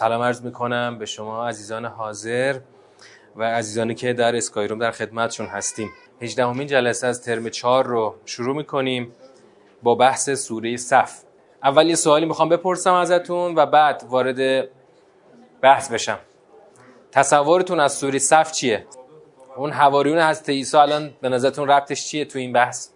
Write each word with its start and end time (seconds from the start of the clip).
سلام 0.00 0.22
عرض 0.22 0.42
می‌کنم 0.42 0.98
به 0.98 1.06
شما 1.06 1.48
عزیزان 1.48 1.84
حاضر 1.84 2.58
و 3.36 3.44
عزیزانی 3.44 3.94
که 3.94 4.12
در 4.12 4.36
اسکایروم 4.36 4.78
در 4.78 4.90
خدمتشون 4.90 5.46
هستیم 5.46 5.90
18 6.22 6.46
همین 6.46 6.66
جلسه 6.66 7.06
از 7.06 7.22
ترم 7.22 7.48
4 7.48 7.86
رو 7.86 8.14
شروع 8.24 8.56
می‌کنیم 8.56 9.12
با 9.82 9.94
بحث 9.94 10.30
سوره 10.30 10.76
صف 10.76 11.12
اول 11.62 11.86
یه 11.86 11.94
سوالی 11.94 12.26
می‌خوام 12.26 12.48
بپرسم 12.48 12.94
ازتون 12.94 13.54
و 13.54 13.66
بعد 13.66 14.04
وارد 14.08 14.68
بحث 15.60 15.92
بشم 15.92 16.18
تصورتون 17.12 17.80
از 17.80 17.92
سوره 17.92 18.18
صف 18.18 18.52
چیه؟ 18.52 18.86
اون 19.56 19.70
حواریون 19.70 20.18
هست 20.18 20.50
عیسی 20.50 20.76
الان 20.76 21.10
به 21.20 21.28
نظرتون 21.28 21.68
ربطش 21.68 22.06
چیه 22.06 22.24
تو 22.24 22.38
این 22.38 22.52
بحث؟ 22.52 22.88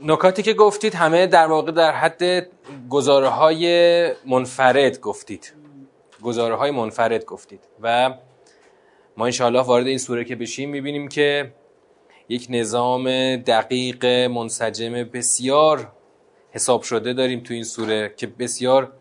نکاتی 0.00 0.42
که 0.42 0.52
گفتید 0.52 0.94
همه 0.94 1.26
در 1.26 1.46
واقع 1.46 1.72
در 1.72 1.92
حد 1.92 2.48
گزاره 2.90 3.28
های 3.28 4.12
منفرد 4.26 5.00
گفتید. 5.00 5.52
گزاره 6.22 6.54
های 6.54 6.70
منفرد 6.70 7.24
گفتید. 7.24 7.60
و 7.82 8.14
ما 9.16 9.24
انشاءالله 9.24 9.62
وارد 9.62 9.86
این 9.86 9.98
سوره 9.98 10.24
که 10.24 10.36
بشیم 10.36 10.70
می‌بینیم 10.70 11.08
که 11.08 11.52
یک 12.28 12.46
نظام 12.50 13.36
دقیق 13.36 14.06
منسجم 14.06 14.92
بسیار 14.92 15.92
حساب 16.50 16.82
شده 16.82 17.12
داریم 17.12 17.40
تو 17.40 17.54
این 17.54 17.64
سوره 17.64 18.14
که 18.16 18.26
بسیار 18.26 18.92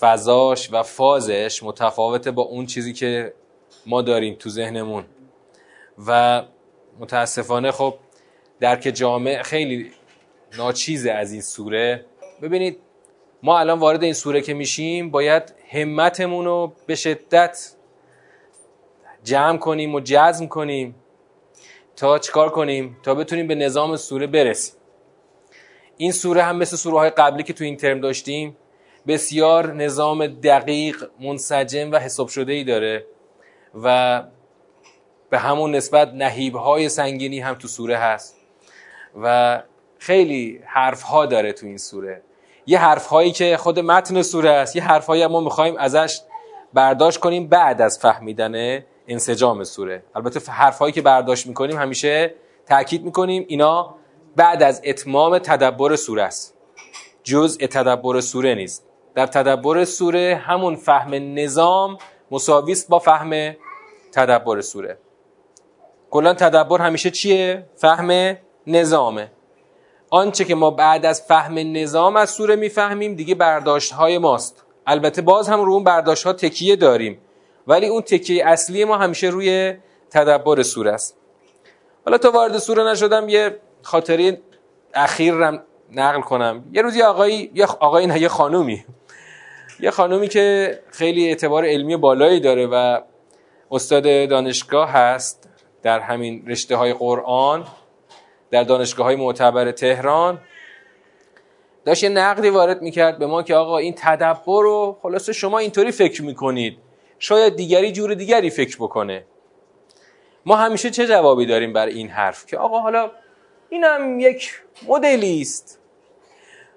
فضاش 0.00 0.72
و 0.72 0.82
فازش 0.82 1.62
متفاوته 1.62 2.30
با 2.30 2.42
اون 2.42 2.66
چیزی 2.66 2.92
که 2.92 3.34
ما 3.86 4.02
داریم 4.02 4.34
تو 4.38 4.50
ذهنمون. 4.50 5.04
و 6.06 6.42
متاسفانه 6.98 7.70
خب 7.70 7.94
درک 8.60 8.80
جامع 8.94 9.42
خیلی 9.42 9.90
ناچیزه 10.58 11.10
از 11.10 11.32
این 11.32 11.40
سوره. 11.40 12.04
ببینید 12.42 12.78
ما 13.42 13.58
الان 13.58 13.78
وارد 13.78 14.02
این 14.02 14.12
سوره 14.12 14.40
که 14.40 14.54
میشیم 14.54 15.10
باید 15.10 15.54
همتمون 15.70 16.44
رو 16.44 16.72
به 16.86 16.94
شدت 16.94 17.74
جمع 19.24 19.58
کنیم 19.58 19.94
و 19.94 20.00
جزم 20.04 20.46
کنیم 20.46 20.94
تا 21.96 22.18
چیکار 22.18 22.50
کنیم؟ 22.50 22.96
تا 23.02 23.14
بتونیم 23.14 23.46
به 23.46 23.54
نظام 23.54 23.96
سوره 23.96 24.26
برسیم. 24.26 24.74
این 25.96 26.12
سوره 26.12 26.42
هم 26.42 26.56
مثل 26.56 26.76
سوره 26.76 26.98
های 26.98 27.10
قبلی 27.10 27.42
که 27.42 27.52
تو 27.52 27.64
این 27.64 27.76
ترم 27.76 28.00
داشتیم 28.00 28.56
بسیار 29.06 29.74
نظام 29.74 30.26
دقیق 30.26 31.10
منسجم 31.20 31.92
و 31.92 31.98
حساب 31.98 32.28
شده 32.28 32.52
ای 32.52 32.64
داره 32.64 33.06
و 33.74 34.22
به 35.30 35.38
همون 35.38 35.74
نسبت 35.74 36.12
نهیب 36.14 36.54
های 36.54 36.88
سنگینی 36.88 37.40
هم 37.40 37.54
تو 37.54 37.68
سوره 37.68 37.96
هست. 37.96 38.39
و 39.22 39.62
خیلی 39.98 40.60
حرف 40.66 41.02
ها 41.02 41.26
داره 41.26 41.52
تو 41.52 41.66
این 41.66 41.78
سوره. 41.78 42.22
یه 42.66 42.78
حرف 42.78 43.06
هایی 43.06 43.32
که 43.32 43.56
خود 43.56 43.78
متن 43.78 44.22
سوره 44.22 44.50
است 44.50 44.76
یه 44.76 44.82
حرف 44.82 45.06
هایی 45.06 45.26
ما 45.26 45.40
می‌خوایم 45.40 45.76
ازش 45.78 46.20
برداشت 46.74 47.20
کنیم 47.20 47.48
بعد 47.48 47.82
از 47.82 47.98
فهمیدن 47.98 48.84
انسجام 49.08 49.64
سوره. 49.64 50.02
البته 50.14 50.52
حرف 50.52 50.78
هایی 50.78 50.92
که 50.92 51.02
برداشت 51.02 51.46
می‌کنیم 51.46 51.76
همیشه 51.76 52.34
تاکید 52.66 53.04
می‌کنیم 53.04 53.44
اینا 53.48 53.94
بعد 54.36 54.62
از 54.62 54.82
اتمام 54.84 55.38
تدبر 55.38 55.96
سوره 55.96 56.22
است. 56.22 56.54
جزء 57.22 57.66
تدبر 57.66 58.20
سوره 58.20 58.54
نیست. 58.54 58.86
در 59.14 59.26
تدبر 59.26 59.84
سوره 59.84 60.42
همون 60.44 60.76
فهم 60.76 61.14
نظام 61.14 61.98
مساویست 62.30 62.88
با 62.88 62.98
فهم 62.98 63.56
تدبر 64.12 64.60
سوره. 64.60 64.98
کلا 66.10 66.34
تدبر 66.34 66.78
همیشه 66.78 67.10
چیه؟ 67.10 67.66
فهم 67.76 68.36
نظامه. 68.76 69.30
آنچه 70.10 70.44
که 70.44 70.54
ما 70.54 70.70
بعد 70.70 71.06
از 71.06 71.22
فهم 71.22 71.58
نظام 71.58 72.16
از 72.16 72.30
سوره 72.30 72.56
می‌فهمیم 72.56 73.14
دیگه 73.14 73.34
برداشت 73.34 73.92
های 73.92 74.18
ماست. 74.18 74.64
البته 74.86 75.22
باز 75.22 75.48
هم 75.48 75.60
رو 75.60 75.72
اون 75.72 75.84
برداشت 75.84 76.26
ها 76.26 76.32
تکیه 76.32 76.76
داریم. 76.76 77.18
ولی 77.66 77.86
اون 77.86 78.02
تکیه 78.02 78.46
اصلی 78.46 78.84
ما 78.84 78.96
همیشه 78.96 79.26
روی 79.26 79.74
تدبر 80.10 80.62
سوره 80.62 80.92
است. 80.92 81.16
حالا 82.04 82.18
تا 82.18 82.30
وارد 82.30 82.58
سوره 82.58 82.84
نشدم 82.84 83.28
یه 83.28 83.56
خاطری 83.82 84.38
اخیر 84.94 85.34
رم 85.34 85.62
نقل 85.92 86.20
کنم. 86.20 86.64
یه 86.72 86.82
روزی 86.82 87.02
آقایی 87.02 87.50
یه 87.54 87.66
آقایی 87.66 88.06
نه 88.06 88.20
یه 88.20 88.28
خانومی. 88.28 88.84
یه 89.80 89.90
خانومی 89.90 90.28
که 90.28 90.78
خیلی 90.90 91.28
اعتبار 91.28 91.64
علمی 91.64 91.96
بالایی 91.96 92.40
داره 92.40 92.66
و 92.66 93.00
استاد 93.70 94.28
دانشگاه 94.28 94.90
هست 94.90 95.48
در 95.82 96.00
همین 96.00 96.44
رشته 96.46 96.76
های 96.76 96.92
قرآن. 96.92 97.66
در 98.50 98.62
دانشگاه 98.62 99.06
های 99.06 99.16
معتبر 99.16 99.72
تهران. 99.72 100.40
داشت 101.84 102.02
یه 102.02 102.08
نقدی 102.08 102.50
وارد 102.50 102.82
می‌کرد 102.82 103.18
به 103.18 103.26
ما 103.26 103.42
که 103.42 103.54
آقا 103.54 103.78
این 103.78 103.94
تدبر 103.96 104.62
رو 104.62 104.98
خلاصه 105.02 105.32
شما 105.32 105.58
اینطوری 105.58 105.92
فکر 105.92 106.22
می‌کنید. 106.22 106.78
شاید 107.18 107.56
دیگری 107.56 107.92
جور 107.92 108.14
دیگری 108.14 108.50
فکر 108.50 108.76
بکنه. 108.76 109.24
ما 110.46 110.56
همیشه 110.56 110.90
چه 110.90 111.06
جوابی 111.06 111.46
داریم 111.46 111.72
بر 111.72 111.86
این 111.86 112.08
حرف؟ 112.08 112.46
که 112.46 112.58
آقا 112.58 112.80
حالا 112.80 113.10
اینم 113.68 114.20
یک 114.20 114.62
مدلی 114.88 115.40
است. 115.40 115.78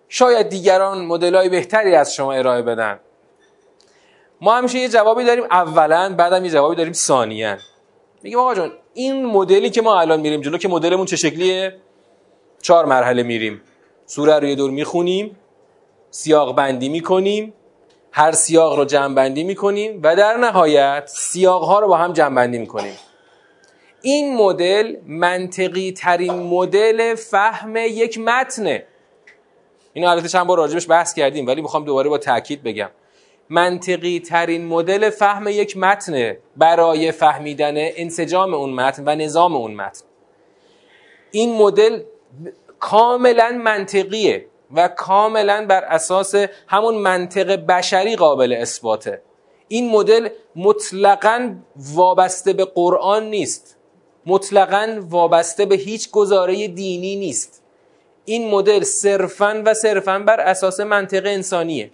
شاید 0.10 0.50
دیگران 0.50 1.06
مدلای 1.06 1.50
بهتری 1.50 1.96
از 1.96 2.16
شما 2.16 2.34
ارائه 2.34 2.62
بدن. 2.62 3.00
ما 4.42 4.58
همیشه 4.58 4.80
یه 4.80 4.90
جوابی 4.90 5.24
داریم 5.24 5.44
اولا 5.44 6.16
بعدم 6.18 6.46
یه 6.46 6.52
جوابی 6.52 6.76
داریم 6.76 6.94
ثانیا. 6.94 7.58
میگیم 8.24 8.40
آقا 8.40 8.56
جان 8.56 8.72
این 8.94 9.26
مدلی 9.26 9.70
که 9.70 9.82
ما 9.82 10.00
الان 10.00 10.20
میریم 10.20 10.42
جلو 10.42 10.58
که 10.58 10.68
مدلمون 10.68 11.06
چه 11.06 11.16
شکلیه؟ 11.16 11.76
چهار 12.62 12.86
مرحله 12.86 13.24
میریم. 13.24 13.62
سوره 14.06 14.40
رو 14.40 14.48
یه 14.48 14.56
دور 14.56 14.72
می‌خونیم 14.72 15.38
سیاق 16.12 16.56
بندی 16.56 16.90
می‌کنیم 16.90 17.54
هر 18.12 18.32
سیاق 18.32 18.80
رو 18.80 18.86
جمع 18.86 19.16
بندی 19.16 19.44
می‌کنیم 19.44 20.00
و 20.04 20.16
در 20.16 20.38
نهایت 20.38 21.04
سیاق 21.08 21.64
ها 21.64 21.80
رو 21.80 21.88
با 21.88 21.98
هم 21.98 22.14
جمع 22.14 22.36
بندی 22.36 22.58
می‌کنیم. 22.58 22.94
این 24.02 24.36
مدل 24.38 24.96
منطقی 25.06 25.92
ترین 25.92 26.34
مدل 26.34 27.16
فهم 27.16 27.76
یک 27.76 28.20
متنه. 28.20 28.86
اینو 29.94 30.08
البته 30.10 30.28
چند 30.28 30.48
بار 30.48 30.58
راجبش 30.58 30.90
بحث 30.90 31.14
کردیم 31.14 31.48
ولی 31.48 31.62
می‌خوام 31.62 31.86
دوباره 31.86 32.10
با 32.10 32.18
تاکید 32.18 32.64
بگم. 32.64 32.90
منطقی 33.50 34.20
ترین 34.20 34.66
مدل 34.66 35.10
فهم 35.10 35.48
یک 35.48 35.78
متن 35.78 36.38
برای 36.58 37.12
فهمیدن 37.12 37.74
انسجام 37.78 38.54
اون 38.54 38.74
متن 38.74 39.04
و 39.06 39.16
نظام 39.16 39.56
اون 39.56 39.74
متن. 39.74 40.06
این 41.32 41.58
مدل 41.58 42.04
کاملا 42.80 43.62
منطقیه 43.64 44.46
و 44.76 44.88
کاملا 44.88 45.66
بر 45.66 45.84
اساس 45.84 46.36
همون 46.68 46.96
منطق 46.96 47.56
بشری 47.56 48.16
قابل 48.16 48.54
اثباته. 48.54 49.22
این 49.68 49.90
مدل 49.90 50.30
مطلقا 50.56 51.56
وابسته 51.76 52.54
به 52.54 52.66
قرآن 52.66 53.30
نیست. 53.30 53.78
مطلقا 54.26 55.00
وابسته 55.10 55.66
به 55.66 55.76
هیچ 55.76 56.12
گزاره 56.12 56.68
دینی 56.68 57.16
نیست. 57.16 57.64
این 58.26 58.50
مدل 58.50 58.84
صرفا 58.84 59.62
و 59.66 59.74
صرفا 59.74 60.20
بر 60.20 60.40
اساس 60.40 60.80
منطق 60.80 61.24
انسانیه. 61.26 61.92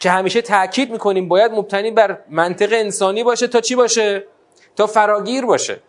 که 0.00 0.10
همیشه 0.10 0.42
تاکید 0.42 0.90
می‌کنیم 0.90 1.28
باید 1.28 1.52
مبتنی 1.52 1.90
بر 1.90 2.18
منطق 2.30 2.72
انسانی 2.72 3.24
باشه 3.24 3.46
تا 3.46 3.60
چی 3.60 3.74
باشه؟ 3.74 4.26
تا 4.76 4.86
فراگیر 4.86 5.44
باشه. 5.44 5.80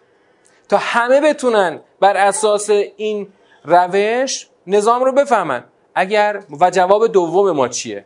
تا 0.70 0.78
همه 0.78 1.22
بتونن 1.22 1.80
بر 2.00 2.18
اساس 2.18 2.70
این 2.70 3.28
روش 3.66 4.48
نظام 4.68 5.04
رو 5.04 5.12
بفهمن. 5.12 5.64
اگر 5.96 6.44
و 6.62 6.70
جواب 6.70 7.08
دوم 7.08 7.52
ما 7.52 7.68
چیه؟ 7.68 8.06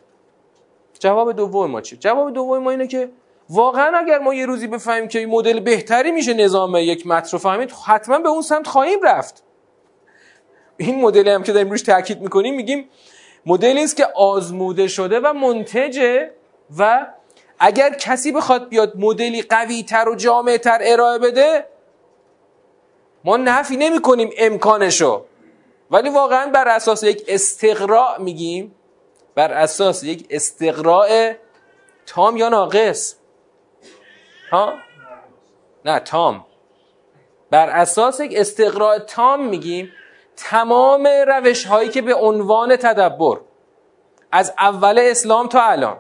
جواب 1.00 1.32
دوم 1.32 1.72
ما 1.72 1.82
چیه؟ 1.82 2.00
جواب 2.00 2.34
دوم 2.34 2.64
ما 2.64 2.72
اینه 2.72 2.88
که 2.88 3.10
واقعا 3.50 3.98
اگر 3.98 4.20
ما 4.20 4.34
یه 4.34 4.46
روزی 4.46 4.68
بفهمیم 4.68 5.08
که 5.08 5.20
این 5.20 5.30
مدل 5.30 5.60
بهتری 5.60 6.12
میشه 6.12 6.34
نظام 6.34 6.76
یک 6.76 7.08
متن 7.08 7.30
رو 7.32 7.38
فهمید 7.38 7.72
حتما 7.86 8.20
به 8.20 8.30
اون 8.30 8.42
سمت 8.42 8.68
خواهیم 8.68 9.00
رفت. 9.04 9.44
این 10.78 11.02
مدلی 11.02 11.30
هم 11.30 11.44
که 11.44 11.52
داریم 11.52 11.70
روش 11.70 11.82
تاکید 11.82 12.22
می‌کنیم 12.22 12.56
میگیم 12.56 12.90
مدلی 13.46 13.84
است 13.84 13.98
که 13.98 14.08
آزموده 14.16 14.88
شده 14.88 15.20
و 15.20 15.34
منتجه 15.34 16.32
و 16.78 17.08
اگر 17.60 17.94
کسی 17.94 18.32
بخواد 18.32 18.70
بیاد 18.70 18.94
مدلی 18.98 19.42
قوی 19.42 19.84
تر 19.84 20.10
و 20.10 20.16
جامع 20.16 20.58
تر 20.58 20.80
ارائه 20.82 21.20
بده 21.20 21.66
ما 23.24 23.38
نفی 23.38 23.78
نمی 23.78 24.02
کنیم 24.02 24.30
امکانشو. 24.38 25.26
ولی 25.92 26.10
واقعا 26.10 26.52
بر 26.52 26.68
اساس 26.68 27.04
یک 27.04 27.26
استقراء 27.28 28.18
میگیم. 28.18 28.76
بر 29.36 29.54
اساس 29.54 30.04
یک 30.04 30.28
استقراء 30.30 31.34
تام 32.06 32.38
یا 32.38 32.50
ناقص؟ 32.50 33.16
ها؟ 34.52 34.74
نه 35.86 36.00
تام. 36.00 36.46
بر 37.50 37.70
اساس 37.70 38.20
یک 38.20 38.34
استقراء 38.36 39.00
تام 39.00 39.46
میگیم. 39.46 39.92
تمام 40.40 41.08
روش 41.28 41.66
هایی 41.66 41.90
که 41.90 42.02
به 42.02 42.16
عنوان 42.16 42.76
تدبر 42.76 43.40
از 44.32 44.54
اول 44.60 45.00
اسلام 45.00 45.48
تا 45.48 45.62
الان 45.62 45.98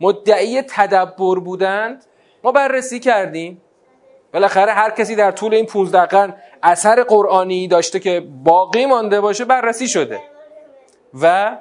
مدعی 0.00 0.62
تدبر 0.62 1.38
بودند 1.38 2.04
ما 2.44 2.52
بررسی 2.52 3.00
کردیم. 3.00 3.62
بالاخره 4.32 4.72
هر 4.72 4.90
کسی 4.90 5.16
در 5.16 5.30
طول 5.30 5.54
این 5.54 5.66
15 5.66 6.06
قرن 6.06 6.34
اثر 6.62 7.02
قرآنی 7.02 7.68
داشته 7.68 8.00
که 8.00 8.20
باقی 8.44 8.86
مانده 8.86 9.20
باشه 9.20 9.44
بررسی 9.44 9.88
شده. 9.88 10.20
و 11.22 11.56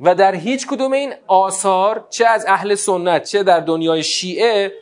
و 0.00 0.14
در 0.14 0.34
هیچ 0.34 0.66
کدوم 0.66 0.92
این 0.92 1.14
آثار 1.26 2.06
چه 2.10 2.26
از 2.26 2.46
اهل 2.48 2.74
سنت 2.74 3.24
چه 3.24 3.42
در 3.42 3.60
دنیای 3.60 4.02
شیعه 4.02 4.72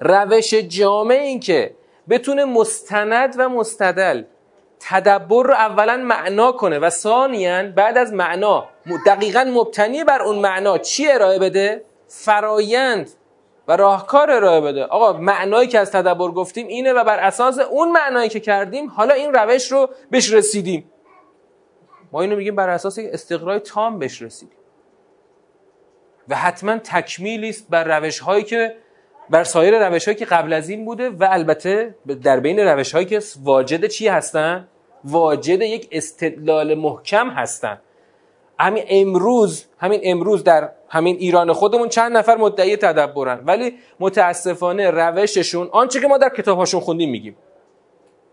روش 0.00 0.54
جامع 0.54 1.14
این 1.14 1.40
که 1.40 1.74
بتونه 2.08 2.44
مستند 2.44 3.34
و 3.38 3.48
مستدل 3.48 4.22
تدبر 4.88 5.46
رو 5.46 5.54
اولا 5.54 5.96
معنا 5.96 6.52
کنه 6.52 6.78
و 6.78 6.90
ثانیا 6.90 7.62
بعد 7.62 7.98
از 7.98 8.12
معنا 8.12 8.68
دقیقا 9.06 9.44
مبتنی 9.44 10.04
بر 10.04 10.22
اون 10.22 10.38
معنا 10.38 10.78
چی 10.78 11.10
ارائه 11.10 11.38
بده؟ 11.38 11.84
فرایند 12.08 13.10
و 13.68 13.76
راهکار 13.76 14.30
ارائه 14.30 14.60
بده. 14.60 14.84
آقا 14.84 15.12
معنایی 15.12 15.68
که 15.68 15.78
از 15.78 15.90
تدبر 15.90 16.28
گفتیم 16.28 16.66
اینه 16.66 16.92
و 16.92 17.04
بر 17.04 17.18
اساس 17.18 17.58
اون 17.58 17.92
معنایی 17.92 18.28
که 18.28 18.40
کردیم 18.40 18.88
حالا 18.88 19.14
این 19.14 19.34
روش 19.34 19.72
رو 19.72 19.90
بهش 20.10 20.32
رسیدیم 20.32 20.92
ما 22.12 22.20
اینو 22.20 22.36
میگیم 22.36 22.56
بر 22.56 22.68
اساس 22.68 22.98
استقرای 22.98 23.58
تام 23.58 23.98
بهش 23.98 24.22
رسیدیم 24.22 24.56
و 26.28 26.34
حتما 26.34 26.78
تکمیلی 26.78 27.48
است 27.48 27.66
بر 27.70 27.98
روش 27.98 28.18
هایی 28.18 28.44
که 28.44 28.76
بر 29.30 29.44
سایر 29.44 29.88
روش 29.88 30.04
هایی 30.04 30.18
که 30.18 30.24
قبل 30.24 30.52
از 30.52 30.68
این 30.68 30.84
بوده 30.84 31.10
و 31.10 31.28
البته 31.30 31.94
در 32.22 32.40
بین 32.40 32.58
روش 32.58 32.92
هایی 32.92 33.06
که 33.06 33.22
واجد 33.42 33.86
چی 33.86 34.08
هستن؟ 34.08 34.68
واجد 35.04 35.62
یک 35.62 35.88
استدلال 35.92 36.74
محکم 36.74 37.30
هستن. 37.30 37.80
همین 38.58 38.84
امروز 38.88 39.64
همین 39.78 40.00
امروز 40.02 40.44
در 40.44 40.70
همین 40.88 41.16
ایران 41.16 41.52
خودمون 41.52 41.88
چند 41.88 42.16
نفر 42.16 42.36
مدعی 42.36 42.76
تدبرن. 42.76 43.42
ولی 43.46 43.74
متاسفانه 44.00 44.90
روششون 44.90 45.68
آنچه 45.72 46.00
که 46.00 46.08
ما 46.08 46.18
در 46.18 46.28
کتابهاشون 46.28 46.80
خوندیم 46.80 47.10
میگیم. 47.10 47.36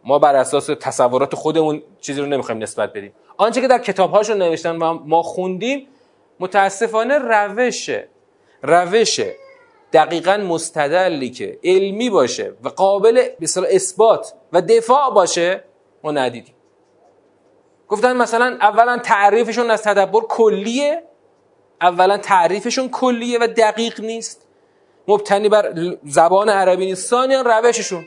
ما 0.03 0.19
بر 0.19 0.35
اساس 0.35 0.65
تصورات 0.65 1.35
خودمون 1.35 1.81
چیزی 2.01 2.21
رو 2.21 2.27
نمی‌خوایم 2.27 2.63
نسبت 2.63 2.93
بدیم. 2.93 3.13
آنچه 3.37 3.61
که 3.61 3.67
در 3.67 3.79
کتابهاشون 3.79 4.37
نوشتن 4.37 4.75
و 4.75 4.93
ما 4.93 5.21
خوندیم 5.21 5.87
متاسفانه 6.39 7.17
روشه. 7.17 8.07
روش 8.63 9.19
دقیقا 9.93 10.37
مستدلی 10.37 11.29
که 11.29 11.59
علمی 11.63 12.09
باشه 12.09 12.53
و 12.63 12.69
قابل 12.69 13.27
به 13.39 13.47
اثبات 13.75 14.33
و 14.53 14.61
دفاع 14.61 15.13
باشه 15.13 15.63
ما 16.03 16.11
ندیدیم. 16.11 16.55
گفتن 17.89 18.17
مثلا 18.17 18.57
اولا 18.61 18.97
تعریفشون 18.97 19.71
از 19.71 19.83
تدبر 19.83 20.21
کلیه 20.21 21.03
اولا 21.81 22.17
تعریفشون 22.17 22.89
کلیه 22.89 23.39
و 23.39 23.47
دقیق 23.47 24.01
نیست. 24.01 24.47
مبتنی 25.07 25.49
بر 25.49 25.73
زبان 26.03 26.49
عربی 26.49 26.85
نیست. 26.85 27.09
ثانیا 27.09 27.41
روششون. 27.41 28.05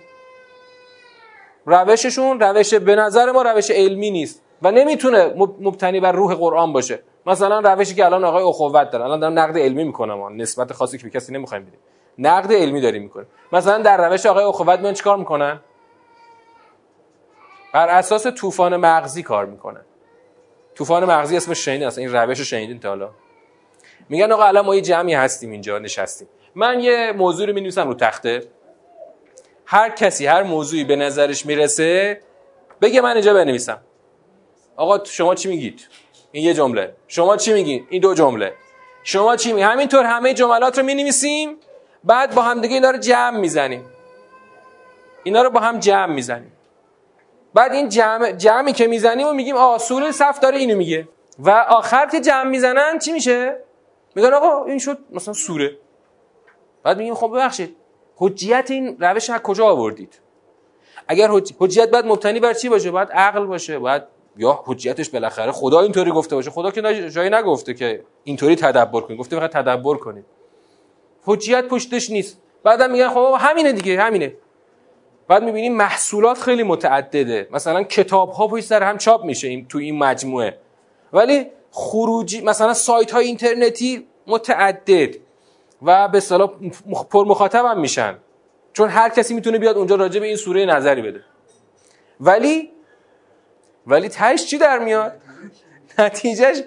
روششون 1.66 2.40
روش 2.40 2.74
به 2.74 2.96
نظر 2.96 3.32
ما 3.32 3.42
روش 3.42 3.70
علمی 3.70 4.10
نیست 4.10 4.42
و 4.62 4.70
نمی‌تونه 4.70 5.34
مبتنی 5.36 6.00
بر 6.00 6.12
روح 6.12 6.34
قرآن 6.34 6.72
باشه. 6.72 7.02
مثلا 7.26 7.60
روشی 7.60 7.94
که 7.94 8.04
الان 8.04 8.24
آقای 8.24 8.44
اخوت 8.44 8.90
داره. 8.90 9.04
الان 9.04 9.20
دارم 9.20 9.38
نقد 9.38 9.58
علمی 9.58 9.84
می‌کنم. 9.84 10.42
نسبت 10.42 10.72
خاصی 10.72 10.98
که 10.98 11.04
به 11.04 11.10
کسی 11.10 11.32
نمی‌خوایم 11.32 11.64
بدیم. 11.64 11.80
نقد 12.18 12.52
علمی 12.52 12.80
داریم 12.80 13.02
می‌کنه 13.02 13.26
مثلا 13.52 13.78
در 13.78 14.08
روش 14.08 14.26
آقای 14.26 14.44
اخوت 14.44 14.80
میان 14.80 14.94
چیکار 14.94 15.16
می‌کنن؟ 15.16 15.60
بر 17.72 17.88
اساس 17.88 18.26
طوفان 18.26 18.76
مغزی 18.76 19.22
کار 19.22 19.46
می‌کنن 19.46 19.84
طوفان 20.74 21.04
مغزی 21.04 21.36
اسمش 21.36 21.64
شنیدین 21.64 21.86
اصلا 21.86 22.04
این 22.04 22.12
روش 22.12 22.38
رو 22.38 22.44
شنیدین 22.44 22.80
تا 22.80 22.88
حالا؟ 22.88 23.10
میگن 24.08 24.32
آقا 24.32 24.44
الان 24.44 24.64
ما 24.64 24.74
یه 24.74 24.80
جمعی 24.80 25.14
هستیم 25.14 25.50
اینجا 25.50 25.78
نشستیم. 25.78 26.28
من 26.54 26.80
یه 26.80 27.12
موضوع 27.12 27.46
رو 27.46 27.52
می‌نویسم 27.52 27.88
رو 27.88 27.94
تخته. 27.94 28.42
هر 29.66 29.90
کسی 29.90 30.26
هر 30.26 30.42
موضوعی 30.42 30.84
به 30.84 30.96
نظرش 30.96 31.46
می‌رسه 31.46 32.20
بگه 32.80 33.00
من 33.00 33.12
اینجا 33.12 33.34
بنویسم. 33.34 33.80
آقا 34.76 35.04
شما 35.04 35.34
چی 35.34 35.48
میگید؟ 35.48 35.88
این 36.32 36.44
یه 36.44 36.54
جمله. 36.54 36.94
شما 37.08 37.36
چی 37.36 37.52
میگید 37.52 37.86
این 37.90 38.00
دو 38.00 38.14
جمله. 38.14 38.54
شما 39.04 39.36
چی 39.36 39.52
میگید 39.52 39.68
همینطور 39.68 40.04
همه 40.04 40.34
جملات 40.34 40.78
رو 40.78 40.84
می‌نویسیم 40.84 41.56
بعد 42.04 42.34
با 42.34 42.42
هم 42.42 42.60
دیگه 42.60 42.74
اینا 42.74 42.90
رو 42.90 42.98
جمع 42.98 43.38
می‌زنیم. 43.38 43.84
اینا 45.22 45.42
رو 45.42 45.50
با 45.50 45.60
هم 45.60 45.78
جمع 45.78 46.14
می‌زنیم. 46.14 46.52
بعد 47.54 47.72
این 47.72 47.88
جمع 47.88 48.32
جمعی 48.32 48.72
که 48.72 48.86
می‌زنیم 48.86 49.26
و 49.26 49.32
میگیم 49.32 49.56
آ 49.56 49.74
اصول 49.74 50.10
صف 50.10 50.40
داره 50.40 50.58
اینو 50.58 50.76
میگه. 50.76 51.08
و 51.38 51.50
آخر 51.50 52.06
که 52.06 52.20
جمع 52.20 52.50
می‌زنن 52.50 52.98
چی 52.98 53.12
میشه؟ 53.12 53.56
میگن 54.14 54.34
آقا 54.34 54.64
این 54.64 54.78
شد 54.78 54.98
مثلا 55.10 55.34
سوره. 55.34 55.78
بعد 56.82 56.98
میگیم 56.98 57.14
خب 57.14 57.30
ببخشید 57.34 57.76
حجیت 58.16 58.70
این 58.70 58.96
روش 59.00 59.30
از 59.30 59.40
کجا 59.40 59.66
آوردید؟ 59.66 60.20
اگر 61.08 61.30
حجیت 61.58 61.90
باید 61.90 62.06
مبتنی 62.06 62.40
بر 62.40 62.52
چی 62.52 62.68
باشه؟ 62.68 62.90
باید 62.90 63.08
عقل 63.08 63.46
باشه. 63.46 63.78
باید 63.78 64.02
یا 64.36 64.62
حجیتش 64.66 65.08
بالاخره 65.08 65.52
خدا 65.52 65.80
اینطوری 65.80 66.10
گفته 66.10 66.36
باشه. 66.36 66.50
خدا 66.50 66.70
که 66.70 67.10
جایی 67.10 67.30
نگفته 67.30 67.74
که 67.74 68.04
اینطوری 68.24 68.56
تدبر 68.56 69.00
کنید. 69.00 69.18
گفته 69.18 69.36
فقط 69.36 69.50
تدبر 69.50 69.94
کنید. 69.94 70.24
حجیت 71.24 71.64
پشتش 71.64 72.10
نیست. 72.10 72.40
بعدم 72.62 72.90
میگن 72.90 73.08
خب 73.08 73.36
همینه 73.38 73.72
دیگه 73.72 74.02
همینه. 74.02 74.34
بعد 75.32 75.42
می‌بینیم 75.42 75.76
محصولات 75.76 76.38
خیلی 76.38 76.62
متعدده. 76.62 77.48
مثلا 77.50 77.82
کتاب 77.82 78.30
ها 78.30 78.48
پشت 78.48 78.64
سر 78.64 78.82
هم 78.82 78.98
چاپ 78.98 79.24
میشه 79.24 79.48
این 79.48 79.68
تو 79.68 79.78
این 79.78 79.98
مجموعه. 79.98 80.58
ولی 81.12 81.46
خروجی 81.70 82.40
مثلا 82.40 82.74
سایت 82.74 83.10
های 83.10 83.26
اینترنتی 83.26 84.06
متعدد 84.26 85.14
و 85.82 86.08
به 86.08 86.18
اصطلاح 86.18 86.50
پر 87.10 87.24
مخاطب 87.24 87.64
هم 87.64 87.80
میشن. 87.80 88.18
چون 88.72 88.88
هر 88.88 89.08
کسی 89.08 89.34
می‌تونه 89.34 89.58
بیاد 89.58 89.78
اونجا 89.78 89.94
راجع 89.94 90.20
به 90.20 90.26
این 90.26 90.36
سوره 90.36 90.64
نظری 90.64 91.02
بده. 91.02 91.24
ولی 92.20 92.70
ولی 93.86 94.08
تهش 94.08 94.46
چی 94.46 94.58
در 94.58 94.78
میاد؟ 94.78 95.12
نتیجهش 95.98 96.62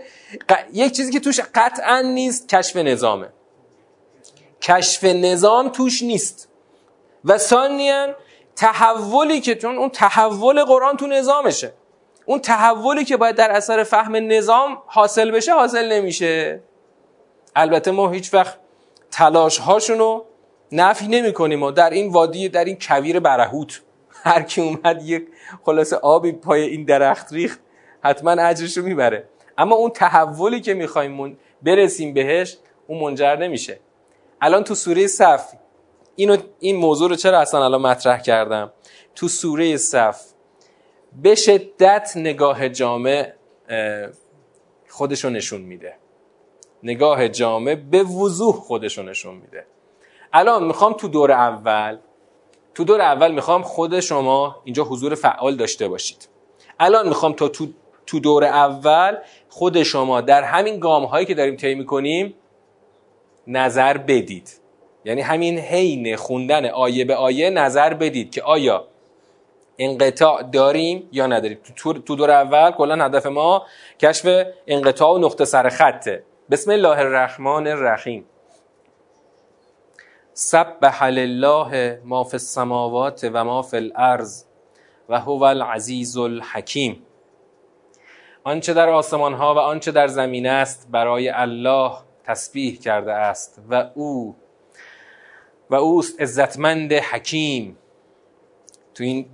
یک 0.74 0.92
چیزی 0.92 1.12
که 1.12 1.20
توش 1.20 1.40
قطعا 1.56 2.02
نیست 2.02 2.50
کشف 2.50 2.76
نظامه. 2.76 3.30
کشف 4.62 5.04
نظام 5.04 5.70
توش 5.70 6.04
نیست. 6.04 6.50
و 7.26 7.38
ثانیا 7.38 8.16
تحولی 8.56 9.42
که 9.42 9.56
چون 9.56 9.78
اون 9.78 9.90
تحول 9.90 10.63
قرآن 10.63 10.98
تو 10.98 11.07
نظامشه. 11.07 11.74
اون 12.25 12.40
تحولی 12.40 13.06
که 13.06 13.18
باید 13.18 13.36
در 13.36 13.52
اثر 13.52 13.84
فهم 13.84 14.16
نظام 14.16 14.78
حاصل 14.86 15.31
بشه 15.31 15.54
حاصل 15.54 15.92
نمیشه. 15.92 16.63
البته 17.56 17.92
ما 17.92 18.10
هیچ 18.10 18.34
وقت 18.34 18.57
تلاش 19.12 19.57
هاشونو 19.57 20.24
نفی 20.72 21.08
نمی 21.08 21.34
کنیم 21.34 21.63
و 21.63 21.72
در 21.72 21.89
این 21.89 22.12
وادی 22.12 22.50
در 22.50 22.65
این 22.65 22.77
کویر 22.82 23.20
برهوت. 23.20 23.82
هر 24.24 24.41
کی 24.41 24.62
اومد 24.62 25.03
یک 25.03 25.27
خلاص 25.65 25.94
آبی 25.94 26.32
پای 26.32 26.62
این 26.62 26.86
درخت 26.86 27.34
ریخت 27.34 27.60
حتما 28.03 28.32
اجرشو 28.32 28.82
می‌بره. 28.82 29.30
اما 29.58 29.75
اون 29.75 29.89
تحولی 29.89 30.62
که 30.62 30.74
می‌خوایم 30.74 31.38
برسیم 31.62 32.13
بهش 32.13 32.58
اون 32.88 33.00
منجر 33.00 33.36
نمیشه. 33.36 33.80
الان 34.41 34.63
تو 34.63 34.75
سوره 34.75 35.08
صف 35.08 35.53
اینو 36.15 36.38
این 36.60 36.75
موضوع 36.75 37.10
رو 37.10 37.15
چرا 37.15 37.39
اصلا 37.39 37.65
الان 37.65 37.81
مطرح 37.81 38.22
کردم؟ 38.22 38.72
تو 39.15 39.27
سوره 39.27 39.77
صف 39.77 40.22
به 41.22 41.36
شدت 41.36 42.12
نگاه 42.15 42.69
جامع 42.69 43.34
خودشو 44.89 45.29
نشون 45.29 45.62
میده. 45.62 45.95
نگاه 46.84 47.29
جامع 47.29 47.75
به 47.75 48.03
وضوح 48.03 48.55
خودشو 48.55 49.03
نشون 49.03 49.36
میده. 49.36 49.65
الان 50.34 50.63
می‌خوام 50.63 50.93
تو 50.93 51.07
دور 51.07 51.31
اول 51.31 51.98
تو 52.75 52.84
دور 52.84 53.01
اول 53.01 53.31
می‌خوام 53.31 53.62
خود 53.62 54.00
شما 54.00 54.62
اینجا 54.63 54.84
حضور 54.84 55.15
فعال 55.15 55.55
داشته 55.55 55.88
باشید. 55.88 56.29
الان 56.79 57.07
می‌خوام 57.07 57.34
تا 57.34 57.48
تو, 57.48 57.67
تو 58.05 58.19
دور 58.19 58.43
اول 58.43 59.17
خود 59.50 59.84
شما 59.84 60.22
در 60.22 60.43
همین 60.43 60.79
گام 60.79 61.05
هایی 61.05 61.25
که 61.25 61.34
داریم 61.34 61.55
طی 61.55 61.75
می‌کنیم 61.75 62.34
نظر 63.48 63.98
بدید. 63.98 64.50
یعنی 65.06 65.22
همین 65.22 65.60
حین 65.60 66.16
خوندن 66.16 66.66
آیه 66.66 67.06
به 67.06 67.16
آیه 67.16 67.50
نظر 67.50 67.94
بدید 67.94 68.32
که 68.32 68.44
آیا 68.44 68.88
انقطاع 69.78 70.44
داریم 70.44 71.10
یا 71.12 71.28
نداریم. 71.28 71.58
تو 71.76 72.16
دور 72.16 72.32
اول 72.32 72.72
کلا 72.72 73.06
هدف 73.06 73.26
ما 73.26 73.66
کشف 74.00 74.46
انقطاع 74.68 75.16
و 75.16 75.18
نقطه 75.18 75.46
سر 75.46 75.70
خطه. 75.70 76.24
بسم 76.52 76.72
الله 76.72 77.00
الرحمن 77.00 77.68
الرحیم. 77.68 78.26
سبح 80.34 81.04
لله 81.04 82.02
ما 82.04 82.24
فی 82.24 82.34
السماوات 82.34 83.30
و 83.34 83.44
ما 83.44 83.62
فی 83.62 83.78
الارض 83.78 84.44
و 85.10 85.20
هو 85.20 85.44
العزیز 85.44 86.18
الحکیم. 86.18 87.02
آنچه 88.44 88.74
در 88.74 88.90
آسمان 88.90 89.34
ها 89.34 89.56
و 89.56 89.58
آنچه 89.58 89.92
در 89.92 90.08
زمین 90.08 90.48
است 90.48 90.88
برای 90.92 91.30
الله 91.30 91.92
تسبیح 92.24 92.80
کرده 92.80 93.14
است 93.14 93.62
و 93.70 93.90
او 93.96 94.36
و 95.69 95.75
اوست 95.75 96.22
عزتمند 96.22 96.93
حکیم. 96.93 97.77
تو 98.93 99.03
این 99.03 99.25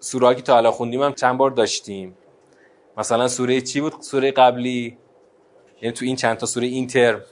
سوره 0.00 0.34
که 0.34 0.42
تا 0.42 0.54
حالا 0.54 0.70
خوندیم 0.70 1.02
هم 1.02 1.14
چند 1.14 1.38
بار 1.38 1.50
داشتیم. 1.50 2.16
مثلا 2.96 3.28
سوره 3.28 3.60
چی 3.60 3.80
بود؟ 3.80 3.94
سوره 4.00 4.30
قبلی. 4.30 4.98
یعنی 5.82 5.92
تو 5.92 6.04
این 6.04 6.16
چند 6.16 6.36
تا 6.36 6.46
سوره 6.46 6.66
این 6.66 6.86
ترم 6.86 7.22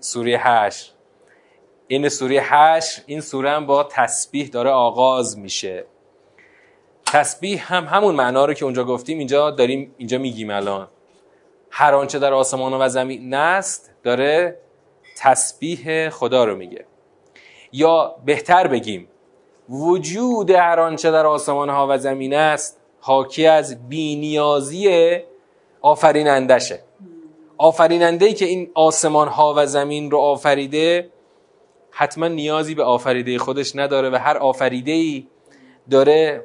سوره 0.00 0.38
هشت. 0.38 0.94
این 1.88 2.08
سوره 2.08 2.40
هشت 2.42 3.02
این 3.06 3.20
سوره 3.20 3.50
هم 3.50 3.66
با 3.66 3.84
تسبیح 3.84 4.48
داره 4.48 4.70
آغاز 4.70 5.38
میشه. 5.38 5.84
تسبیح 7.06 7.74
هم 7.74 7.84
همون 7.84 8.14
معنا 8.14 8.44
رو 8.44 8.54
که 8.54 8.64
اونجا 8.64 8.84
گفتیم 8.84 9.18
اینجا 9.18 9.50
داریم 9.50 9.94
اینجا 9.98 10.18
میگیم 10.18 10.50
الان. 10.50 10.88
هر 11.70 11.94
آنچه 11.94 12.18
در 12.18 12.32
آسمان 12.32 12.72
و 12.72 12.88
زمین 12.88 13.34
است 13.34 13.90
داره 14.02 14.58
تسبیح 15.18 16.10
خدا 16.10 16.44
رو 16.44 16.56
میگه. 16.56 16.86
یا 17.76 18.16
بهتر 18.24 18.66
بگیم 18.66 19.08
وجود 19.68 20.50
هر 20.50 20.80
آنچه 20.80 21.10
در 21.10 21.26
آسمان 21.26 21.68
ها 21.68 21.86
و 21.90 21.98
زمین 21.98 22.34
است 22.34 22.80
حاکی 23.00 23.46
از 23.46 23.88
بینیازی 23.88 25.16
آفرینندشه. 25.80 26.80
آفریننده 27.58 28.32
که 28.32 28.44
این 28.44 28.70
آسمان 28.74 29.28
ها 29.28 29.54
و 29.56 29.66
زمین 29.66 30.10
رو 30.10 30.18
آفریده 30.18 31.10
حتما 31.90 32.28
نیازی 32.28 32.74
به 32.74 32.82
آفریده 32.82 33.38
خودش 33.38 33.76
نداره 33.76 34.10
و 34.10 34.14
هر 34.14 34.36
آفریده 34.36 35.22
داره 35.90 36.44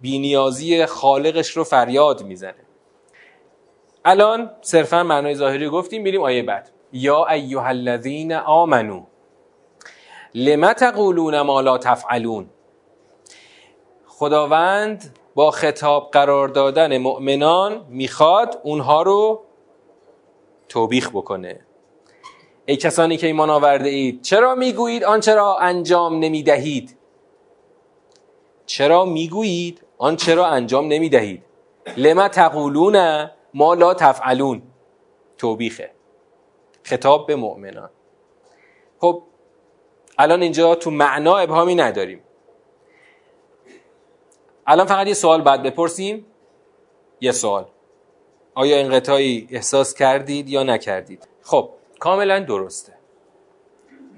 بینیازی 0.00 0.86
خالقش 0.86 1.50
رو 1.50 1.64
فریاد 1.64 2.22
می‌زنه. 2.22 2.66
الان 4.04 4.50
صرفا 4.60 5.02
معنای 5.02 5.34
ظاهری 5.34 5.68
گفتیم 5.68 6.02
میریم 6.02 6.22
آیه 6.22 6.42
بعد. 6.42 6.70
یا 6.92 7.26
ایها 7.26 7.66
الذین 7.66 8.32
آمنو 8.32 9.02
لم 10.36 10.72
تقولون 10.72 11.40
ما 11.40 11.60
لا 11.60 11.78
تفعلون؟ 11.78 12.50
خداوند 14.06 15.18
با 15.34 15.50
خطاب 15.50 16.10
قرار 16.12 16.48
دادن 16.48 16.98
مؤمنان 16.98 17.86
می‌خواد 17.88 18.60
اونها 18.62 19.02
رو 19.02 19.42
توبیخ 20.68 21.10
بکنه. 21.10 21.60
ای 22.66 22.76
کسانی 22.76 23.16
که 23.16 23.26
ایمان 23.26 23.50
آورده 23.50 23.88
اید 23.88 24.22
چرا 24.22 24.54
می‌گویید 24.54 25.04
آنچه 25.04 25.34
را 25.34 25.58
انجام 25.58 26.18
نمی‌دهید؟ 26.18 26.96
چرا 28.66 29.04
می‌گویید 29.04 29.82
آنچه 29.98 30.34
را 30.34 30.46
انجام 30.46 30.88
نمی‌دهید؟ 30.88 31.42
لما 31.96 32.28
تقولون 32.28 33.30
ما 33.54 33.74
لا 33.74 33.94
تفعلون؟ 33.94 34.62
توبیخه. 35.38 35.90
خطاب 36.82 37.26
به 37.26 37.36
مؤمنان. 37.36 37.90
خب 38.98 39.22
الان 40.18 40.42
اینجا 40.42 40.74
تو 40.74 40.90
معنا 40.90 41.36
ابهامی 41.36 41.74
نداریم. 41.74 42.20
الان 44.66 44.86
فقط 44.86 45.06
یه 45.06 45.14
سوال 45.14 45.42
بعد 45.42 45.62
بپرسیم. 45.62 46.26
یه 47.20 47.32
سوال. 47.32 47.66
آیا 48.54 48.76
این 48.76 48.90
قطعی 48.90 49.48
احساس 49.50 49.94
کردید 49.94 50.48
یا 50.48 50.62
نکردید؟ 50.62 51.28
خب 51.42 51.70
کاملا 51.98 52.40
درسته. 52.40 52.92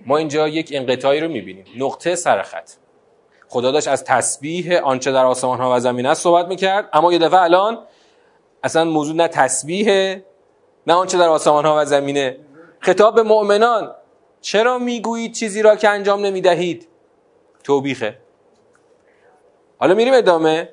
ما 0.06 0.16
اینجا 0.16 0.48
یک 0.48 0.70
انقطاعی 0.72 1.20
رو 1.20 1.28
می‌بینیم. 1.28 1.64
نقطه 1.76 2.14
سرخط 2.14 2.70
خدا 3.48 3.70
داشت 3.70 3.88
از 3.88 4.04
تسبیح 4.04 4.80
آنچه 4.84 5.12
در 5.12 5.24
آسمان 5.24 5.58
ها 5.58 5.76
و 5.76 5.80
زمین 5.80 6.06
است 6.06 6.22
صحبت 6.22 6.48
می‌کرد. 6.48 6.88
اما 6.92 7.12
یه 7.12 7.18
دفعه 7.18 7.42
الان 7.42 7.78
اصلا 8.64 8.84
موضوع 8.84 9.16
نه 9.16 9.28
تسبیحه 9.28 10.24
نه 10.86 10.94
آنچه 10.94 11.18
در 11.18 11.28
آسمان 11.28 11.66
ها 11.66 11.76
و 11.78 11.84
زمینه. 11.84 12.36
خطاب 12.80 13.14
به 13.14 13.22
مؤمنان. 13.22 13.94
چرا 14.40 14.78
می‌گویید 14.78 15.32
چیزی 15.32 15.62
را 15.62 15.76
که 15.76 15.88
انجام 15.88 16.26
نمی‌دهید؟ 16.26 16.88
توبیخه. 17.64 18.18
حالا 19.78 19.94
میریم 19.94 20.14
ادامه. 20.14 20.68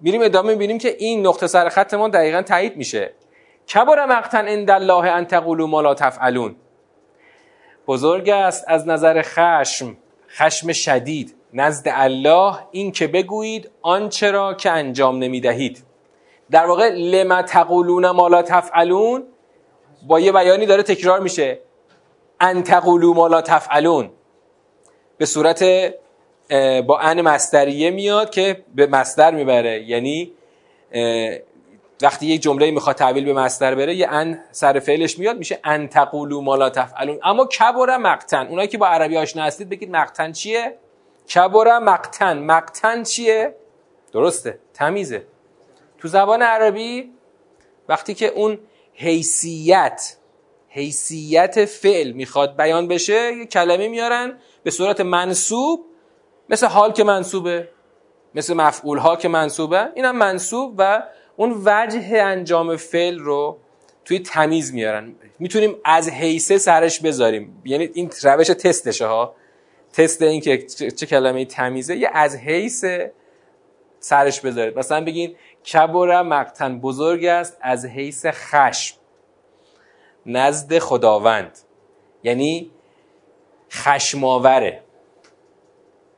میریم 0.00 0.22
ادامه 0.22 0.52
می‌بینیم 0.52 0.78
که 0.78 0.96
این 0.98 1.26
نقطه 1.26 1.46
سر 1.46 1.68
خط 1.68 1.94
ما 1.94 2.08
دقیقا 2.08 2.42
تایید 2.42 2.76
میشه. 2.76 3.12
کبر 3.74 4.06
مقتن 4.06 4.48
عند 4.48 4.70
الله 4.70 5.10
ان 5.10 5.24
تقولوا 5.24 5.66
ما 5.66 5.80
لا 5.80 5.94
تفعلون. 5.94 6.56
بزرگ 7.86 8.28
است 8.28 8.64
از 8.68 8.88
نظر 8.88 9.22
خشم 9.22 9.96
خشم 10.28 10.72
شدید 10.72 11.34
نزد 11.52 11.88
الله 11.90 12.54
این 12.70 12.92
که 12.92 13.06
بگویید 13.06 13.70
آنچه 13.82 14.30
را 14.30 14.54
که 14.54 14.70
انجام 14.70 15.18
نمی‌دهید. 15.18 15.84
در 16.50 16.66
واقع 16.66 16.88
لما 16.88 17.42
تقولون 17.42 18.10
ما 18.10 18.28
لا 18.28 18.42
تفعلون 18.42 19.24
با 20.06 20.20
یه 20.20 20.32
بیانی 20.32 20.66
داره 20.66 20.82
تکرار 20.82 21.20
میشه. 21.20 21.58
ان 22.42 22.62
تقولوا 22.62 23.14
ما 23.14 23.28
لا 23.28 23.40
تفعلون. 23.40 24.10
به 25.18 25.26
صورت 25.26 25.64
با 26.86 26.98
ان 26.98 27.20
مستریه 27.20 27.90
میاد 27.90 28.30
که 28.30 28.64
به 28.74 28.86
مستر 28.86 29.30
می‌بره. 29.30 29.82
یعنی 29.82 30.32
وقتی 32.02 32.26
یک 32.26 32.42
جمله 32.42 32.70
می‌خواد 32.70 32.96
تحویل 32.96 33.24
به 33.24 33.32
مستر 33.32 33.74
بره 33.74 33.94
یه 33.94 34.08
ان 34.10 34.40
سر 34.50 34.78
فعلش 34.78 35.18
میاد 35.18 35.38
میشه 35.38 35.60
ان 35.64 35.88
تقولوا 35.88 36.40
ما 36.40 36.56
لا 36.56 36.70
تفعلون. 36.70 37.18
اما 37.24 37.44
کبر 37.44 37.96
مقتن. 37.96 38.46
اونایی 38.46 38.68
که 38.68 38.78
با 38.78 38.86
عربی 38.86 39.16
آشنا 39.16 39.42
هستید 39.42 39.68
بگید 39.68 39.90
مقتن 39.90 40.32
چیه؟ 40.32 40.76
کبر 41.34 41.78
مقتن. 41.78 42.38
مقتن 42.38 43.02
چیه؟ 43.02 43.54
درسته. 44.12 44.58
تمیزه. 44.74 45.26
تو 45.98 46.08
زبان 46.08 46.42
عربی 46.42 47.10
وقتی 47.88 48.14
که 48.14 48.26
اون 48.26 48.58
حیثیت 48.94 50.16
حیثیت 50.72 51.64
فعل 51.64 52.12
می‌خواد 52.12 52.56
بیان 52.56 52.88
بشه 52.88 53.32
یه 53.32 53.46
کلمه 53.46 53.88
میارن 53.88 54.38
به 54.62 54.70
صورت 54.70 55.00
منصوب 55.00 55.86
مثل 56.48 56.66
حال 56.66 56.92
که 56.92 57.04
منصوبه 57.04 57.68
مثل 58.34 58.54
مفعول 58.54 58.98
ها 58.98 59.16
که 59.16 59.28
منصوبه. 59.28 59.88
اینم 59.94 60.16
منصوب 60.16 60.74
و 60.78 61.02
اون 61.36 61.62
وجه 61.64 62.22
انجام 62.22 62.76
فعل 62.76 63.18
رو 63.18 63.58
توی 64.04 64.18
تمیز 64.18 64.74
میارن. 64.74 65.14
می‌تونیم 65.38 65.76
از 65.84 66.08
حیثه 66.08 66.58
سرش 66.58 67.00
بذاریم. 67.00 67.62
یعنی 67.64 67.90
این 67.94 68.10
روش 68.22 68.46
تستشه 68.46 69.06
ها. 69.06 69.34
تست 69.92 70.22
این 70.22 70.40
که 70.40 70.62
چه 70.66 71.06
کلمه 71.06 71.44
تمیزه. 71.44 71.96
یه 71.96 72.10
از 72.12 72.36
حیث 72.36 72.84
سرش 74.00 74.40
بذارید. 74.40 74.78
مثلا 74.78 75.04
بگین 75.04 75.34
کبر 75.72 76.22
مقتن 76.22 76.80
بزرگ 76.80 77.24
است 77.24 77.58
از 77.60 77.86
حیث 77.86 78.26
خشم. 78.26 78.96
نزد 80.26 80.78
خداوند. 80.78 81.58
یعنی 82.22 82.70
خشماوره 83.70 84.82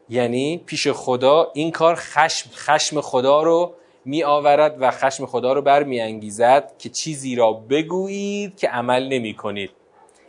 یعنی 0.08 0.62
پیش 0.66 0.88
خدا 0.88 1.50
این 1.54 1.70
کار 1.70 1.94
خشم, 1.94 2.50
خشم 2.54 3.00
خدا 3.00 3.42
رو 3.42 3.72
می 4.04 4.24
آورد 4.24 4.76
و 4.80 4.90
خشم 4.90 5.26
خدا 5.26 5.52
رو 5.52 5.62
برمیانگیزد 5.62 6.72
که 6.78 6.88
چیزی 6.88 7.36
را 7.36 7.52
بگویید 7.52 8.56
که 8.56 8.68
عمل 8.68 9.08
نمی 9.08 9.34
کنید 9.34 9.70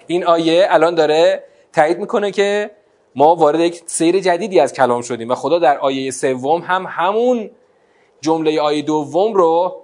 این 0.07 0.25
آیه 0.25 0.67
الان 0.69 0.95
داره 0.95 1.43
تایید 1.73 1.99
می‌کنه 1.99 2.31
که 2.31 2.71
ما 3.15 3.35
وارد 3.35 3.59
یک 3.59 3.83
سیر 3.85 4.19
جدیدی 4.19 4.59
از 4.59 4.73
کلام 4.73 5.01
شدیم 5.01 5.29
و 5.29 5.35
خدا 5.35 5.59
در 5.59 5.77
آیه 5.77 6.11
سوم 6.11 6.61
هم 6.61 6.85
همون 6.89 7.49
جمله 8.21 8.61
آیه 8.61 8.81
دوم 8.81 9.33
رو 9.33 9.81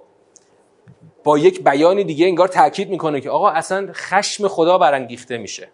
با 1.24 1.38
یک 1.38 1.64
بیان 1.64 2.02
دیگه 2.02 2.26
انگار 2.26 2.48
تاکید 2.48 2.90
می‌کنه 2.90 3.20
که 3.20 3.30
آقا 3.30 3.48
اصلا 3.48 3.88
خشم 3.92 4.48
خدا 4.48 4.78
برانگیخته 4.78 5.38
میشه. 5.38 5.68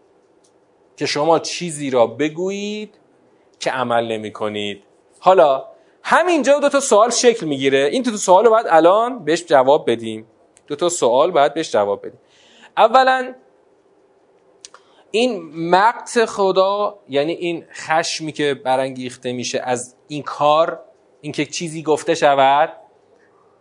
که 0.97 1.07
شما 1.07 1.39
چیزی 1.39 1.91
را 1.91 2.07
بگویید 2.07 2.95
که 3.61 3.71
عمل 3.71 4.13
نمی 4.13 4.33
کنید 4.33 4.83
حالا 5.21 5.65
همینجا 6.03 6.59
دو 6.59 6.69
تا 6.69 6.81
سوال 6.81 7.11
شکل 7.11 7.47
می‌گیره. 7.47 7.89
این 7.93 8.03
دو 8.03 8.11
تا 8.11 8.17
سوال 8.17 8.45
رو 8.45 8.51
باید 8.51 8.67
الان 8.69 9.25
بهش 9.25 9.45
جواب 9.45 9.91
بدیم. 9.91 10.27
دو 10.67 10.77
تا 10.77 10.89
سوال 10.89 11.31
باید 11.31 11.55
بهش 11.55 11.73
جواب 11.73 12.07
بدیم. 12.07 12.21
اولا 12.77 13.35
این 15.11 15.43
مقت 15.71 16.25
خدا 16.25 16.99
یعنی 17.09 17.33
این 17.33 17.65
خشمی 17.73 18.33
که 18.33 18.55
برانگیخته 18.55 19.33
میشه 19.33 19.61
از 19.65 19.95
این 20.09 20.23
کار 20.23 20.81
اینکه 21.21 21.47
چیزی 21.47 21.83
گفته 21.83 22.15
شود 22.15 22.73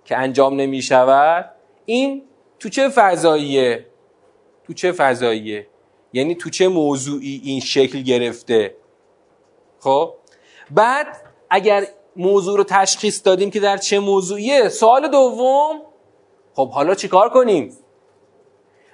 که 0.06 0.18
انجام 0.18 0.56
نمی 0.56 0.82
شود 0.82 1.57
این 1.90 2.24
تو 2.60 2.70
چه 2.70 2.90
فضاییه؟ 2.90 3.86
تو 4.64 4.74
چه 4.74 4.92
فضاییه؟ 4.92 5.68
یعنی 6.14 6.36
تو 6.36 6.50
چه 6.50 6.68
موضوعی 6.68 7.42
این 7.44 7.60
شکل 7.60 8.02
گرفته؟ 8.02 8.76
خب؟ 9.80 10.14
بعد 10.72 11.08
اگر 11.50 11.88
موضوع 12.16 12.58
رو 12.58 12.64
تشخیص 12.64 13.22
دادیم 13.26 13.52
که 13.52 13.60
در 13.60 13.78
چه 13.78 14.00
موضوعیه 14.00 14.70
سوال 14.70 15.08
دوم 15.08 15.82
خب 16.54 16.70
حالا 16.70 16.96
چیکار 16.96 17.30
کنیم؟ 17.30 17.78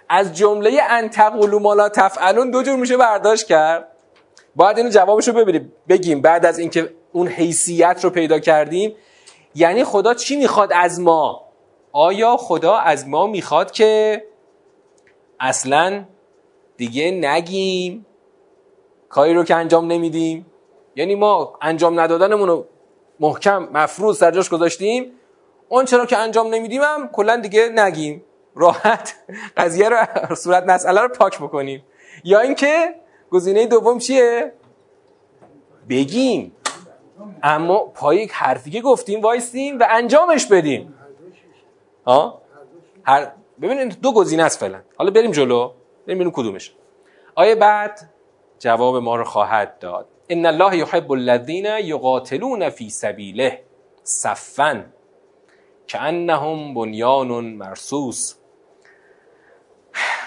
از 0.09 0.38
جمله 0.38 0.79
ان 0.89 1.09
تقولوا 1.09 1.59
ما 1.59 1.73
لا 1.73 1.89
تفعلون 1.89 2.51
دو 2.51 2.63
جور 2.63 2.75
میشه 2.75 2.97
برداشت 2.97 3.47
کرد. 3.47 3.88
باید 4.55 4.77
اینو 4.77 4.89
جوابش 4.89 5.27
رو 5.27 5.33
ببینیم. 5.33 5.73
بگیم 5.89 6.21
بعد 6.21 6.45
از 6.45 6.59
اینکه 6.59 6.93
اون 7.12 7.27
حیثیت 7.27 8.00
رو 8.03 8.09
پیدا 8.09 8.39
کردیم. 8.39 8.95
یعنی 9.55 9.83
خدا 9.83 10.13
چی 10.13 10.35
می‌خواد 10.35 10.73
از 10.73 11.00
ما؟ 11.00 11.42
آیا 11.93 12.38
خدا 12.38 12.75
از 12.75 13.07
ما 13.07 13.27
می‌خواد 13.27 13.71
که 13.71 14.23
اصلا 15.39 16.03
دیگه 16.77 17.12
نگیم 17.12 18.05
کاری 19.09 19.33
رو 19.33 19.43
که 19.43 19.55
انجام 19.55 19.91
نمیدیم؟ 19.91 20.45
یعنی 20.95 21.15
ما 21.15 21.57
انجام 21.62 22.00
ندادنمون 22.00 22.47
رو 22.47 22.65
محکم 23.19 23.69
مفروض 23.73 24.17
سر 24.17 24.31
جاش 24.31 24.50
گذاشتیم 24.50 25.12
اون 25.69 25.85
چرا 25.85 26.05
که 26.05 26.17
انجام 26.17 26.53
نمیدیم 26.53 26.81
هم 26.81 27.07
کلا 27.07 27.35
دیگه 27.35 27.69
نگیم. 27.69 28.23
راحت 28.55 29.15
قضیه 29.57 29.89
رو 29.89 30.35
صورت 30.35 30.63
مسئله 30.63 31.01
رو 31.01 31.07
پاک 31.07 31.38
بکنیم. 31.38 31.83
یا 32.23 32.39
اینکه 32.39 32.95
گزینه 33.31 33.65
دوم 33.65 34.00
چیه؟ 34.00 34.53
بگیم. 35.89 36.55
اما 37.43 37.79
پای 37.79 38.27
حرفی 38.31 38.71
که 38.71 38.81
گفتیم 38.81 39.21
وایستیم 39.21 39.79
و 39.79 39.88
انجامش 39.89 40.45
بدیم. 40.45 40.93
ها؟ 42.05 42.41
هر 43.03 43.31
ببینید 43.62 44.01
دو 44.01 44.13
گزینه 44.13 44.43
است 44.43 44.60
فعلا. 44.60 44.81
حالا 44.98 45.12
بریم 45.12 45.31
جلو 45.31 45.72
ببینیم 46.07 46.31
کدومش. 46.31 46.74
آیه 47.36 47.55
بعد 47.55 48.10
جواب 48.60 48.95
ما 48.95 49.15
رو 49.15 49.24
خواهد 49.24 49.79
داد. 49.79 50.07
ان 50.29 50.45
الله 50.45 50.77
یحب 50.77 51.12
الذین 51.12 51.65
یقاتلون 51.65 52.69
فی 52.69 52.89
سبیله 52.89 53.63
صفا. 54.03 54.86
کانهم 55.91 56.74
بنیان 56.74 57.45
مرصوص. 57.45 58.36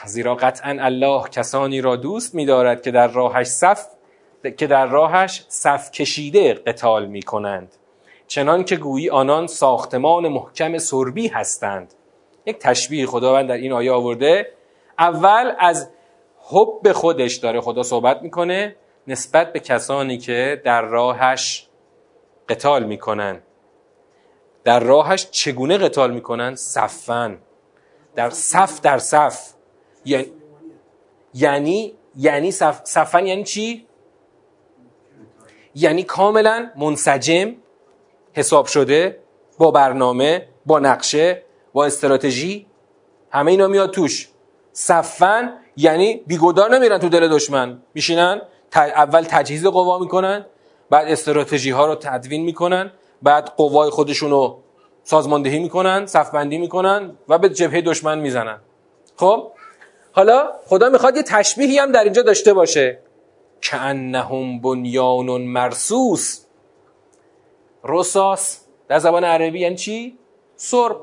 زیرا 0.05 0.35
قطعا 0.35 0.77
الله 0.81 1.29
کسانی 1.29 1.81
را 1.81 1.97
دوست 1.97 2.35
می‌دارد 2.35 2.83
که 2.83 2.91
در 2.91 3.09
راهش 3.09 3.47
صف 3.47 3.87
که 4.57 4.67
در 4.67 4.87
راهش 4.87 5.45
صف 5.49 5.91
کشیده 5.91 6.55
قتال 6.55 7.07
می 7.07 7.23
کنند 7.23 7.77
چنان 8.27 8.65
که 8.65 8.77
گویی 8.77 9.11
آنان 9.11 9.47
ساختمان 9.47 10.29
محکم 10.29 10.79
سربی 10.79 11.29
هستند. 11.29 11.95
یک 12.47 12.59
تشبیه 12.59 13.07
خداوند 13.07 13.49
در 13.49 13.55
این 13.55 13.73
آیه 13.73 13.93
آورده 13.93 14.53
اول 14.99 15.53
از 15.59 15.89
حب 16.49 16.93
خودش 16.93 17.35
داره 17.35 17.61
خدا 17.61 17.83
صحبت 17.83 18.23
می‌کنه 18.23 18.77
نسبت 19.07 19.53
به 19.53 19.61
کسانی 19.61 20.19
که 20.19 20.63
در 20.65 20.83
راهش 20.83 21.69
قتال 22.49 22.85
می‌کنن. 22.85 23.43
در 24.65 24.81
راهش 24.81 25.29
چگونه 25.31 25.79
قتال 25.79 26.11
می‌کنن؟ 26.11 26.55
صفن. 26.55 27.39
در 28.15 28.31
صف 28.31 28.81
در 28.81 28.99
صف. 28.99 29.53
یعنی 30.05 30.33
یعنی 31.35 31.95
یعنی 32.17 32.51
صف 32.51 32.81
صفن 32.85 33.27
یعنی 33.27 33.45
چی؟ 33.45 33.87
یعنی 35.75 36.03
کاملا 36.03 36.71
منسجم. 36.77 37.55
حساب 38.37 38.67
شده 38.67 39.19
با 39.59 39.71
برنامه 39.71 40.49
با 40.67 40.79
نقشه 40.79 41.43
با 41.73 41.85
استراتژی 41.85 42.67
همه 43.31 43.51
اینا 43.51 43.67
میاد 43.67 43.91
توش. 43.91 44.29
صفن 44.73 45.53
یعنی 45.77 46.23
بیگودار 46.27 46.75
نمیرن 46.75 46.99
تو 46.99 47.09
دل 47.09 47.29
دشمن. 47.29 47.83
میشینن 47.95 48.43
اول 48.75 49.23
تجهیز 49.23 49.67
قوا 49.67 49.99
می‌کنن 49.99 50.47
بعد 50.91 51.09
استراتژی 51.09 51.71
ها 51.71 51.87
رو 51.87 51.95
تدوین 51.95 52.43
می‌کنن 52.43 52.93
بعد 53.23 53.53
قوای 53.57 53.91
خودشون 53.91 54.31
رو 54.31 54.59
سازماندهی 55.05 55.59
می‌کنن 55.59 56.07
صفبندی 56.07 56.59
می‌کنن 56.59 57.17
و 57.29 57.39
به 57.39 57.49
جبهه 57.49 57.81
دشمن 57.81 58.19
می‌زنن. 58.19 58.59
خب؟ 59.17 59.53
حالا 60.13 60.53
خدا 60.67 60.89
می‌خواد 60.89 61.17
یه 61.17 61.23
تشبیهی 61.23 61.79
هم 61.79 61.93
در 61.93 62.05
اینجا 62.05 62.23
داشته 62.23 62.55
باشه. 62.55 62.99
کانهم 63.71 64.61
بنیان 64.61 65.43
مرسوس. 65.43 66.46
رساس 67.89 68.67
در 68.89 68.99
زبان 68.99 69.25
عربی 69.25 69.61
یعنی 69.61 69.77
چی؟ 69.77 70.19
سرب. 70.57 70.97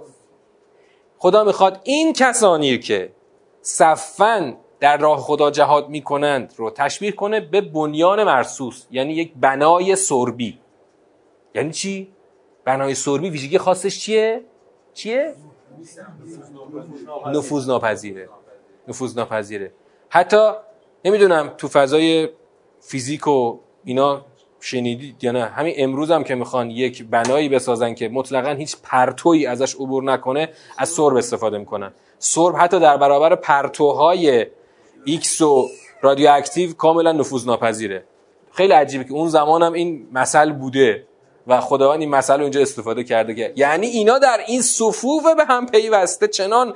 خدا 1.18 1.44
می‌خواد 1.44 1.82
این 1.84 2.14
کسانی 2.14 2.78
که 2.78 3.12
صفن 3.62 4.58
در 4.80 4.98
راه 4.98 5.20
خدا 5.20 5.52
جهاد 5.52 5.90
می‌کنند 5.90 6.54
رو 6.58 6.70
تشبیه 6.70 7.12
کنه 7.12 7.40
به 7.40 7.62
بنیان 7.62 8.24
مرسوس 8.24 8.86
یعنی 8.92 9.14
یک 9.14 9.34
بنای 9.36 9.96
سربی. 9.96 10.60
یعنی 11.56 11.72
چی؟ 11.72 12.14
بنای 12.66 12.96
سربی 12.96 13.30
ویژگی 13.30 13.58
خاصش 13.58 14.00
چیه؟ 14.00 14.42
چیه؟ 14.94 15.36
نفوذ 17.26 17.68
ناپذیره. 17.68 18.30
نفوذ 18.88 19.18
ناپذیره. 19.18 19.72
حتی 20.10 20.52
نمی‌دونم 21.06 21.54
تو 21.58 21.68
فضای 21.68 22.30
فیزیک 22.82 23.28
و 23.28 23.60
اینا 23.84 24.26
شنیدید 24.64 25.24
یا 25.24 25.32
نه؟ 25.32 25.46
همین 25.46 25.74
امروز 25.78 26.12
هم 26.12 26.24
که 26.24 26.36
می‌خوان 26.36 26.70
یک 26.70 27.04
بنایی 27.04 27.50
بسازن 27.50 27.94
که 27.94 28.10
مطلقا 28.10 28.50
هیچ 28.50 28.76
پرتویی 28.84 29.46
ازش 29.46 29.76
عبور 29.76 30.04
نکنه 30.04 30.50
از 30.78 30.90
سرب 30.90 31.16
استفاده 31.16 31.58
می‌کنن. 31.58 31.92
سرب 32.20 32.56
حتی 32.58 32.80
در 32.80 32.98
برابر 32.98 33.36
پرتوهای 33.36 34.46
ایکس 35.06 35.42
و 35.42 35.68
رادیواکتیو 36.02 36.74
کاملا 36.74 37.12
نفوذ 37.12 37.48
ناپذیره 37.48 38.04
خیلی 38.52 38.74
عجیبه 38.74 39.04
که 39.04 39.12
اون 39.12 39.28
زمان 39.28 39.64
هم 39.64 39.74
این 39.74 40.08
مثل 40.12 40.52
بوده 40.52 41.06
و 41.48 41.62
خداوند 41.62 42.00
این 42.00 42.10
مسئله 42.10 42.42
اینجا 42.42 42.62
استفاده 42.62 43.04
کرده 43.04 43.36
که 43.36 43.54
یعنی 43.56 43.88
اینا 43.88 44.20
در 44.20 44.40
این 44.48 44.62
صفوف 44.62 45.24
به 45.38 45.46
هم 45.46 45.66
پیوسته 45.66 46.28
چنان 46.28 46.74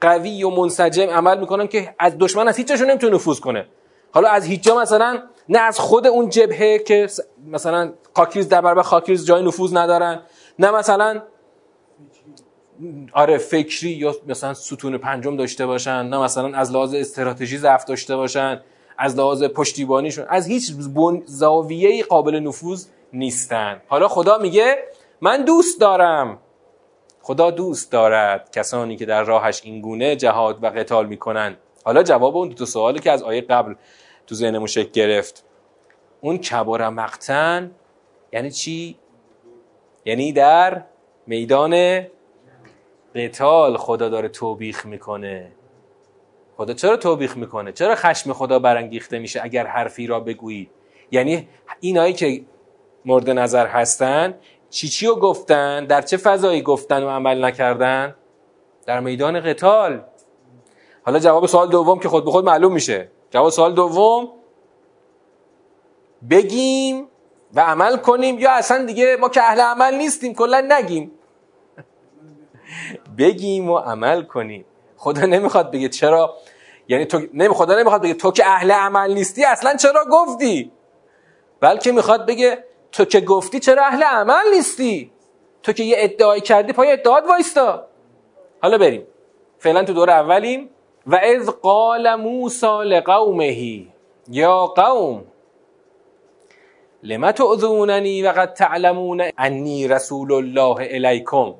قوی 0.00 0.44
و 0.44 0.50
منسجم 0.50 1.10
عمل 1.10 1.40
می‌کنن 1.40 1.68
که 1.68 1.94
از 1.98 2.12
دشمن 2.18 2.48
از 2.48 2.56
هیچ 2.56 2.70
نمی‌تونه 2.70 3.14
نفوذ 3.14 3.40
کنه. 3.40 3.66
حالا 4.12 4.28
از 4.28 4.46
هیچ 4.46 4.62
جا 4.62 4.80
مثلا 4.80 5.22
نه 5.48 5.58
از 5.58 5.78
خود 5.78 6.06
اون 6.06 6.28
جبهه 6.28 6.78
که 6.78 7.08
مثلا 7.46 7.92
خاکریز 8.14 8.48
در 8.48 8.60
برابر 8.60 8.82
خاکریز 8.82 9.26
جای 9.26 9.42
نفوذ 9.42 9.76
ندارن 9.76 10.20
نه 10.58 10.70
مثلا 10.70 11.22
آره 13.12 13.38
فکری 13.38 13.90
یا 13.90 14.14
مثلا 14.26 14.54
ستون 14.54 14.98
پنجم 14.98 15.36
داشته 15.36 15.66
باشن 15.66 16.02
نه 16.02 16.18
مثلا 16.18 16.58
از 16.58 16.72
لحاظ 16.72 16.94
استراتژی 16.94 17.58
ضعف 17.58 17.84
داشته 17.84 18.16
باشن 18.16 18.60
از 18.98 19.16
لحاظ 19.16 19.42
پشتیبانیشون 19.44 20.26
از 20.28 20.46
هیچ 20.46 20.72
زاویه 21.26 22.04
قابل 22.04 22.34
نفوذ 22.34 22.86
نیستن. 23.12 23.82
حالا 23.86 24.08
خدا 24.08 24.38
میگه 24.38 24.76
من 25.20 25.44
دوست 25.44 25.80
دارم. 25.80 26.38
خدا 27.22 27.50
دوست 27.50 27.92
دارد 27.92 28.50
کسانی 28.52 28.96
که 28.96 29.06
در 29.06 29.22
راهش 29.22 29.60
این 29.64 29.80
گونه 29.80 30.16
جهاد 30.16 30.64
و 30.64 30.66
قتال 30.66 31.06
می‌کنن. 31.06 31.56
حالا 31.84 32.02
جواب 32.02 32.36
اون 32.36 32.48
دو 32.48 32.54
تا 32.54 32.64
سوالی 32.64 32.98
که 32.98 33.10
از 33.10 33.22
آیه 33.22 33.40
قبل 33.40 33.74
تو 34.32 34.36
ذهنمون 34.36 34.66
شکل 34.66 34.90
گرفت. 34.90 35.44
اون 36.20 36.38
کبار 36.38 36.88
مقتن 36.88 37.70
یعنی 38.32 38.50
چی؟ 38.50 38.98
یعنی 40.04 40.32
در 40.32 40.82
میدان 41.26 42.02
قتال 43.14 43.76
خدا 43.76 44.08
داره 44.08 44.28
توبیخ 44.28 44.86
می‌کنه. 44.86 45.52
خدا 46.56 46.74
چرا 46.74 46.96
توبیخ 46.96 47.36
می‌کنه؟ 47.36 47.72
چرا 47.72 47.94
خشم 47.94 48.32
خدا 48.32 48.58
برانگیخته 48.58 49.18
میشه 49.18 49.40
اگر 49.42 49.66
حرفی 49.66 50.06
را 50.06 50.20
بگویید 50.20 50.70
یعنی 51.10 51.48
اینایی 51.80 52.12
که 52.12 52.44
مورد 53.04 53.30
نظر 53.30 53.66
هستن 53.66 54.34
چی 54.70 54.88
چی 54.88 55.06
رو 55.06 55.16
گفتن؟ 55.16 55.84
در 55.84 56.02
چه 56.02 56.16
فضایی 56.16 56.62
گفتن 56.62 57.02
و 57.02 57.08
عمل 57.08 57.44
نکردن؟ 57.44 58.14
در 58.86 59.00
میدان 59.00 59.40
قتال. 59.40 60.02
حالا 61.02 61.18
جواب 61.18 61.46
سوال 61.46 61.68
دوم 61.68 61.98
که 61.98 62.08
خود 62.08 62.24
به 62.24 62.30
خود 62.30 62.44
معلوم 62.44 62.72
میشه. 62.72 63.08
جواب 63.32 63.50
سوال 63.50 63.74
دوم. 63.74 64.28
بگیم 66.30 67.08
و 67.54 67.60
عمل 67.60 67.96
کنیم 67.96 68.38
یا 68.38 68.52
اصلا 68.52 68.84
دیگه 68.84 69.16
ما 69.16 69.28
که 69.28 69.42
اهل 69.42 69.60
عمل 69.60 69.94
نیستیم 69.94 70.34
کلا 70.34 70.66
نگیم. 70.68 71.10
بگیم 73.18 73.70
و 73.70 73.78
عمل 73.78 74.22
کنیم. 74.22 74.64
خدا 74.96 75.26
نمی‌خواد 75.26 75.70
بگه 75.70 75.88
چرا 75.88 76.36
یعنی 76.88 77.04
تو 77.04 77.20
نمی 77.34 77.54
خدا 77.54 77.78
نمی‌خواد 77.78 78.02
بگه 78.02 78.14
تو 78.14 78.32
که 78.32 78.46
اهل 78.46 78.70
عمل 78.70 79.14
نیستی 79.14 79.44
اصلا 79.44 79.76
چرا 79.76 80.04
گفتی؟ 80.10 80.72
بلکه 81.60 81.92
می‌خواد 81.92 82.26
بگه 82.26 82.64
تو 82.92 83.04
که 83.04 83.20
گفتی 83.20 83.60
چرا 83.60 83.84
اهل 83.84 84.02
عمل 84.02 84.54
نیستی؟ 84.54 85.12
تو 85.62 85.72
که 85.72 85.84
یه 85.84 85.96
ادعای 85.98 86.40
کردی 86.40 86.72
پای 86.72 86.92
ادعاد 86.92 87.26
وایستا. 87.26 87.86
حالا 88.62 88.78
بریم. 88.78 89.06
فعلا 89.58 89.84
تو 89.84 89.92
دور 89.92 90.10
اولیم. 90.10 90.70
و 91.06 91.16
از 91.16 91.50
قال 91.50 92.14
موسی 92.14 92.82
لقومه 92.84 93.86
یا 94.28 94.66
قوم 94.66 95.24
لما 97.02 97.32
تعذوننی 97.32 98.22
و 98.22 98.28
قد 98.28 98.52
تعلمون 98.52 99.30
انی 99.38 99.88
رسول 99.88 100.32
الله 100.32 100.88
الیکم؟ 100.90 101.54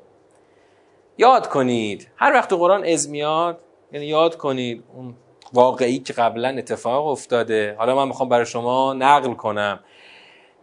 یاد 1.17 1.47
کنید 1.47 2.07
هر 2.15 2.33
وقت 2.33 2.53
قرآن 2.53 2.85
از 2.85 3.09
میاد 3.09 3.59
یعنی 3.91 4.05
یاد 4.05 4.37
کنید 4.37 4.83
اون 4.95 5.15
واقعی 5.53 5.99
که 5.99 6.13
قبلا 6.13 6.49
اتفاق 6.49 7.07
افتاده. 7.07 7.75
حالا 7.77 7.95
من 7.95 8.07
می‌خوام 8.07 8.29
برای 8.29 8.45
شما 8.45 8.93
نقل 8.93 9.33
کنم. 9.33 9.79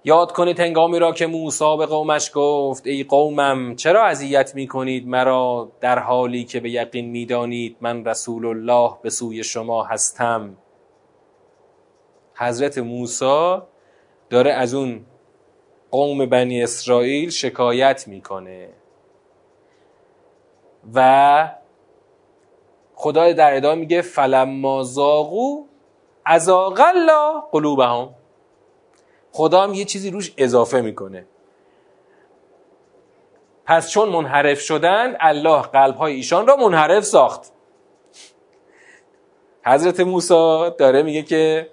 یاد 0.04 0.32
کنید 0.32 0.60
هنگامی 0.60 0.98
را 0.98 1.12
که 1.12 1.26
موسی 1.26 1.76
به 1.78 1.86
قومش 1.86 2.30
گفت 2.34 2.86
ای 2.86 3.04
قومم 3.04 3.76
چرا 3.76 4.04
اذیت 4.04 4.54
می 4.54 4.66
کنید 4.66 5.08
مرا 5.08 5.72
در 5.80 5.98
حالی 5.98 6.44
که 6.44 6.60
به 6.60 6.70
یقین 6.70 7.10
می‌دانید 7.10 7.76
من 7.80 8.04
رسول 8.04 8.46
الله 8.46 8.90
به 9.02 9.10
سوی 9.10 9.44
شما 9.44 9.84
هستم. 9.84 10.56
حضرت 12.34 12.78
موسی 12.78 13.58
داره 14.30 14.52
از 14.52 14.74
اون 14.74 15.06
قوم 15.90 16.26
بنی 16.26 16.62
اسرائیل 16.62 17.30
شکایت 17.30 18.08
می‌کنه. 18.08 18.68
و 20.94 21.50
خدا 22.94 23.32
در 23.32 23.56
ادامه 23.56 23.80
میگه 23.80 24.02
فلما 24.02 24.82
زاغو 24.82 25.66
ازاغ 26.26 26.82
الله 26.94 27.42
قلوبهم. 27.52 28.19
خدا 29.32 29.62
هم 29.62 29.74
یه 29.74 29.84
چیزی 29.84 30.10
روش 30.10 30.32
اضافه 30.36 30.80
می‌کنه. 30.80 31.24
پس 33.66 33.90
چون 33.90 34.08
منحرف 34.08 34.60
شدند 34.60 35.16
الله 35.20 35.62
قلبهای 35.62 36.14
ایشان 36.14 36.46
را 36.46 36.56
منحرف 36.56 37.04
ساخت. 37.04 37.52
حضرت 39.66 40.00
موسی 40.00 40.70
داره 40.78 41.02
میگه 41.02 41.22
که 41.22 41.70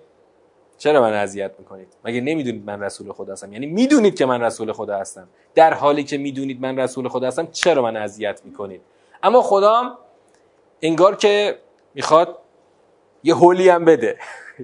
چرا 0.78 1.02
من 1.02 1.14
اذیت 1.14 1.52
می‌کنید؟ 1.60 1.88
مگه 2.06 2.22
نمی‌دونید 2.22 2.66
من 2.66 2.84
رسول 2.84 3.12
خدا 3.12 3.34
هستم؟ 3.34 3.54
یعنی 3.54 3.66
می‌دونید 3.66 4.16
که 4.16 4.26
من 4.26 4.42
رسول 4.42 4.72
خدا 4.72 4.98
هستم. 4.98 5.28
در 5.56 5.74
حالی 5.74 6.04
که 6.04 6.18
می‌دونید 6.18 6.62
من 6.62 6.80
رسول 6.80 7.08
خدا 7.08 7.28
هستم 7.28 7.48
چرا 7.52 7.82
من 7.82 7.98
اذیت 7.98 8.42
می‌کنید؟ 8.46 8.82
اما 9.24 9.42
خدا 9.42 9.98
انگار 10.82 11.16
که 11.16 11.58
می‌خواد 11.94 12.40
یه 13.24 13.36
هولی 13.36 13.70
هم 13.70 13.86
بده. 13.86 14.18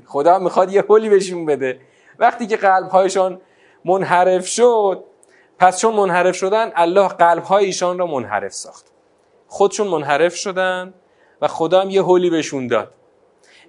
خدا 0.05 0.39
می‌خواد 0.39 0.73
یه 0.73 0.81
هولی 0.81 1.09
بهشون 1.09 1.45
بده. 1.45 1.79
وقتی 2.19 2.47
که 2.47 2.57
قلبهایشان 2.57 3.41
منحرف 3.85 4.47
شد 4.47 5.03
پس 5.59 5.79
چون 5.79 5.93
منحرف 5.93 6.35
شدن 6.35 6.71
الله 6.75 7.07
قلبهای 7.07 7.65
ایشان 7.65 7.97
را 7.97 8.07
منحرف 8.07 8.53
ساخت. 8.53 8.85
خودشون 9.47 9.87
منحرف 9.87 10.35
شدن 10.35 10.93
و 11.41 11.47
خدا 11.47 11.81
هم 11.81 11.89
یه 11.89 12.01
هولی 12.01 12.29
بهشون 12.29 12.67
داد. 12.67 12.93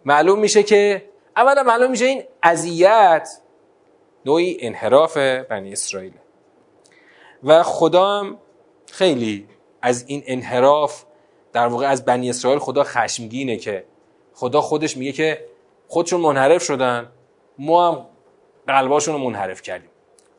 معلوم 0.04 0.38
میشه 0.38 0.62
که 0.62 1.11
اولا 1.37 1.62
معلوم 1.62 1.90
میشه 1.90 2.04
این 2.04 2.22
اذیت 2.42 3.28
نوعی 4.26 4.57
انحراف 4.61 5.16
بنی 5.16 5.72
اسرائیل. 5.72 6.12
و 7.44 7.62
خدا 7.62 8.09
هم 8.09 8.38
خیلی 8.92 9.48
از 9.83 10.04
این 10.07 10.22
انحراف 10.26 11.04
در 11.52 11.66
واقع 11.66 11.87
از 11.87 12.04
بنی 12.04 12.30
اسرائیل 12.30 12.59
خدا 12.59 12.85
خشمگینه 12.85 13.57
که 13.57 13.85
خدا 14.35 14.61
خودش 14.61 14.96
میگه 14.96 15.12
که 15.12 15.44
خودشون 15.88 16.20
منحرف 16.20 16.62
شدن 16.62 17.12
ما 17.59 17.92
هم 17.92 18.07
قلباشون 18.66 19.14
رو 19.14 19.20
منحرف 19.20 19.62
کردیم. 19.62 19.90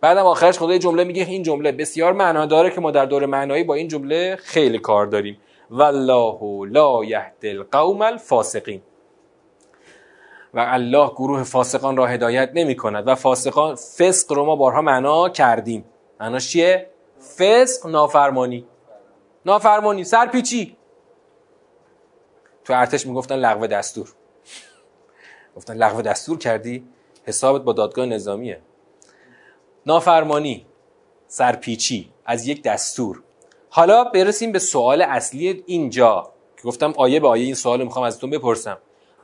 بعدم 0.01 0.25
آخرش 0.25 0.59
خدا 0.59 0.77
جمله 0.77 1.03
میگه 1.03 1.25
این 1.25 1.43
جمله 1.43 1.71
بسیار 1.71 2.13
معنا 2.13 2.45
داره 2.45 2.69
که 2.69 2.81
ما 2.81 2.91
در 2.91 3.05
دور 3.05 3.25
معنایی 3.25 3.63
با 3.63 3.73
این 3.73 3.87
جمله 3.87 4.35
خیلی 4.35 4.79
کار 4.79 5.05
داریم. 5.05 5.37
والله 5.69 6.39
لا 6.71 7.03
یهد 7.03 7.35
القوم 7.43 8.01
الفاسقین. 8.01 8.81
و 10.53 10.59
الله 10.59 11.09
گروه 11.09 11.43
فاسقان 11.43 11.97
را 11.97 12.05
هدایت 12.05 12.51
نمی 12.53 12.75
کند 12.75 13.07
و 13.07 13.15
فاسقان 13.15 13.75
فسق 13.75 14.33
رو 14.33 14.45
ما 14.45 14.55
بارها 14.55 14.81
معنا 14.81 15.29
کردیم. 15.29 15.85
معناش 16.19 16.49
چیه؟ 16.49 16.89
فسق 17.37 17.87
نافرمانی. 17.87 18.65
نافرمانی. 19.45 20.03
سرپیچی. 20.03 20.77
تو 22.63 22.73
ارتش 22.73 23.07
می‌گفتن 23.07 23.35
لغو 23.35 23.67
دستور. 23.67 24.09
گفتن 25.55 25.73
لغو 25.73 26.01
دستور 26.01 26.37
کردی؟ 26.37 26.87
حسابت 27.25 27.61
با 27.61 27.73
دادگاه 27.73 28.05
نظامیه. 28.05 28.61
نافرمانی 29.85 30.65
سرپیچی 31.27 32.09
از 32.25 32.47
یک 32.47 32.63
دستور. 32.63 33.23
حالا 33.69 34.03
برسیم 34.03 34.51
به 34.51 34.59
سوال 34.59 35.01
اصلی 35.01 35.63
اینجا 35.65 36.31
که 36.57 36.63
گفتم 36.63 36.93
آیه 36.97 37.19
به 37.19 37.27
آیه 37.27 37.45
این 37.45 37.55
سوال 37.55 37.83
می‌خوام 37.83 38.05
ازتون 38.05 38.29
بپرسم. 38.29 38.77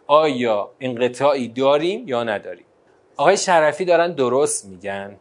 آیا 0.08 0.72
انقطاعی 0.80 1.48
داریم 1.48 2.08
یا 2.08 2.24
نداریم؟ 2.24 2.66
آقای 3.18 3.38
شرفی 3.38 3.86
دارن 3.86 4.14
درست 4.14 4.66
میگن. 4.66 5.18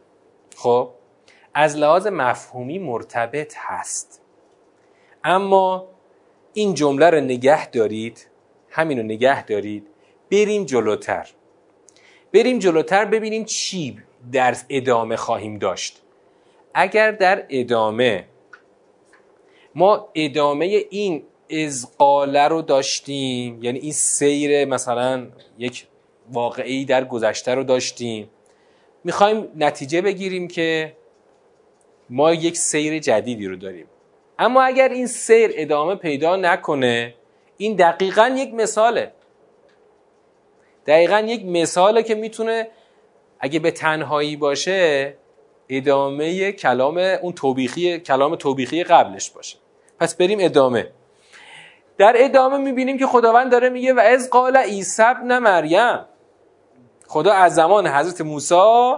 خب 0.55 0.89
از 1.53 1.77
لحاظ 1.77 2.07
مفهومی 2.07 2.79
مرتبط 2.79 3.53
هست. 3.57 4.21
اما 5.23 5.87
این 6.53 6.73
جمله 6.73 7.09
رو 7.09 7.21
نگه 7.21 7.69
دارید 7.69 8.27
همین 8.69 8.97
رو 8.97 9.03
نگه 9.03 9.45
دارید 9.45 9.87
بریم 10.31 10.65
جلوتر. 10.65 11.29
بریم 12.33 12.59
جلوتر 12.59 13.05
ببینیم 13.05 13.45
چی 13.45 13.97
در 14.31 14.55
ادامه 14.69 15.15
خواهیم 15.15 15.57
داشت. 15.57 16.01
اگر 16.73 17.11
در 17.11 17.45
ادامه 17.49 18.25
ما 19.75 20.09
ادامه 20.15 20.65
این 20.89 21.23
ازقاله 21.51 22.47
رو 22.47 22.61
داشتیم 22.61 23.63
یعنی 23.63 23.79
این 23.79 23.91
سیر 23.91 24.65
مثلا 24.65 25.27
یک 25.59 25.87
واقعی 26.31 26.85
در 26.85 27.05
گذشته 27.05 27.55
رو 27.55 27.63
داشتیم 27.63 28.29
می‌خوایم 29.03 29.47
نتیجه 29.55 30.01
بگیریم 30.01 30.47
که 30.47 30.95
ما 32.09 32.33
یک 32.33 32.57
سیر 32.57 32.99
جدیدی 32.99 33.47
رو 33.47 33.55
داریم. 33.55 33.85
اما 34.39 34.61
اگر 34.61 34.89
این 34.89 35.07
سیر 35.07 35.51
ادامه 35.53 35.95
پیدا 35.95 36.35
نکنه 36.35 37.13
این 37.57 37.75
دقیقا 37.75 38.35
یک 38.37 38.53
مثاله. 38.53 39.11
دقیقا 40.87 41.19
یک 41.19 41.45
مثاله 41.45 42.03
که 42.03 42.15
می‌تونه 42.15 42.67
اگه 43.39 43.59
به 43.59 43.71
تنهایی 43.71 44.35
باشه 44.35 45.13
ادامه 45.69 46.51
کلام 46.51 46.97
اون 46.97 47.33
توبیخی 47.33 47.99
کلام 47.99 48.35
توبیخی 48.35 48.83
قبلش 48.83 49.29
باشه. 49.29 49.57
پس 49.99 50.15
بریم 50.15 50.37
ادامه. 50.41 50.91
در 51.97 52.13
ادامه 52.17 52.57
می‌بینیم 52.57 52.97
که 52.97 53.07
خداوند 53.07 53.51
داره 53.51 53.69
میگه 53.69 53.93
و 53.93 53.99
از 53.99 54.29
قال 54.29 54.57
عیسی 54.57 55.03
ابن 55.03 55.37
مریم. 55.37 55.99
خدا 57.07 57.33
از 57.33 57.55
زمان 57.55 57.87
حضرت 57.87 58.21
موسی 58.21 58.95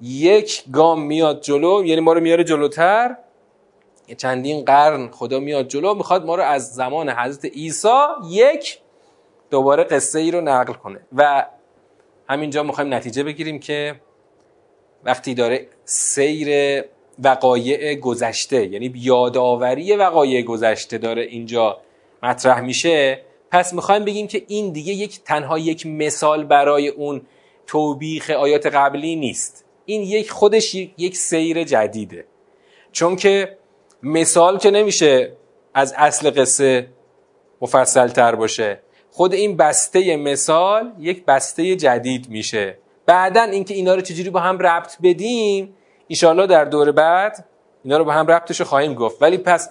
یک 0.00 0.64
گام 0.72 1.02
میاد 1.02 1.40
جلو 1.40 1.84
یعنی 1.84 2.00
ما 2.00 2.12
رو 2.12 2.20
میاره 2.20 2.44
جلوتر. 2.44 3.16
چندین 4.16 4.64
قرن 4.64 5.10
خدا 5.10 5.38
میاد 5.38 5.68
جلو 5.68 5.94
می‌خواد 5.94 6.26
ما 6.26 6.34
رو 6.34 6.42
از 6.42 6.74
زمان 6.74 7.10
حضرت 7.10 7.44
عیسی 7.44 7.88
یک 8.30 8.78
دوباره 9.52 9.84
قصه 9.84 10.18
ای 10.18 10.30
رو 10.30 10.40
نقل 10.40 10.72
کنه. 10.72 11.00
و 11.16 11.46
همینجا 12.28 12.62
می‌خوایم 12.62 12.94
نتیجه 12.94 13.22
بگیریم 13.22 13.58
که 13.58 14.00
وقتی 15.04 15.34
داره 15.34 15.66
سیر 15.84 16.48
وقایع 17.18 17.94
گذشته 17.94 18.66
یعنی 18.66 18.92
یادآوری 18.96 19.96
وقایع 19.96 20.42
گذشته 20.42 20.98
داره 20.98 21.22
اینجا 21.22 21.80
مطرح 22.22 22.60
میشه 22.60 23.20
پس 23.50 23.74
می‌خوایم 23.74 24.04
بگیم 24.04 24.26
که 24.26 24.42
این 24.48 24.72
دیگه 24.72 24.92
یک 24.92 25.24
تنها 25.24 25.58
یک 25.58 25.86
مثال 25.86 26.44
برای 26.44 26.88
اون 26.88 27.22
توبیخ 27.66 28.30
آیات 28.30 28.66
قبلی 28.66 29.16
نیست. 29.16 29.64
این 29.84 30.02
یک 30.02 30.30
خودش 30.30 30.74
یک 30.74 31.16
سیر 31.16 31.64
جدیده. 31.64 32.24
چون 32.92 33.16
که 33.16 33.58
مثال 34.02 34.58
که 34.58 34.70
نمیشه 34.70 35.32
از 35.74 35.94
اصل 35.96 36.30
قصه 36.30 36.86
مفصل 37.60 38.08
تر 38.08 38.34
باشه. 38.34 38.80
خود 39.12 39.34
این 39.34 39.56
بسته 39.56 40.16
مثال 40.16 40.92
یک 40.98 41.24
بسته 41.24 41.76
جدید 41.76 42.28
میشه. 42.28 42.78
بعدا 43.06 43.42
اینکه 43.42 43.74
اینا 43.74 43.94
رو 43.94 44.00
چجوری 44.00 44.30
با 44.30 44.40
هم 44.40 44.58
ربط 44.58 44.96
بدیم 45.02 45.76
ایشالله 46.08 46.46
در 46.46 46.64
دور 46.64 46.92
بعد 46.92 47.44
اینا 47.84 47.96
رو 47.96 48.04
با 48.04 48.12
هم 48.12 48.26
ربطش 48.26 48.60
رو 48.60 48.66
خواهیم 48.66 48.94
گفت. 48.94 49.22
ولی 49.22 49.38
پس 49.38 49.70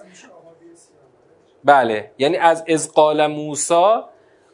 بله 1.64 2.10
یعنی 2.18 2.36
از 2.36 2.64
ازقال 2.68 3.26
موسا 3.26 4.08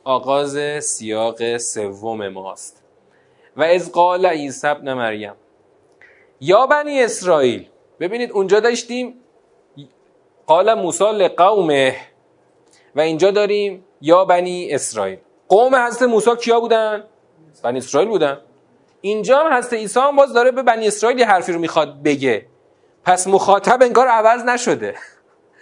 آغاز 0.05 0.85
سیاق 0.85 1.57
سوم 1.57 2.29
ماست. 2.29 2.83
و 3.57 3.63
ازقال 3.63 4.27
عیسی 4.27 4.67
ابن 4.67 4.93
مریم 4.95 5.35
یا 6.41 6.67
بنی 6.67 7.03
اسرائیل 7.03 7.69
ببینید 8.01 8.31
اونجا 8.33 8.61
داشتیم 8.61 9.15
قال 10.47 10.75
موسی 10.75 11.05
لقومه 11.05 11.97
و 12.99 13.01
اینجا 13.01 13.31
داریم 13.31 13.85
یا 14.01 14.25
بنی 14.25 14.75
اسرائیل. 14.75 15.19
قوم 15.49 15.75
حضرت 15.75 16.03
موسی 16.03 16.37
کیا 16.37 16.61
بودن؟ 16.61 17.05
بنی 17.63 17.79
اسرائیل 17.79 18.09
بودن. 18.09 18.41
اینجا 19.01 19.39
هم 19.39 19.57
حضرت 19.57 19.73
عیسی 19.73 20.01
هم 20.01 20.17
باز 20.17 20.33
داره 20.33 20.51
به 20.51 20.63
بنی 20.63 20.87
اسرائیل 20.87 21.25
حرفی 21.25 21.53
رو 21.53 21.59
می‌خواد 21.59 22.03
بگه. 22.03 22.47
پس 23.05 23.27
مخاطب 23.27 23.83
انگار 23.83 24.09
عوض 24.09 24.45
نشده. 24.45 24.95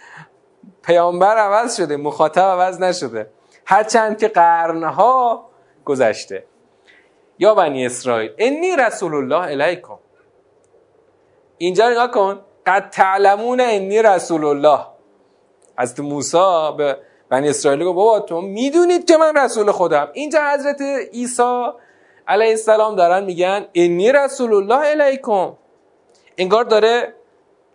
پیامبر 0.85 1.37
عوض 1.37 1.77
شده 1.77 1.97
مخاطب 1.97 2.41
عوض 2.41 2.81
نشده. 2.81 3.29
هرچند 3.65 4.17
که 4.17 4.27
قرنها 4.27 5.49
گذشته. 5.85 6.43
یا 7.39 7.55
بنی 7.55 7.85
اسرائیل 7.85 8.31
انی 8.37 8.75
رسول 8.75 9.15
الله 9.15 9.41
الیکم 9.41 9.97
اینجا 11.57 11.89
نگاه 11.89 12.11
کن. 12.11 12.39
قد 12.65 12.89
تعلمون 12.89 13.61
انی 13.61 14.01
رسول 14.01 14.45
الله. 14.45 14.79
از 15.77 15.99
موسی 15.99 16.71
به 16.77 16.97
بنی 17.29 17.49
اسرائیل 17.49 17.83
گفت 17.83 17.95
بابا 17.95 18.19
تو 18.19 18.41
می‌دونید 18.41 19.05
که 19.05 19.17
من 19.17 19.37
رسول 19.37 19.71
خودم. 19.71 20.07
اینجا 20.13 20.39
حضرت 20.53 20.81
عیسی 21.13 21.65
علیه 22.27 22.49
السلام 22.49 22.95
دارن 22.95 23.23
میگن 23.23 23.65
انی 23.73 24.11
رسول 24.11 24.53
الله 24.53 24.87
الیکم 24.87 25.53
انگار 26.37 26.63
داره 26.63 27.13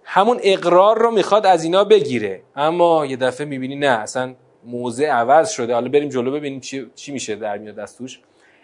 همون 0.04 0.40
اقرار 0.42 0.98
رو 0.98 1.10
می‌خواد 1.10 1.46
از 1.46 1.64
اینا 1.64 1.84
بگیره. 1.84 2.42
اما 2.56 3.06
یه 3.06 3.16
دفعه 3.16 3.46
می‌بینی 3.46 3.76
نه 3.76 3.86
اصلا 3.86 4.34
موضع 4.64 5.06
عوض 5.06 5.50
شده. 5.50 5.74
حالا 5.74 5.88
بریم 5.88 6.08
جلو 6.08 6.30
ببینیم 6.30 6.60
چی, 6.60 6.90
چی 6.94 7.12
میشه 7.12 7.36
در 7.36 7.58
میاد 7.58 7.78
از 7.78 7.96
توش 7.96 8.20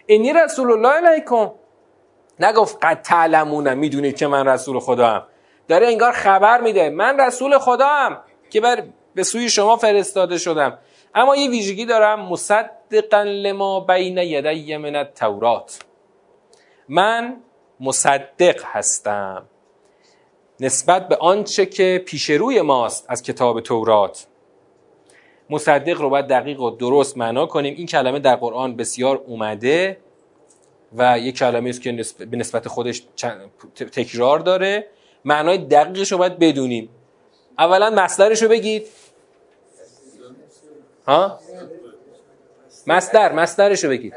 انی 0.07 0.33
رسول 0.33 0.71
الله 0.71 1.07
علیکم. 1.07 1.51
نگفت 2.39 2.77
قد 2.81 3.01
تعلمونم 3.01 3.77
می‌دونید 3.77 4.17
که 4.17 4.27
من 4.27 4.47
رسول 4.47 4.79
خدا 4.79 5.27
داره 5.67 5.87
انگار 5.87 6.11
خبر 6.11 6.61
میده 6.61 6.89
من 6.89 7.19
رسول 7.19 7.57
خدا 7.57 7.87
هم 7.87 8.17
که 8.49 8.61
بر 8.61 8.83
به 9.19 9.23
سوی 9.23 9.49
شما 9.49 9.77
فرستاده 9.77 10.37
شدم. 10.37 10.77
اما 11.15 11.35
یه 11.35 11.49
ویژگی 11.49 11.85
دارم 11.85 12.19
مصدقا 12.19 13.23
لما 13.23 13.79
بین 13.79 14.17
یدی 14.17 14.77
من 14.77 14.95
التورات. 14.95 15.79
من 16.89 17.37
مصدق 17.79 18.61
هستم. 18.63 19.45
نسبت 20.59 21.07
به 21.07 21.15
آنچه 21.15 21.65
که 21.65 22.03
پیش 22.05 22.29
روی 22.29 22.61
ماست 22.61 23.05
از 23.09 23.23
کتاب 23.23 23.61
تورات. 23.61 24.27
مصدق 25.49 26.01
رو 26.01 26.09
باید 26.09 26.27
دقیق 26.27 26.61
و 26.61 26.69
درست 26.69 27.17
معنا 27.17 27.45
کنیم. 27.45 27.75
این 27.77 27.87
کلمه 27.87 28.19
در 28.19 28.35
قرآن 28.35 28.75
بسیار 28.75 29.21
اومده 29.27 29.97
و 30.97 31.19
یک 31.19 31.37
کلمه 31.37 31.69
است 31.69 31.81
که 31.81 32.05
به 32.19 32.37
نسبت 32.37 32.67
خودش 32.67 33.03
تکرار 33.75 34.39
داره. 34.39 34.87
معنای 35.25 35.57
دقیقش 35.57 36.11
رو 36.11 36.17
باید 36.17 36.39
بدونیم. 36.39 36.89
اولا 37.57 37.89
مصدرش 37.89 38.41
رو 38.41 38.49
بگید. 38.49 38.87
ها؟ 41.09 41.39
مصدر 42.87 43.33
مصدرشو 43.33 43.89
بگید. 43.89 44.13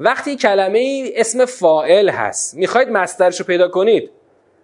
وقتی 0.00 0.36
کلمه 0.36 1.12
اسم 1.14 1.44
فائل 1.44 2.08
هست 2.08 2.54
می‌خواید 2.54 2.88
مصدرشو 2.88 3.44
پیدا 3.44 3.68
کنید. 3.68 4.10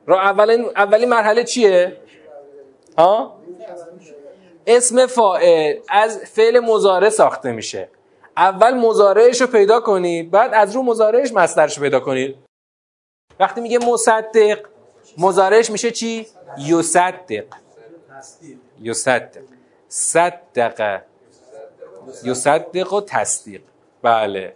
را 0.07 0.21
اولین 0.21 0.65
اولین 0.77 1.09
مرحله 1.09 1.45
چیه؟ 1.45 1.97
ها؟ 2.99 3.39
اسم 4.67 5.07
فائل 5.07 5.79
از 5.89 6.19
فعل 6.19 6.61
مزاره 6.61 7.11
ساخته 7.11 7.53
میشه. 7.53 7.89
اول 8.37 8.75
مزارعش 8.75 9.41
رو 9.41 9.47
پیدا 9.47 9.81
کنید 9.81 10.31
بعد 10.31 10.55
از 10.55 10.77
رو 10.77 10.83
مزارعش 10.83 11.31
رو 11.77 11.83
پیدا 11.83 12.01
کنید. 12.01 12.37
وقتی 13.41 13.61
میگه 13.61 13.79
مصدق 13.79 14.59
مزارعش 15.19 15.71
میشه 15.71 15.91
چی؟ 15.91 16.27
یصدق. 16.59 17.45
یصدق 18.83 19.43
صدق 19.89 21.01
یصدق 22.25 22.93
و 22.93 23.01
تصدیق. 23.01 23.63
بله. 24.03 24.55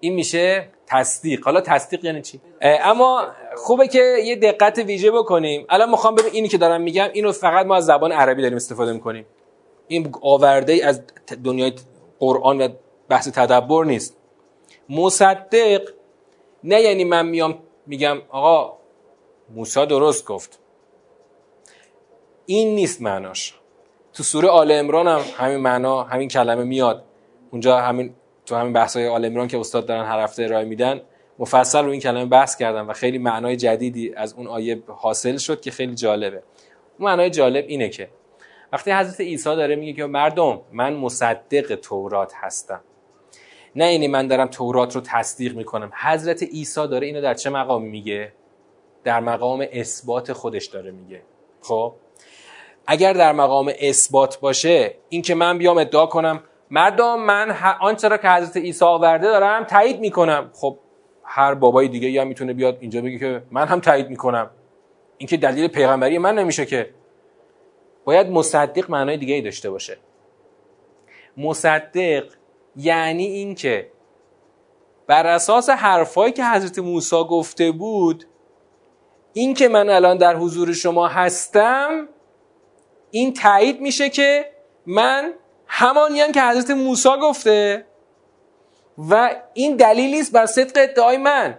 این 0.00 0.14
میشه 0.14 0.68
تصدیق. 0.86 1.44
حالا 1.44 1.60
تصدیق 1.60 2.04
یعنی 2.04 2.22
چی؟ 2.22 2.40
اما 2.62 3.26
خوبه 3.56 3.88
که 3.88 4.16
یه 4.24 4.36
دقت 4.36 4.78
ویژه 4.78 5.10
بکنیم. 5.10 5.66
الان 5.68 5.90
می‌خوام 5.90 6.14
ببین 6.14 6.32
اینی 6.32 6.48
که 6.48 6.58
دارم 6.58 6.80
میگم 6.80 7.08
اینو 7.12 7.32
فقط 7.32 7.66
ما 7.66 7.76
از 7.76 7.86
زبان 7.86 8.12
عربی 8.12 8.42
داریم 8.42 8.56
استفاده 8.56 8.92
می‌کنیم. 8.92 9.26
این 9.88 10.14
آورده 10.22 10.72
ای 10.72 10.82
از 10.82 11.02
دنیای 11.44 11.72
قرآن 12.18 12.60
و 12.60 12.68
بحث 13.08 13.28
تدبر 13.28 13.84
نیست. 13.84 14.16
مصدق 14.88 15.88
نه 16.64 16.80
یعنی 16.80 17.04
من 17.04 17.26
میام 17.26 17.58
میگم 17.86 18.18
آقا 18.28 18.76
موسی 19.54 19.86
درست 19.86 20.24
گفت. 20.24 20.58
این 22.46 22.74
نیست 22.74 23.02
معناش. 23.02 23.54
تو 24.12 24.22
سوره 24.22 24.48
آل 24.48 24.72
امران 24.72 25.08
هم 25.08 25.20
همین 25.36 25.56
معنا 25.56 26.02
همین 26.02 26.28
کلمه 26.28 26.64
میاد. 26.64 27.04
اونجا 27.50 27.80
همین 27.80 28.14
تو 28.46 28.56
همین 28.56 28.72
بحث 28.72 28.96
های 28.96 29.08
آل 29.08 29.24
امران 29.24 29.48
که 29.48 29.58
استاد 29.58 29.86
دارن 29.86 30.04
هر 30.04 30.20
هفته 30.20 30.42
ارائه 30.42 30.64
میدن 30.64 31.00
مفصل 31.38 31.84
رو 31.84 31.90
این 31.90 32.00
کلمه 32.00 32.24
بحث 32.24 32.56
کردم 32.56 32.88
و 32.88 32.92
خیلی 32.92 33.18
معنای 33.18 33.56
جدیدی 33.56 34.14
از 34.14 34.34
اون 34.34 34.46
آیه 34.46 34.82
حاصل 34.86 35.36
شد 35.36 35.60
که 35.60 35.70
خیلی 35.70 35.94
جالبه. 35.94 36.42
اون 36.98 37.08
معنای 37.08 37.30
جالب 37.30 37.64
اینه 37.68 37.88
که 37.88 38.08
وقتی 38.72 38.90
حضرت 38.90 39.20
عیسی 39.20 39.56
داره 39.56 39.76
میگه 39.76 39.92
که 39.92 40.04
مردم 40.06 40.60
من 40.72 40.94
مصدق 40.94 41.74
تورات 41.74 42.32
هستم. 42.34 42.80
نه 43.76 43.84
اینی 43.84 44.08
من 44.08 44.26
دارم 44.26 44.46
تورات 44.46 44.94
رو 44.94 45.00
تصدیق 45.00 45.56
می‌کنم. 45.56 45.92
حضرت 46.02 46.42
عیسی 46.42 46.88
داره 46.88 47.06
اینو 47.06 47.20
در 47.20 47.34
چه 47.34 47.50
مقامی 47.50 47.88
میگه؟ 47.88 48.32
در 49.04 49.20
مقام 49.20 49.66
اثبات 49.72 50.32
خودش 50.32 50.66
داره 50.66 50.90
میگه. 50.90 51.22
خب؟ 51.60 51.94
اگر 52.86 53.12
در 53.12 53.32
مقام 53.32 53.72
اثبات 53.80 54.40
باشه 54.40 54.94
این 55.08 55.22
که 55.22 55.34
من 55.34 55.58
بیام 55.58 55.78
ادعا 55.78 56.06
کنم 56.06 56.42
مردم 56.70 57.20
من 57.20 57.56
آنچه 57.80 58.08
را 58.08 58.16
که 58.16 58.28
حضرت 58.28 58.56
عیسی 58.56 58.84
آورده 58.84 59.26
دارم 59.26 59.64
تایید 59.64 60.00
می‌کنم. 60.00 60.50
خب 60.54 60.78
هر 61.24 61.54
بابای 61.54 61.88
دیگه 61.88 62.10
یا 62.10 62.24
می‌تونه 62.24 62.52
بیاد 62.52 62.78
اینجا 62.80 63.00
بگه 63.00 63.18
که 63.18 63.42
من 63.50 63.66
هم 63.66 63.80
تایید 63.80 64.10
می‌کنم. 64.10 64.50
این 65.18 65.28
که 65.28 65.36
دلیل 65.36 65.68
پیغمبری 65.68 66.18
من 66.18 66.34
نمیشه 66.38 66.66
که. 66.66 66.90
باید 68.04 68.30
مصدق 68.30 68.90
معنای 68.90 69.16
دیگه 69.16 69.34
ای 69.34 69.42
داشته 69.42 69.70
باشه. 69.70 69.98
مصدق 71.36 72.24
یعنی 72.76 73.26
اینکه 73.26 73.90
بر 75.06 75.26
اساس 75.26 75.70
حرفایی 75.70 76.32
که 76.32 76.44
حضرت 76.44 76.78
موسی 76.78 77.16
گفته 77.16 77.70
بود 77.70 78.24
این 79.32 79.54
که 79.54 79.68
من 79.68 79.90
الان 79.90 80.16
در 80.16 80.36
حضور 80.36 80.72
شما 80.72 81.08
هستم 81.08 82.08
این 83.10 83.32
تایید 83.32 83.80
میشه 83.80 84.08
که 84.08 84.52
من 84.86 85.32
همانی 85.66 86.32
که 86.32 86.42
حضرت 86.42 86.70
موسی 86.70 87.08
گفته 87.22 87.86
و 88.98 89.36
این 89.54 89.76
دلیلی 89.76 90.20
است 90.20 90.32
بر 90.32 90.46
صدق 90.46 90.72
ادعای 90.76 91.16
من. 91.16 91.58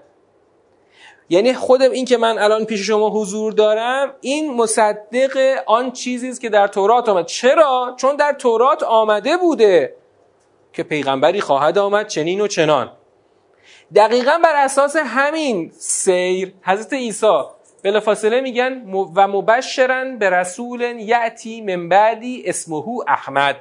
یعنی 1.30 1.54
خود 1.54 1.82
این 1.82 2.06
که 2.06 2.18
من 2.18 2.40
الان 2.40 2.66
پیش 2.66 2.88
شما 2.88 3.10
حضور 3.10 3.54
دارم 3.54 4.14
این 4.22 4.54
مصدق 4.54 5.64
آن 5.66 5.92
چیزی 5.92 6.30
است 6.30 6.42
که 6.42 6.50
در 6.50 6.68
تورات 6.68 7.10
آمد. 7.10 7.26
چرا؟ 7.26 7.96
چون 7.98 8.16
در 8.16 8.34
تورات 8.34 8.84
آمده 8.84 9.38
بوده 9.38 9.96
که 10.74 10.84
پیغمبری 10.84 11.42
خواهد 11.42 11.78
آمد 11.78 12.08
چنین 12.08 12.42
و 12.42 12.48
چنان. 12.48 12.92
دقیقا 13.96 14.40
بر 14.44 14.56
اساس 14.56 14.96
همین 14.96 15.72
سیر 15.78 16.54
حضرت 16.62 16.94
عیسی 16.94 17.44
بلافاصله 17.88 18.42
میگن 18.42 18.84
و 19.16 19.28
مبشرن 19.28 20.18
به 20.18 20.30
رسول 20.30 20.82
یعتی 20.82 21.62
من 21.62 21.90
بعدی 21.90 22.44
اسمه 22.46 22.84
احمد. 23.08 23.56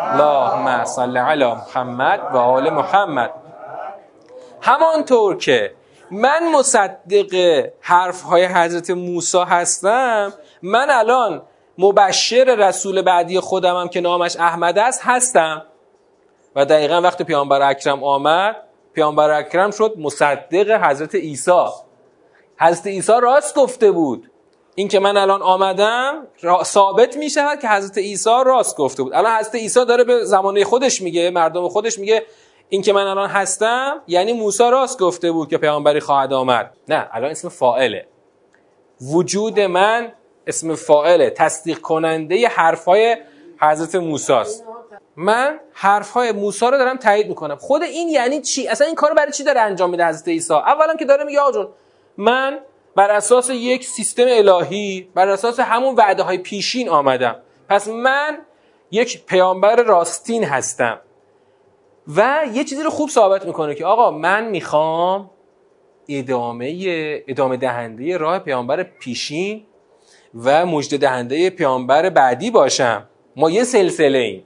اللهم 0.00 0.84
صل 0.84 1.16
علی 1.16 1.44
محمد 1.44 2.20
و 2.34 2.36
آل 2.36 2.70
محمد. 2.70 3.30
همانطور 4.60 5.36
که 5.36 5.74
من 6.10 6.52
مصدق 6.52 7.34
حرف 7.80 8.22
های 8.22 8.44
حضرت 8.44 8.90
موسی 8.90 9.38
هستم 9.38 10.32
من 10.62 10.90
الان 10.90 11.42
مبشر 11.78 12.44
رسول 12.44 13.02
بعدی 13.02 13.40
خودمم 13.40 13.88
که 13.88 14.00
نامش 14.00 14.36
احمد 14.36 14.78
است 14.78 15.00
هستم. 15.04 15.62
و 16.56 16.64
دقیقا 16.64 17.00
وقتی 17.00 17.24
پیامبر 17.24 17.62
اکرم 17.70 18.04
آمد 18.04 18.56
پیامبر 18.94 19.30
اکرم 19.30 19.70
شد 19.70 19.94
مصدق 19.98 20.84
حضرت 20.84 21.14
عیسی. 21.14 21.87
حضرت 22.60 22.86
عیسی 22.86 23.12
راست 23.22 23.54
گفته 23.54 23.90
بود. 23.90 24.30
این 24.74 24.88
که 24.88 24.98
من 24.98 25.16
الان 25.16 25.42
آمدم 25.42 26.26
ثابت 26.62 27.16
می 27.16 27.30
شود 27.30 27.60
که 27.60 27.68
حضرت 27.68 27.98
عیسی 27.98 28.30
راست 28.46 28.76
گفته 28.76 29.02
بود. 29.02 29.14
الان 29.14 29.36
حضرت 29.36 29.54
عیسی 29.54 29.84
داره 29.84 30.04
به 30.04 30.24
زمانه 30.24 30.64
خودش 30.64 31.02
میگه 31.02 31.30
مردم 31.30 31.68
خودش 31.68 31.98
میگه 31.98 32.22
این 32.68 32.82
که 32.82 32.92
من 32.92 33.06
الان 33.06 33.28
هستم 33.28 34.02
یعنی 34.06 34.32
موسی 34.32 34.70
راست 34.70 34.98
گفته 34.98 35.32
بود 35.32 35.48
که 35.48 35.58
پیامبری 35.58 36.00
خواهد 36.00 36.32
آمد. 36.32 36.70
نه 36.88 37.08
الان 37.12 37.30
اسم 37.30 37.48
فائله 37.48 38.06
وجود 39.00 39.60
من 39.60 40.12
اسم 40.46 40.74
فائله 40.74 41.30
تصدیق 41.30 41.78
کننده 41.78 42.48
حرفای 42.48 43.16
حضرت 43.60 43.94
موسی 43.94 44.32
است. 44.32 44.64
من 45.16 45.60
حرفهای 45.72 46.32
موسی 46.32 46.66
رو 46.66 46.70
دارم 46.78 46.96
تایید 46.96 47.28
می‌کنم. 47.28 47.56
خود 47.56 47.82
این 47.82 48.08
یعنی 48.08 48.40
چی؟ 48.40 48.68
اصلا 48.68 48.86
این 48.86 48.96
کارو 48.96 49.14
برای 49.14 49.32
چی 49.32 49.44
داره 49.44 49.60
انجام 49.60 49.90
میده 49.90 50.06
حضرت 50.06 50.28
عیسی؟ 50.28 50.54
اولا 50.54 50.94
که 50.94 51.04
داره 51.04 51.24
میگه 51.24 51.40
آجون 51.40 51.68
من 52.18 52.58
بر 52.96 53.10
اساس 53.10 53.50
یک 53.50 53.84
سیستم 53.84 54.26
الهی 54.28 55.10
بر 55.14 55.28
اساس 55.28 55.60
همون 55.60 55.94
وعده 55.94 56.22
های 56.22 56.38
پیشین 56.38 56.88
آمدم. 56.88 57.36
پس 57.68 57.88
من 57.88 58.38
یک 58.90 59.26
پیامبر 59.26 59.82
راستین 59.82 60.44
هستم. 60.44 61.00
و 62.16 62.44
یه 62.52 62.64
چیزی 62.64 62.82
رو 62.82 62.90
خوب 62.90 63.08
ثابت 63.08 63.46
می‌کنه 63.46 63.74
که 63.74 63.86
آقا 63.86 64.10
من 64.10 64.48
می‌خوام 64.48 65.30
ادامه 66.08 66.76
ادامه 67.28 67.56
دهنده 67.56 68.16
راه 68.16 68.38
پیامبر 68.38 68.82
پیشین 68.82 69.66
و 70.34 70.66
مجد 70.66 70.98
دهنده 70.98 71.50
پیامبر 71.50 72.10
بعدی 72.10 72.50
باشم. 72.50 73.08
ما 73.36 73.50
یه 73.50 73.64
سلسله 73.64 74.18
ایم 74.18 74.44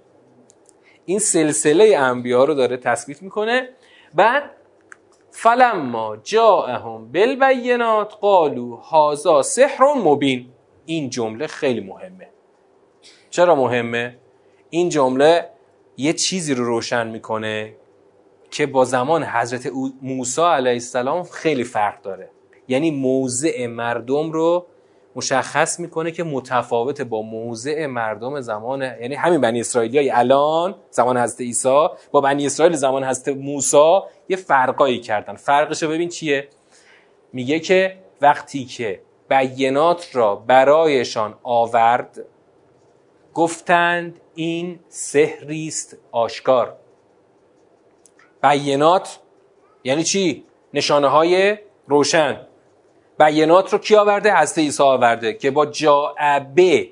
این 1.05 1.19
سلسله 1.19 1.97
انبیا 1.99 2.45
رو 2.45 2.55
داره 2.55 2.77
تثبیت 2.77 3.23
می‌کنه. 3.23 3.69
بعد 4.15 4.51
فلما 5.43 6.17
جاءهم 6.17 7.13
بالبینات 7.13 8.15
قالوا 8.21 8.83
هذا 8.91 9.43
سحر 9.43 9.95
مبین. 9.95 10.49
این 10.87 11.11
جمله 11.11 11.47
خیلی 11.47 11.81
مهمه. 11.81 12.29
چرا 13.31 13.55
مهمه؟ 13.55 14.19
این 14.71 14.89
جمله 14.89 15.49
یه 15.97 16.13
چیزی 16.13 16.55
رو 16.55 16.65
روشن 16.65 17.07
می‌کنه 17.07 17.77
که 18.51 18.67
با 18.67 18.85
زمان 18.85 19.25
حضرت 19.25 19.73
موسی 20.03 20.43
علیه 20.43 20.73
السلام 20.73 21.23
خیلی 21.23 21.65
فرق 21.65 22.03
داره. 22.03 22.31
یعنی 22.69 22.91
موضع 22.91 23.67
مردم 23.67 24.33
رو 24.33 24.67
مشخص 25.17 25.81
می‌کنه 25.81 26.11
که 26.11 26.25
متفاوت 26.25 27.03
با 27.03 27.23
موضع 27.23 27.87
مردم 27.87 28.41
زمان 28.41 28.83
یعنی 28.83 29.15
همین 29.15 29.41
بنی 29.41 29.61
اسرائیلی 29.61 30.11
الان 30.11 30.75
زمان 30.91 31.19
حضرت 31.19 31.41
عیسی 31.41 31.87
با 32.11 32.21
بنی 32.21 32.47
اسرائیل 32.47 32.77
زمان 32.77 33.05
حضرت 33.05 33.37
موسی 33.37 34.01
یه 34.29 34.37
فرقایی 34.37 35.01
کردن. 35.01 35.35
فرقش 35.35 35.83
رو 35.83 35.89
ببین 35.89 36.09
چیه؟ 36.09 36.49
میگه 37.33 37.61
که 37.61 37.99
وقتی 38.21 38.65
که 38.65 39.01
بینات 39.29 40.17
را 40.17 40.37
برایشان 40.37 41.35
آورد 41.43 42.25
گفتند 43.35 44.21
این 44.35 44.81
سحری 44.89 45.69
است 45.69 45.97
آشکار. 46.13 46.77
بینات 48.43 49.19
یعنی 49.85 50.05
چی؟ 50.05 50.45
نشانه 50.75 51.09
های 51.09 51.59
روشن. 51.87 52.47
بینات 53.27 53.73
رو 53.73 53.79
کی 53.79 53.97
آورده؟ 53.97 54.37
حضرت 54.37 54.59
عیسی 54.59 54.83
آورده 54.83 55.33
که 55.33 55.51
با 55.51 55.67
جاعبه 55.67 56.89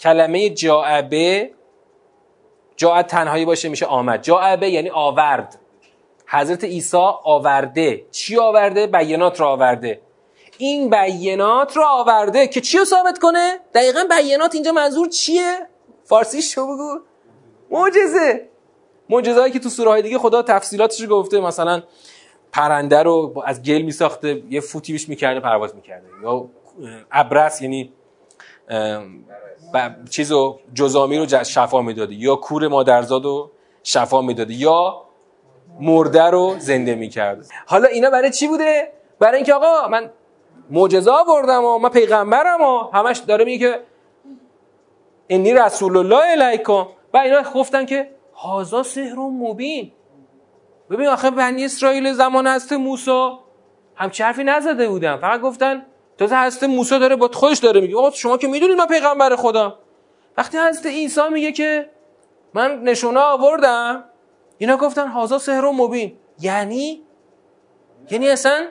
کلمه 0.00 0.50
جاعبه 0.50 1.50
جاعت 2.76 3.06
تنهایی 3.06 3.44
باشه 3.44 3.68
میشه 3.68 3.86
آمد. 3.86 4.22
جاعبه 4.22 4.70
یعنی 4.70 4.90
آورد. 4.90 5.58
حضرت 6.26 6.64
عیسی 6.64 6.96
آورده. 7.24 8.06
چی 8.10 8.38
آورده؟ 8.38 8.86
بینات 8.86 9.40
رو 9.40 9.46
آورده. 9.46 10.00
این 10.58 10.90
بینات 10.90 11.76
رو 11.76 11.84
آورده 11.84 12.46
که 12.46 12.60
چی 12.60 12.78
رو 12.78 12.84
ثابت 12.84 13.18
کنه؟ 13.18 13.60
دقیقا 13.74 14.04
بینات 14.16 14.54
اینجا 14.54 14.72
منظور 14.72 15.08
چیه؟ 15.08 15.58
فارسیش 16.04 16.54
شو 16.54 16.66
بگو. 16.66 16.98
معجزه. 17.70 18.48
معجزه‌ای 19.08 19.50
که 19.50 19.58
تو 19.58 19.68
سوره 19.68 19.90
های 19.90 20.02
دیگه 20.02 20.18
خدا 20.18 20.42
تفصیلاتش 20.42 21.00
رو 21.00 21.08
گفته. 21.08 21.40
مثلا 21.40 21.82
پرنده 22.52 23.02
رو 23.02 23.42
از 23.46 23.62
گل 23.62 23.82
میساخته 23.82 24.42
یه 24.50 24.60
فوتی 24.60 24.92
بیش 24.92 25.08
می‌کرده 25.08 25.40
پرواز 25.40 25.74
می‌کرده. 25.74 26.06
یا 26.22 26.48
ابرس 27.10 27.62
یعنی 27.62 27.92
چیزو 30.10 30.58
جزامی 30.74 31.18
رو 31.18 31.44
شفا 31.44 31.82
می‌داده. 31.82 32.14
یا 32.14 32.36
کور 32.36 32.68
مادرزاد 32.68 33.24
رو 33.24 33.50
شفا 33.82 34.22
می‌داده. 34.22 34.54
یا 34.54 35.02
مرده 35.80 36.22
رو 36.22 36.54
زنده 36.58 36.94
می‌کرده. 36.94 37.44
حالا 37.66 37.88
اینا 37.88 38.10
برای 38.10 38.30
چی 38.30 38.48
بوده؟ 38.48 38.92
برای 39.18 39.36
اینکه 39.36 39.54
آقا 39.54 39.88
من 39.88 40.10
معجزه 40.70 41.10
آوردم 41.10 41.64
و 41.64 41.78
من 41.78 41.88
پیغمبرم 41.88 42.60
و 42.60 42.78
همش 42.92 43.18
داره 43.18 43.44
میگه 43.44 43.68
که 43.68 43.80
انی 45.28 45.52
رسول 45.52 45.96
الله 45.96 46.42
الیکم 46.42 46.86
و 47.14 47.16
اینا 47.16 47.42
گفتن 47.54 47.86
که 47.86 48.10
هازا 48.34 48.82
سحر 48.82 49.16
مبین. 49.16 49.92
ببین 50.90 51.06
آخه 51.06 51.30
بنی 51.30 51.64
اسرائیل 51.64 52.12
زمان 52.12 52.46
هست 52.46 52.72
موسی 52.72 53.30
همچه 53.96 54.24
حرفی 54.24 54.44
نزده 54.44 54.88
بودن. 54.88 55.16
فقط 55.16 55.40
گفتن 55.40 55.86
تازه 56.18 56.36
هست 56.36 56.64
موسی 56.64 56.98
داره 56.98 57.16
با 57.16 57.30
خودش 57.32 57.58
داره 57.58 57.80
میگه. 57.80 57.96
آقا 57.96 58.10
شما 58.10 58.36
که 58.36 58.48
می‌دونید 58.48 58.78
من 58.78 58.86
پیغمبر 58.86 59.36
خدا. 59.36 59.78
وقتی 60.36 60.58
هست 60.58 60.86
عیسی 60.86 61.28
میگه 61.32 61.52
که 61.52 61.90
من 62.54 62.82
نشونه 62.82 63.20
آوردم 63.20 64.04
اینا 64.58 64.76
گفتن 64.76 65.08
هازا 65.08 65.38
سحر 65.38 65.64
و 65.64 65.72
مبین. 65.72 66.18
یعنی؟ 66.40 67.02
یعنی 68.10 68.28
اصلا 68.28 68.66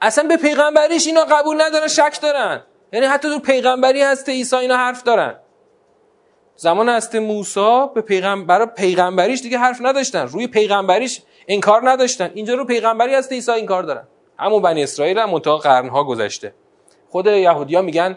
اصلا 0.00 0.28
به 0.28 0.36
پیغمبریش 0.36 1.06
اینا 1.06 1.24
قبول 1.24 1.62
ندارن 1.62 1.88
شک 1.88 2.18
دارن. 2.22 2.62
یعنی 2.92 3.06
حتی 3.06 3.28
تو 3.28 3.38
پیغمبری 3.38 4.02
هست 4.02 4.28
عیسی 4.28 4.56
اینا 4.56 4.76
حرف 4.76 5.02
دارن. 5.02 5.39
زمان 6.60 6.88
هست 6.88 7.16
موسی 7.16 7.86
به 7.94 8.00
پیغمبر 8.00 8.46
برای 8.46 8.66
پیغمبریش 8.76 9.42
دیگه 9.42 9.58
حرف 9.58 9.78
نداشتن. 9.82 10.26
روی 10.26 10.46
پیغمبریش 10.46 11.22
انکار 11.48 11.90
نداشتن. 11.90 12.30
اینجا 12.34 12.54
رو 12.54 12.64
پیغمبری 12.64 13.14
هست 13.14 13.32
عیسی 13.32 13.50
این 13.50 13.66
کار 13.66 13.82
دارن. 13.82 14.06
همون 14.38 14.62
بنی 14.62 14.82
اسرائیل 14.82 15.18
هم 15.18 15.30
منتها 15.30 15.56
قرنها 15.56 16.04
گذشته. 16.04 16.54
خود 17.08 17.26
یهودیا 17.26 17.82
میگن 17.82 18.16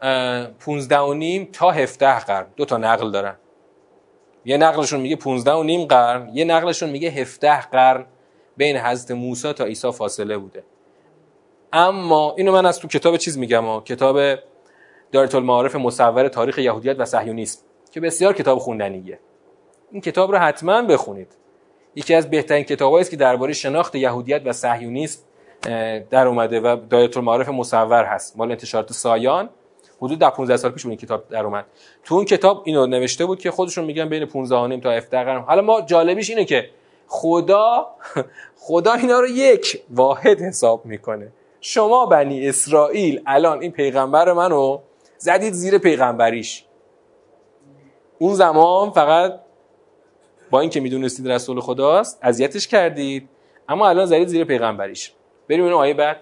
15 0.00 0.98
و 0.98 1.14
نیم 1.14 1.48
تا 1.52 1.70
17 1.70 2.18
قرن. 2.18 2.46
دو 2.56 2.64
تا 2.64 2.76
نقل 2.76 3.10
دارن. 3.10 3.36
یه 4.44 4.56
نقلشون 4.56 5.00
میگه 5.00 5.16
15 5.16 5.52
و 5.52 5.62
نیم 5.62 5.84
قرن. 5.84 6.30
یه 6.34 6.44
نقلشون 6.44 6.90
میگه 6.90 7.08
17 7.08 7.60
قرن 7.60 8.06
بین 8.56 8.76
حضرت 8.76 9.10
موسی 9.10 9.52
تا 9.52 9.64
عیسی 9.64 9.92
فاصله 9.92 10.38
بوده. 10.38 10.64
اما 11.72 12.34
اینو 12.38 12.52
من 12.52 12.66
از 12.66 12.78
تو 12.78 12.88
کتاب 12.88 13.16
چیز 13.16 13.38
میگم 13.38 13.64
ها. 13.64 13.80
کتاب 13.80 14.16
دارت 15.12 15.34
المعارف 15.34 15.76
مصور 15.76 16.28
تاریخ 16.28 16.58
یهودیت 16.58 16.96
و 16.98 17.04
صهیونیسم 17.04 17.60
که 17.92 18.00
بسیار 18.00 18.32
کتاب 18.32 18.58
خوندنیه. 18.58 19.18
این 19.90 20.00
کتاب 20.00 20.32
رو 20.32 20.38
حتما 20.38 20.82
بخونید. 20.82 21.36
یکی 21.94 22.14
از 22.14 22.30
بهترین 22.30 22.64
کتابایی 22.64 23.00
است 23.00 23.10
که 23.10 23.16
درباره 23.16 23.52
شناخت 23.52 23.94
یهودیت 23.94 24.42
و 24.44 24.52
صهیونیسم 24.52 25.22
در 26.10 26.26
اومده 26.26 26.60
و 26.60 26.76
دایره 26.90 27.16
المعارف 27.16 27.48
مصور 27.48 28.04
هست. 28.04 28.36
مال 28.36 28.50
انتشارات 28.50 28.92
سایان. 28.92 29.48
حدود 30.02 30.18
در 30.18 30.30
15 30.30 30.56
سال 30.56 30.70
پیش 30.70 30.82
بود 30.82 30.90
این 30.90 30.98
کتاب 30.98 31.28
در 31.28 31.44
اومد. 31.44 31.64
تو 32.04 32.14
اون 32.14 32.24
کتاب 32.24 32.62
اینو 32.66 32.86
نوشته 32.86 33.26
بود 33.26 33.38
که 33.38 33.50
خودشون 33.50 33.84
میگن 33.84 34.08
بین 34.08 34.24
15 34.24 34.80
تا 34.80 34.90
17 34.90 35.24
قرن. 35.24 35.40
حالا 35.40 35.62
ما 35.62 35.80
جالبیش 35.80 36.30
اینه 36.30 36.44
که 36.44 36.70
خدا 37.06 37.86
خدا 38.66 38.92
اینا 38.92 39.20
رو 39.20 39.26
یک 39.26 39.82
واحد 39.90 40.40
حساب 40.40 40.86
می‌کنه. 40.86 41.32
شما 41.60 42.06
بنی 42.06 42.48
اسرائیل 42.48 43.22
الان 43.26 43.60
این 43.60 43.72
پیغمبر 43.72 44.32
منو 44.32 44.78
زدید 45.20 45.52
زیر 45.52 45.78
پیغمبریش. 45.78 46.64
اون 48.18 48.34
زمان 48.34 48.90
فقط 48.90 49.40
با 50.50 50.60
اینکه 50.60 50.80
می‌دونستید 50.80 51.28
رسول 51.28 51.60
خداست 51.60 52.18
اذیتش 52.22 52.68
کردید 52.68 53.28
اما 53.68 53.88
الان 53.88 54.06
زدید 54.06 54.28
زیر 54.28 54.44
پیغمبریش. 54.44 55.12
بریم 55.48 55.64
اون 55.64 55.72
آیه 55.72 55.94
بعد. 55.94 56.16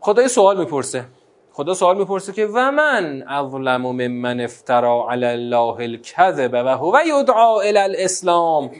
خدا 0.00 0.28
سوال 0.28 0.58
می‌پرسه. 0.58 1.04
خدا 1.52 1.74
سوال 1.74 1.98
می‌پرسه 1.98 2.32
که 2.32 2.46
و 2.46 2.70
من 2.70 3.24
اظلم 3.28 3.82
ممن 3.82 4.40
افترا 4.40 5.06
علی 5.10 5.26
الله 5.26 5.76
الكذب 5.80 6.50
و 6.52 6.76
هو 6.76 6.98
یدعا 7.06 7.60
الى 7.60 7.78
الاسلام 7.78 8.70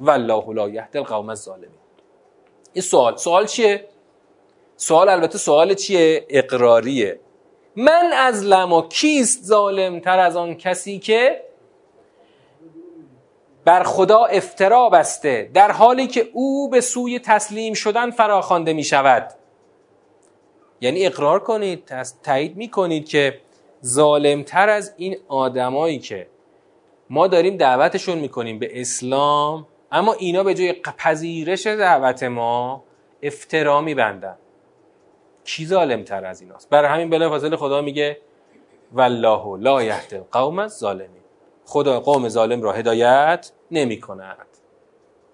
والله 0.00 0.54
لا 0.54 0.68
یهدی 0.68 0.98
القوم 0.98 1.28
الظالمین. 1.28 1.68
این 2.72 2.82
سوال. 2.82 3.16
سوال 3.16 3.46
چیه؟ 3.46 3.88
سوال 4.76 5.08
البته 5.08 5.38
سوال 5.38 5.74
چیه؟ 5.74 6.26
اقراریه. 6.28 7.20
من 7.76 8.12
از 8.16 8.44
لما 8.44 8.82
کیست 8.82 9.44
ظالم 9.44 10.00
تر 10.00 10.18
از 10.18 10.36
آن 10.36 10.54
کسی 10.54 10.98
که 10.98 11.44
بر 13.64 13.82
خدا 13.82 14.24
افترا 14.24 14.88
بسته 14.88 15.50
در 15.54 15.72
حالی 15.72 16.06
که 16.06 16.28
او 16.32 16.70
به 16.70 16.80
سوی 16.80 17.18
تسلیم 17.18 17.74
شدن 17.74 18.10
فراخوانده 18.10 18.72
می 18.72 18.84
شود؟ 18.84 19.30
یعنی 20.80 21.06
اقرار 21.06 21.40
کنید 21.40 21.92
تایید 22.22 22.56
می 22.56 22.68
کنید 22.68 23.08
که 23.08 23.40
ظالمتر 23.84 24.68
از 24.68 24.94
این 24.96 25.16
آدمایی 25.28 25.98
که 25.98 26.26
ما 27.10 27.26
داریم 27.26 27.56
دعوتشون 27.56 28.18
می‌کنیم 28.18 28.58
به 28.58 28.80
اسلام 28.80 29.66
اما 29.92 30.12
اینا 30.12 30.42
به 30.42 30.54
جای 30.54 30.72
پذیرش 30.72 31.66
دعوت 31.66 32.22
ما 32.22 32.84
افترا 33.22 33.80
میبندن 33.80 34.36
کی 35.44 35.66
ظالمتر 35.66 36.24
از 36.24 36.40
ایناست. 36.40 36.70
برای 36.70 36.88
همین 36.88 37.10
بلافاصله 37.10 37.56
خدا 37.56 37.80
میگه 37.80 38.18
والله 38.92 39.58
لا 39.58 39.82
یهد 39.82 40.14
القوم 40.14 40.58
الظالمین. 40.58 41.22
خدا 41.64 42.00
قوم 42.00 42.28
ظالم 42.28 42.62
را 42.62 42.72
هدایت 42.72 43.52
نمی 43.70 44.00
کند 44.00 44.46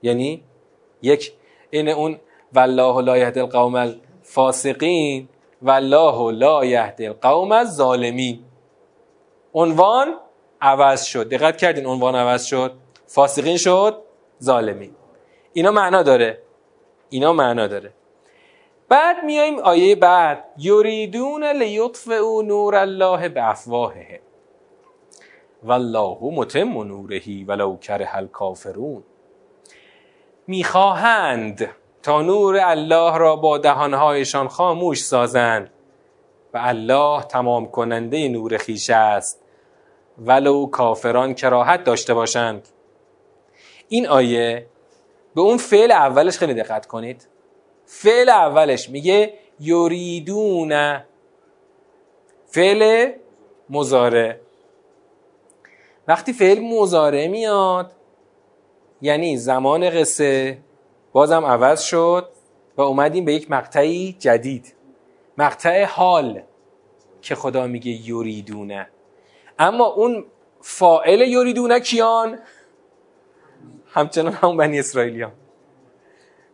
یعنی 0.03 0.45
یک 1.03 1.33
این 1.71 1.89
اون 1.89 2.21
والله 2.55 3.03
لا 3.03 3.19
یهد 3.19 3.39
القوم 3.39 3.75
الفاسقین 3.75 5.29
والله 5.63 6.33
لا 6.33 6.65
یهد 6.65 7.03
القوم 7.03 7.53
الظالمین. 7.53 8.45
عنوان 9.55 10.15
عوض 10.61 11.05
شد. 11.05 11.29
دقت 11.29 11.57
کردین 11.57 11.87
عنوان 11.87 12.15
عوض 12.15 12.45
شد. 12.45 12.73
فاسقین 13.07 13.57
شد 13.57 14.03
ظالمین. 14.43 14.93
اینا 15.53 15.71
معنا 15.71 16.03
داره. 16.03 16.43
اینا 17.11 17.33
معنا 17.33 17.67
داره. 17.67 17.93
بعد 18.91 19.25
میایم 19.25 19.59
آیه 19.59 19.97
بعد. 19.97 20.45
یریدون 20.59 21.45
لیطفئوا 21.45 22.43
نور 22.43 22.77
الله 22.77 23.29
بافواههم 23.29 24.21
والله 25.63 26.19
متم 26.23 26.83
نورهی 26.83 27.45
ولو 27.45 27.77
کره 27.77 28.17
الکافرون. 28.17 29.03
می‌خواهند 30.47 31.71
تا 32.03 32.23
نور 32.23 32.57
الله 32.63 33.19
را 33.19 33.37
با 33.37 33.59
دهانهایشان 33.59 34.49
خاموش 34.49 35.05
سازند 35.05 35.71
و 36.55 36.59
الله 36.63 37.23
تمام 37.23 37.67
کننده 37.67 38.29
نور 38.29 38.57
خیش 38.57 38.91
است. 38.91 39.43
ولو 40.19 40.67
کافران 40.67 41.35
کراهت 41.35 41.85
داشته 41.85 42.15
باشند. 42.15 42.69
این 43.89 44.09
آیه 44.09 44.67
به 45.35 45.41
اون 45.41 45.57
فعل 45.57 45.93
اولش 45.93 46.39
خیلی 46.39 46.55
دقت 46.55 46.87
کنید. 46.87 47.29
فعل 47.93 48.29
اولش 48.29 48.89
میگه 48.89 49.35
یریدون. 49.61 51.01
فعل 52.47 53.13
مزاره 53.71 54.41
وقتی 56.09 56.33
فعل 56.33 56.61
مزاره 56.61 57.29
میاد 57.29 57.93
یعنی 59.03 59.37
زمان 59.37 59.91
قصه 59.91 60.59
بازم 61.13 61.45
عوض 61.45 61.81
شد 61.83 62.29
و 62.77 62.83
اومدیم 62.83 63.25
به 63.25 63.35
یک 63.35 63.51
مقطعی 63.51 64.17
جدید. 64.19 64.75
مقطع 65.39 65.85
حال 65.85 66.43
که 67.23 67.35
خدا 67.35 67.67
میگه 67.67 68.11
یریدونه 68.11 68.89
اما 69.59 69.85
اون 69.85 70.25
فائل 70.61 71.21
یریدونه 71.21 71.81
کیان؟ 71.81 72.39
همچنان 73.87 74.33
همون 74.33 74.57
بنی 74.57 74.79
اسرائیلیا 74.79 75.33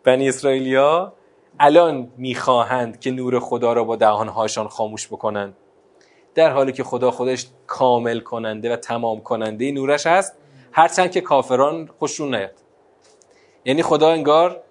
بنی 0.05 0.29
اسرائیلیا 0.29 1.13
الان 1.61 2.13
می‌خواهند 2.17 3.01
که 3.01 3.11
نور 3.11 3.41
خدا 3.41 3.73
را 3.73 3.85
با 3.85 3.97
دهانهاشان 3.97 4.69
خاموش 4.69 5.07
بکنند. 5.07 5.57
در 6.35 6.51
حالی 6.51 6.73
که 6.73 6.85
خدا 6.85 7.11
خودش 7.11 7.47
کامل 7.67 8.21
کننده 8.21 8.73
و 8.73 8.77
تمام 8.77 9.21
کننده 9.21 9.73
نورش 9.73 10.07
هست 10.07 10.33
هرچند 10.73 11.11
که 11.11 11.21
کافران 11.21 11.91
خوشون 11.99 12.35
نیاد. 12.35 12.55
یعنی 13.65 13.83
خدا 13.83 14.11
انگار 14.11 14.63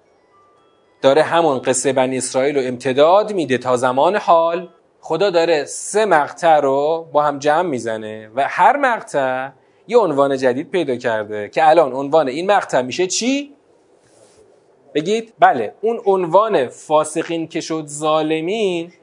داره 1.01 1.23
همون 1.23 1.59
قصه 1.59 1.93
بنی 1.93 2.17
اسرائیل 2.17 2.57
رو 2.57 2.67
امتداد 2.67 3.33
میده 3.33 3.57
تا 3.57 3.77
زمان 3.77 4.15
حال. 4.15 4.69
خدا 5.01 5.29
داره 5.29 5.65
سه 5.65 6.05
مقطع 6.05 6.59
رو 6.59 7.07
با 7.13 7.23
هم 7.23 7.39
جمع 7.39 7.69
می‌زنه 7.69 8.29
و 8.35 8.47
هر 8.49 8.77
مقطع 8.77 9.49
یه 9.87 9.97
عنوان 9.97 10.37
جدید 10.37 10.71
پیدا 10.71 10.95
کرده 10.95 11.49
که 11.49 11.69
الان 11.69 11.93
عنوان 11.93 12.27
این 12.27 12.51
مقطع 12.51 12.81
میشه 12.81 13.07
چی؟ 13.07 13.55
بگید 14.95 15.33
بله 15.39 15.73
اون 15.81 16.01
عنوان 16.05 16.67
فاسقین 16.67 17.47
که 17.47 17.61
شد 17.61 17.85
ظالمین 17.87 18.93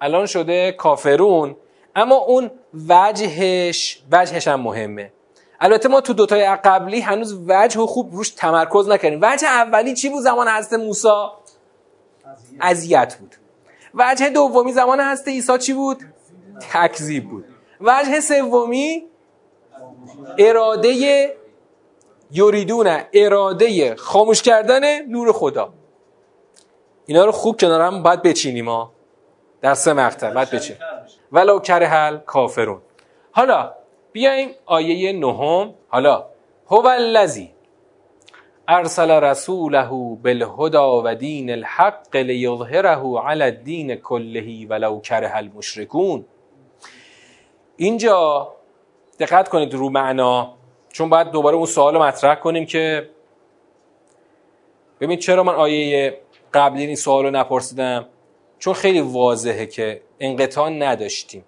الان 0.00 0.26
شده 0.26 0.72
کافرون 0.72 1.56
اما 1.96 2.14
اون 2.14 2.50
وجهش 2.88 4.02
وجهش 4.12 4.48
هم 4.48 4.60
مهمه. 4.60 5.12
البته 5.60 5.88
ما 5.88 6.00
تو 6.00 6.12
دوتای 6.12 6.56
قبلی 6.56 7.00
هنوز 7.00 7.40
وجه 7.46 7.80
خوب 7.80 8.14
روش 8.14 8.30
تمرکز 8.30 8.88
نکردیم. 8.88 9.18
وجه 9.22 9.48
اولی 9.48 9.94
چی 9.94 10.08
بود 10.08 10.22
زمان 10.22 10.48
حضرت 10.48 10.72
موسی؟ 10.72 11.08
اذیت 12.60 13.16
بود. 13.20 13.34
وجه 13.94 14.28
دومی 14.28 14.72
زمان 14.72 15.00
حضرت 15.00 15.28
عیسی 15.28 15.58
چی 15.58 15.72
بود؟ 15.72 15.98
تکذیب 16.72 17.28
بود. 17.28 17.44
وجه 17.80 18.20
سومی؟ 18.20 19.06
اراده 20.38 21.30
یریدون 22.30 23.00
اراده 23.12 23.96
خاموش 23.96 24.42
کردن 24.42 25.06
نور 25.06 25.32
خدا. 25.32 25.72
اینا 27.06 27.24
رو 27.24 27.32
خوب 27.32 27.60
کنار 27.60 27.80
هم 27.80 28.02
باید 28.02 28.22
بچینیم 28.22 28.64
ما 28.64 28.92
در 29.60 29.74
سه 29.74 29.92
مقطع 29.92 30.30
باید 30.30 30.50
بچینیم 30.50 30.80
ولو 31.32 31.58
کرهل 31.58 32.18
کافرون. 32.18 32.82
حالا 33.32 33.72
بیایم 34.12 34.50
آیه 34.66 35.12
نهم. 35.12 35.74
حالا 35.88 36.26
هو 36.66 36.86
الذی 36.86 37.50
ارسل 38.68 39.10
رسوله 39.10 39.88
بالهدى 40.22 40.78
و 40.78 41.14
دین 41.14 41.50
الحق 41.50 42.16
لیظهره 42.16 43.20
علی 43.26 43.44
الدین 43.44 43.94
کله 43.96 44.66
ولو 44.66 45.00
کره 45.00 45.36
المشرکون 45.36 46.24
اینجا 47.76 48.48
دقت 49.18 49.48
کنید 49.48 49.74
رو 49.74 49.90
معنا. 49.90 50.55
چون 50.96 51.08
باید 51.08 51.30
دوباره 51.30 51.56
اون 51.56 51.66
سوال 51.66 51.98
مطرح 51.98 52.34
کنیم 52.34 52.66
که 52.66 53.10
ببین 55.00 55.18
چرا 55.18 55.42
من 55.42 55.54
آیه 55.54 56.20
قبلی 56.54 56.86
این 56.86 56.96
سوال 56.96 57.24
رو 57.24 57.30
نپرسیدم؟ 57.30 58.06
چون 58.58 58.74
خیلی 58.74 59.00
واضحه 59.00 59.66
که 59.66 60.00
انقطاع 60.20 60.70
نداشتیم. 60.70 61.44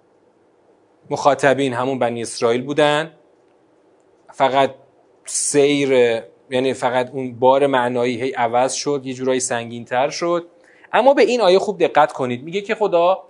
مخاطبین 1.09 1.73
همون 1.73 1.99
بنی 1.99 2.21
اسرائیل 2.21 2.61
بودن. 2.61 3.11
فقط 4.33 4.75
سیر 5.25 5.91
یعنی 6.49 6.73
فقط 6.73 7.09
اون 7.11 7.39
بار 7.39 7.67
معنایی 7.67 8.21
هی 8.21 8.31
عوض 8.31 8.73
شد 8.73 9.01
یه 9.03 9.13
جورایی 9.13 9.39
سنگین 9.39 9.85
تر 9.85 10.09
شد. 10.09 10.47
اما 10.93 11.13
به 11.13 11.21
این 11.21 11.41
آیه 11.41 11.59
خوب 11.59 11.79
دقت 11.79 12.13
کنید. 12.13 12.43
میگه 12.43 12.61
که 12.61 12.75
خدا 12.75 13.23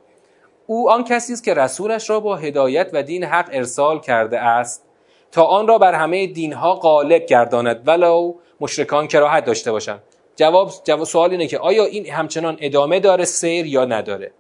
او 0.67 0.91
آن 0.91 1.03
کسی 1.03 1.33
است 1.33 1.43
که 1.43 1.53
رسولش 1.53 2.09
را 2.09 2.19
با 2.19 2.35
هدایت 2.35 2.89
و 2.93 3.03
دین 3.03 3.23
حق 3.23 3.49
ارسال 3.51 3.99
کرده 3.99 4.39
است. 4.39 4.88
تا 5.31 5.43
آن 5.43 5.67
را 5.67 5.77
بر 5.77 5.93
همه 5.93 6.27
دینها 6.27 6.75
غالب 6.75 7.25
گرداند 7.25 7.87
ولو 7.87 8.33
مشرکان 8.61 9.07
کراهت 9.07 9.45
داشته 9.45 9.71
باشند. 9.71 10.03
جواب 10.35 10.71
جواب 10.83 11.03
سوال 11.03 11.31
اینه 11.31 11.47
که 11.47 11.59
آیا 11.59 11.85
این 11.85 12.11
همچنان 12.11 12.57
ادامه 12.59 12.99
داره 12.99 13.25
سیر 13.25 13.65
یا 13.65 13.85
نداره؟ 13.85 14.31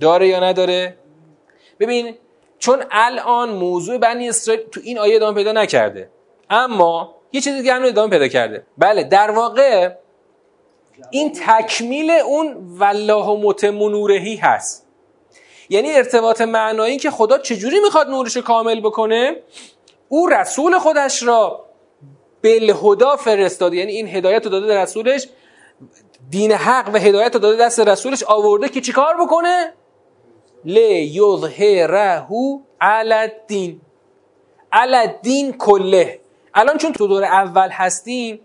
داره 0.00 0.28
یا 0.28 0.40
نداره؟ 0.40 0.96
ببین 1.80 2.14
چون 2.58 2.84
الان 2.90 3.48
موضوع 3.48 3.98
بنی 3.98 4.28
اسرائیل 4.28 4.62
تو 4.62 4.80
این 4.84 4.98
آیه 4.98 5.16
ادامه 5.16 5.34
پیدا 5.34 5.52
نکرده 5.52 6.10
اما 6.50 7.14
یه 7.32 7.40
چیزی 7.40 7.58
دیگه 7.58 7.74
هم 7.74 7.84
ادامه 7.84 8.10
پیدا 8.10 8.28
کرده. 8.28 8.66
بله 8.78 9.04
در 9.04 9.30
واقع 9.30 9.94
این 11.10 11.32
تکمیل 11.46 12.10
اون 12.10 12.56
والله 12.78 13.36
متم 13.36 13.78
نورهی 13.78 14.36
هست. 14.36 14.86
یعنی 15.72 15.92
ارتباط 15.92 16.40
معنایی 16.40 16.96
که 16.96 17.10
خدا 17.10 17.38
چجوری 17.38 17.80
می‌خواد 17.80 18.08
نورش 18.08 18.36
کامل 18.36 18.80
بکنه؟ 18.80 19.36
او 20.08 20.26
رسول 20.26 20.78
خودش 20.78 21.22
را 21.22 21.64
بالهدا 22.44 23.16
فرستاده. 23.16 23.76
یعنی 23.76 23.92
این 23.92 24.08
هدایت 24.08 24.44
رو 24.44 24.50
داده 24.50 24.82
رسولش 24.82 25.28
دین 26.30 26.52
حق 26.52 26.90
و 26.94 26.98
هدایت 26.98 27.34
رو 27.34 27.40
داده 27.40 27.64
دست 27.64 27.80
رسولش 27.80 28.22
آورده 28.22 28.68
که 28.68 28.80
چیکار 28.80 29.16
بکنه؟ 29.20 29.72
لیظهره 30.64 32.26
علی 32.80 33.12
الدین. 33.12 33.80
علی 34.72 34.96
الدین 34.96 35.52
کله. 35.52 36.20
الان 36.54 36.78
چون 36.78 36.92
تو 36.92 37.06
دور 37.06 37.24
اول 37.24 37.68
هستیم 37.68 38.40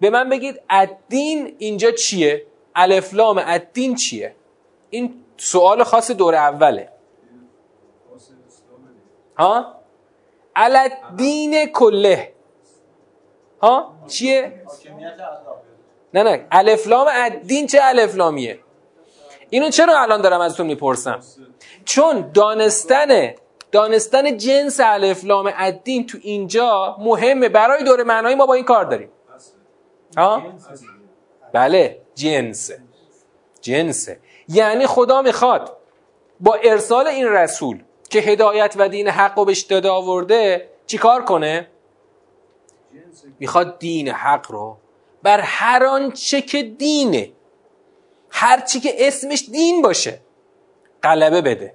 به 0.00 0.10
من 0.10 0.28
بگید 0.28 0.60
الدین 0.70 1.54
اینجا 1.58 1.90
چیه؟ 1.90 2.46
الفلام 2.74 3.42
الدین 3.46 3.94
چیه؟ 3.94 4.34
این 4.90 5.14
سوال 5.38 5.84
خاص 5.84 6.10
دور 6.10 6.34
اوله. 6.34 6.88
ها؟ 9.38 9.74
الدین 10.56 11.66
کله. 11.66 12.32
ها؟ 13.62 13.94
چیه؟ 14.06 14.62
نه 16.14 16.22
نه. 16.22 16.46
الفلام 16.50 17.06
الدین 17.10 17.66
چه 17.66 17.78
الفلامیه 17.82 18.58
اینو 19.50 19.70
چرا 19.70 20.00
الان 20.00 20.20
دارم 20.20 20.40
ازتون 20.40 20.66
می‌پرسم؟ 20.66 21.20
چون 21.84 22.30
دانستن 22.34 23.34
دانستن 23.72 24.36
جنس 24.36 24.80
الفلام 24.80 25.52
الدین 25.56 26.06
تو 26.06 26.18
اینجا 26.22 26.96
مهمه. 27.00 27.48
برای 27.48 27.84
دور 27.84 28.02
معنایی 28.02 28.34
ما 28.34 28.46
با 28.46 28.54
این 28.54 28.64
کار 28.64 28.84
داریم. 28.84 29.08
ها؟ 30.16 30.42
بله. 31.52 32.00
جنسه 32.14 32.82
جنسه. 33.60 34.20
یعنی 34.48 34.86
خدا 34.86 35.22
می‌خواد. 35.22 35.76
با 36.40 36.54
ارسال 36.54 37.06
این 37.06 37.26
رسول 37.26 37.82
که 38.10 38.18
هدایت 38.18 38.74
و 38.78 38.88
دین 38.88 39.08
حق 39.08 39.38
رو 39.38 39.44
بهش 39.44 39.60
داده 39.60 39.88
آورده 39.88 40.68
چیکار 40.86 41.24
کنه؟ 41.24 41.68
می‌خواد 43.38 43.78
دین 43.78 44.08
حق 44.08 44.52
رو 44.52 44.76
بر 45.22 45.40
هر 45.40 45.84
آنچه 45.84 46.40
که 46.40 46.62
دینه 46.62 47.32
هر 48.30 48.60
چی 48.60 48.80
که 48.80 49.08
اسمش 49.08 49.48
دین 49.52 49.82
باشه 49.82 50.20
غلبه 51.02 51.40
بده. 51.40 51.74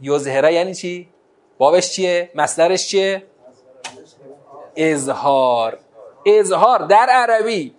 یظهره 0.00 0.54
یعنی 0.54 0.74
چی؟ 0.74 1.08
بابش 1.58 1.90
چیه؟ 1.90 2.30
مصدرش 2.34 2.88
چیه؟ 2.88 3.26
اظهار. 4.76 5.78
اظهار 6.26 6.78
در 6.78 7.06
عربی 7.10 7.74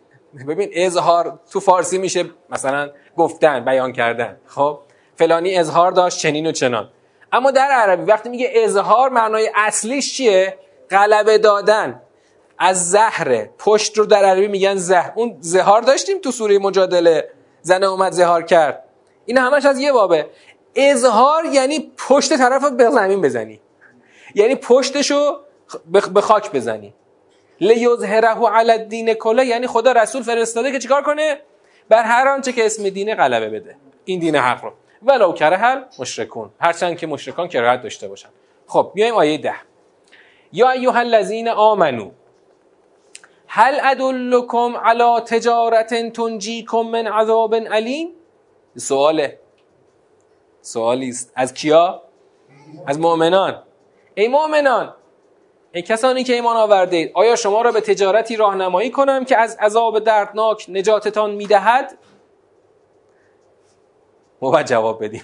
ببین 0.48 0.70
اظهار 0.74 1.40
تو 1.52 1.60
فارسی 1.60 1.98
میشه 1.98 2.26
مثلا 2.50 2.90
گفتن 3.18 3.66
بیان 3.66 3.94
کردن. 3.94 4.38
خب؟ 4.48 4.80
فلانی 5.16 5.58
اظهار 5.58 5.92
داشت 5.92 6.20
چنین 6.20 6.48
و 6.48 6.52
چنان. 6.52 6.90
اما 7.32 7.52
در 7.52 7.68
عربی 7.68 8.04
وقتی 8.04 8.30
میگه 8.30 8.52
اظهار 8.54 9.10
معنای 9.10 9.52
اصلیش 9.56 10.18
چیه؟ 10.18 10.58
غلبه 10.92 11.38
دادن. 11.38 12.02
از 12.60 12.92
زهره 12.92 13.50
پشت 13.58 13.98
رو 13.98 14.06
در 14.06 14.26
عربی 14.26 14.48
میگن 14.48 14.76
زهر. 14.76 15.12
اون 15.16 15.38
زهار 15.40 15.82
داشتیم 15.82 16.20
تو 16.20 16.32
سوره 16.32 16.60
مجادله. 16.60 17.30
زنه 17.62 17.86
اومد 17.86 18.12
زهار 18.12 18.44
کرد. 18.44 18.84
این 19.26 19.38
همش 19.38 19.66
از 19.66 19.80
یه 19.80 19.92
بابه. 19.92 20.30
اظهار 20.76 21.46
یعنی 21.46 21.92
پشت 22.08 22.38
طرف 22.38 22.72
به 22.72 22.90
زمین 22.90 23.22
بزنی. 23.22 23.60
یعنی 24.36 24.56
پشتشو 24.56 25.40
به 26.14 26.22
خاک 26.22 26.52
بزنی. 26.52 26.94
لیظهره 27.62 28.48
علی 28.48 28.72
الدین 28.72 29.14
کله 29.14 29.46
یعنی 29.46 29.68
خدا 29.68 29.92
رسول 29.92 30.24
فرستاده 30.24 30.72
که 30.72 30.80
چیکار 30.80 31.02
کنه؟ 31.02 31.38
بر 31.90 32.04
هر 32.04 32.28
آنچه 32.28 32.52
که 32.52 32.66
اسم 32.66 32.90
دینه 32.90 33.16
غلبه 33.16 33.50
بده. 33.50 33.76
این 34.06 34.20
دین 34.20 34.36
حق 34.36 34.64
رو. 34.64 34.72
ولو 35.04 35.34
کره 35.34 35.58
هل 35.58 35.84
مشرکون 36.00 36.50
هرچند 36.60 36.98
که 36.98 37.08
مشرکان 37.08 37.48
کراهت 37.48 37.82
داشته 37.82 38.08
باشن 38.08 38.30
خب 38.68 38.92
بیایم 38.94 39.16
آیه 39.16 39.38
ده. 39.38 39.56
یا 40.54 40.70
ایها 40.70 41.00
الذین 41.00 41.50
آمنو 41.50 42.12
هل 43.48 43.80
ادلکم 43.84 44.78
علی 44.78 45.20
تجارت 45.26 46.12
تنجیکم 46.14 46.82
من 46.82 47.08
عذاب 47.08 47.56
علیم 47.56 48.10
سواله. 48.78 49.40
سوالی 50.62 51.10
است. 51.10 51.32
از 51.36 51.54
کیا؟ 51.54 52.02
از 52.88 53.00
مؤمنان. 53.00 53.64
ای 54.16 54.28
مؤمنان 54.28 54.94
ای 55.76 55.82
کسانی 55.82 56.24
که 56.24 56.34
ایمان 56.34 56.56
آورده 56.56 56.98
اید 56.98 57.12
آیا 57.14 57.36
شما 57.36 57.62
را 57.62 57.72
به 57.72 57.82
تجارتی 57.82 58.36
راهنمایی 58.36 58.90
کنم 58.90 59.26
که 59.26 59.38
از 59.38 59.58
عذاب 59.60 60.00
دردناک 60.00 60.66
نجاتتان 60.70 61.32
می‌دهد؟ 61.32 61.98
ما 64.42 64.52
باید 64.52 64.68
جواب 64.68 65.04
بدیم. 65.04 65.24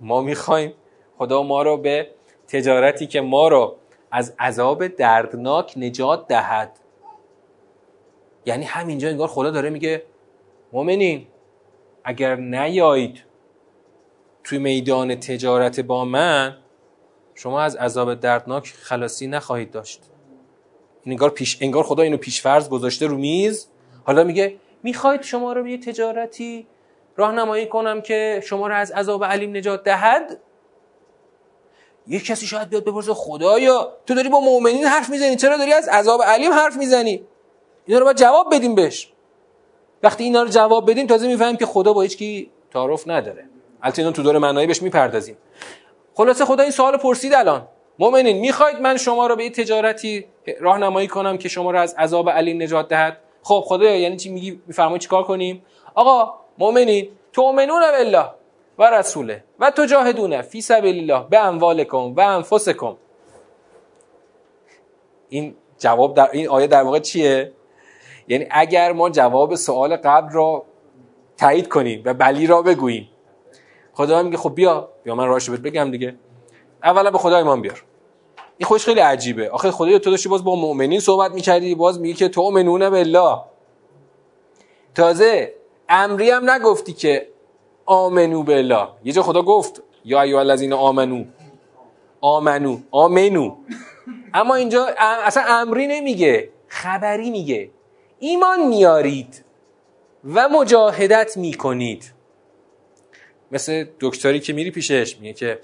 ما 0.00 0.20
می‌خوایم 0.20 0.74
خدا 1.18 1.42
ما 1.42 1.62
رو 1.62 1.76
به 1.76 2.10
تجارتی 2.48 3.06
که 3.06 3.20
ما 3.20 3.48
رو 3.48 3.76
از 4.10 4.34
عذاب 4.38 4.86
دردناک 4.86 5.72
نجات 5.76 6.28
دهد. 6.28 6.78
یعنی 8.46 8.64
همینجا 8.64 9.08
انگار 9.08 9.28
خدا 9.28 9.50
داره 9.50 9.70
میگه 9.70 10.02
مؤمنین 10.72 11.26
اگر 12.04 12.36
نیایید 12.36 13.24
توی 14.44 14.58
میدان 14.58 15.14
تجارت 15.14 15.80
با 15.80 16.04
من 16.04 16.56
شما 17.42 17.60
از 17.60 17.76
عذاب 17.76 18.14
دردناک 18.14 18.74
خلاصی 18.82 19.26
نخواهید 19.26 19.70
داشت. 19.70 20.02
انگار, 21.06 21.30
پیش، 21.30 21.58
انگار 21.60 21.82
خدا 21.82 22.02
اینو 22.02 22.16
پیشفرض 22.16 22.68
گذاشته 22.68 23.06
رو 23.06 23.16
میز. 23.16 23.66
حالا 24.04 24.24
میگه 24.24 24.56
می‌خواید 24.82 25.22
شما 25.22 25.52
رو 25.52 25.62
به 25.62 25.70
یه 25.70 25.78
تجارتی 25.78 26.66
راهنمایی 27.16 27.66
کنم 27.66 28.00
که 28.00 28.42
شما 28.44 28.66
رو 28.66 28.74
از 28.74 28.90
عذاب 28.90 29.24
علیم 29.24 29.56
نجات 29.56 29.84
دهد؟ 29.84 30.40
یه 32.06 32.20
کسی 32.20 32.46
شاید 32.46 32.68
بیاد 32.68 32.84
بپرسه 32.84 33.14
خدایا 33.14 33.92
تو 34.06 34.14
داری 34.14 34.28
با 34.28 34.40
مؤمنین 34.40 34.84
حرف 34.84 35.10
می‌زنی؟ 35.10 35.36
چرا 35.36 35.56
داری 35.56 35.72
از 35.72 35.88
عذاب 35.88 36.22
علیم 36.22 36.52
حرف 36.52 36.76
می‌زنی؟ 36.76 37.24
اینا 37.86 37.98
رو 37.98 38.04
باید 38.04 38.16
جواب 38.16 38.54
بدیم 38.54 38.74
بهش. 38.74 39.12
وقتی 40.02 40.24
اینا 40.24 40.42
رو 40.42 40.48
جواب 40.48 40.90
بدیم 40.90 41.06
تازه 41.06 41.26
می‌فهمیم 41.26 41.56
که 41.56 41.66
خدا 41.66 41.92
با 41.92 42.02
هیچ 42.02 42.16
کی 42.16 42.50
تعارف 42.70 43.08
نداره. 43.08 43.44
البته 43.82 44.02
اینا 44.02 44.12
تو 44.12 44.22
دور 44.22 44.38
معنایی 44.38 44.66
بهش 44.66 44.82
می‌پردازیم. 44.82 45.36
خلاصه 46.14 46.44
خدا 46.44 46.62
این 46.62 46.72
سوال 46.72 46.96
پرسید 46.96 47.34
الان. 47.34 47.68
مؤمنین 47.98 48.38
می‌خواید 48.38 48.80
من 48.80 48.96
شما 48.96 49.26
رو 49.26 49.36
به 49.36 49.44
یه 49.44 49.50
تجارتی 49.50 50.26
راهنمایی 50.60 51.08
کنم 51.08 51.38
که 51.38 51.48
شما 51.48 51.70
رو 51.70 51.78
از 51.78 51.94
عذاب 51.94 52.30
علیم 52.30 52.62
نجات 52.62 52.88
دهد؟ 52.88 53.16
خب 53.42 53.64
خدا 53.66 53.84
یعنی 53.84 54.16
چی 54.16 54.30
میگی؟ 54.30 54.60
میفرمایی 54.66 54.98
چیکار 54.98 55.22
کنیم؟ 55.22 55.62
آقا 55.94 56.34
مؤمنین 56.58 57.08
تؤمنون 57.32 57.82
بالله 57.92 58.24
و 58.78 58.90
رسوله 58.90 59.44
و 59.58 59.70
تجاهدون 59.70 60.42
فی 60.42 60.60
سبیل 60.60 61.10
الله 61.10 61.28
به 61.28 61.38
اموالکم 61.38 62.14
و 62.14 62.20
انفسکم. 62.20 62.96
این 65.28 65.54
جواب 65.78 66.14
در 66.14 66.30
این 66.32 66.48
آیه 66.48 66.66
در 66.66 66.82
واقع 66.82 66.98
چیه؟ 66.98 67.52
یعنی 68.28 68.46
اگر 68.50 68.92
ما 68.92 69.10
جواب 69.10 69.54
سوال 69.54 69.96
قبل 69.96 70.32
را 70.32 70.64
تایید 71.38 71.68
کنیم 71.68 72.02
و 72.04 72.14
بلی 72.14 72.46
را 72.46 72.62
بگوییم 72.62 73.08
خدا 74.00 74.22
میگه 74.22 74.36
خب 74.36 74.54
بیا 74.54 74.88
بیا 75.04 75.14
من 75.14 75.26
راهشو 75.26 75.52
بهت 75.52 75.60
بگم 75.60 75.90
دیگه. 75.90 76.14
اولا 76.84 77.10
به 77.10 77.18
خدا 77.18 77.36
ایمان 77.36 77.60
بیار. 77.60 77.82
این 78.58 78.66
خوش 78.66 78.84
خیلی 78.84 79.00
عجیبه. 79.00 79.50
آخه 79.50 79.70
خدای 79.70 79.98
تو 79.98 80.10
داشتی 80.10 80.28
باز 80.28 80.44
با 80.44 80.54
مؤمنین 80.54 81.00
صحبت 81.00 81.32
می‌کردی 81.32 81.74
باز 81.74 82.00
میگه 82.00 82.14
که 82.14 82.28
تو 82.28 82.50
منونه 82.50 82.90
بالله. 82.90 83.36
تازه 84.94 85.54
امری 85.88 86.30
هم 86.30 86.50
نگفتی 86.50 86.92
که 86.92 87.28
آمنو 87.86 88.42
بالله. 88.42 88.88
یه 89.04 89.12
جا 89.12 89.22
خدا 89.22 89.42
گفت 89.42 89.82
یا 90.04 90.22
ایها 90.22 90.40
الذین 90.40 90.72
آمنو. 90.72 91.24
آمنو 92.20 92.78
آمنو. 92.90 93.56
اما 94.34 94.54
اینجا 94.54 94.86
اصلا 94.98 95.42
امری 95.46 95.86
نمیگه 95.86 96.50
خبری 96.68 97.30
میگه. 97.30 97.70
ایمان 98.18 98.66
میارید 98.68 99.44
و 100.34 100.48
مجاهدت 100.48 101.36
می‌کنید. 101.36 102.19
مثل 103.52 103.86
دکتری 104.00 104.40
که 104.40 104.52
میری 104.52 104.70
پیشش 104.70 105.16
میگه 105.16 105.32
که 105.32 105.58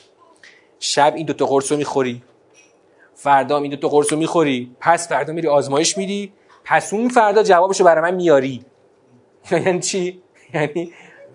شب 0.81 1.13
این 1.17 1.27
دوتا 1.27 1.47
قرص 1.47 1.73
رو 1.73 1.79
می‌خوری 1.79 2.23
فردا 3.15 3.59
این 3.59 3.71
دوتا 3.71 3.89
قرص 3.89 4.13
رو 4.13 4.19
می‌خوری 4.19 4.77
پس 4.81 5.09
فردا 5.09 5.33
میری 5.33 5.49
آزمایش 5.49 5.99
میری 5.99 6.33
پس 6.65 6.95
اون 6.95 7.09
فردا 7.09 7.43
جوابشو 7.43 7.85
برای 7.85 8.11
من 8.11 8.15
میاری. 8.17 8.65
یعنی 9.51 9.81
چی؟ 9.81 10.23
یعنی 10.55 10.93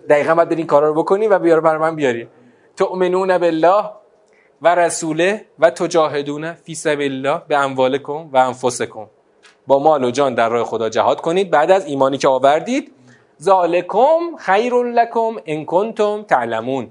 دقیقا 0.08 0.34
باید 0.34 0.52
این 0.52 0.66
کارا 0.66 0.88
رو 0.88 0.94
بکنی 1.02 1.26
و 1.26 1.38
بیار 1.38 1.60
برای 1.60 1.78
من 1.78 1.96
بیاری. 1.96 2.28
تؤمنون 2.76 3.38
بالله 3.38 3.84
و 4.62 4.74
رسوله 4.74 5.46
و 5.58 5.70
تجاهدون 5.70 6.52
فی 6.52 6.74
سبیل 6.74 7.12
الله 7.12 7.42
به 7.48 7.56
اموالکم 7.56 8.28
و 8.32 8.36
انفسکم. 8.36 9.06
با 9.66 9.78
مال 9.78 10.04
و 10.04 10.10
جان 10.10 10.34
در 10.34 10.48
راه 10.48 10.64
خدا 10.64 10.88
جهاد 10.88 11.20
کنید. 11.20 11.50
بعد 11.50 11.70
از 11.70 11.86
ایمانی 11.86 12.18
که 12.18 12.28
آوردید 12.28 12.92
ذالکم 13.42 14.36
خیر 14.38 14.74
لکم 14.74 15.36
ان 15.46 15.64
کنتم 15.64 16.22
تعلمون. 16.22 16.90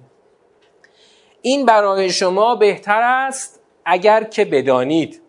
این 1.42 1.66
برای 1.66 2.10
شما 2.10 2.56
بهتر 2.56 3.02
است 3.02 3.62
اگر 3.86 4.24
که 4.24 4.46
بدانید. 4.46 5.22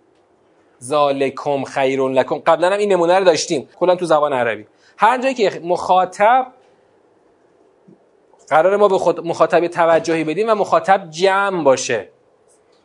ذالکم 0.82 1.64
خیر 1.64 2.08
لکم. 2.08 2.38
قبلا 2.38 2.70
هم 2.70 2.78
این 2.78 2.92
نمونه 2.92 3.18
رو 3.18 3.24
داشتیم. 3.24 3.68
کلا 3.76 3.96
تو 3.96 4.04
زبان 4.04 4.32
عربی. 4.32 4.66
هر 4.98 5.18
جایی 5.18 5.34
که 5.34 5.60
مخاطب 5.64 6.46
قرار 8.48 8.76
ما 8.76 8.88
به 8.88 9.22
مخاطب 9.22 9.66
توجهی 9.66 10.24
بدیم 10.24 10.50
و 10.50 10.54
مخاطب 10.54 11.10
جمع 11.10 11.64
باشه. 11.64 12.08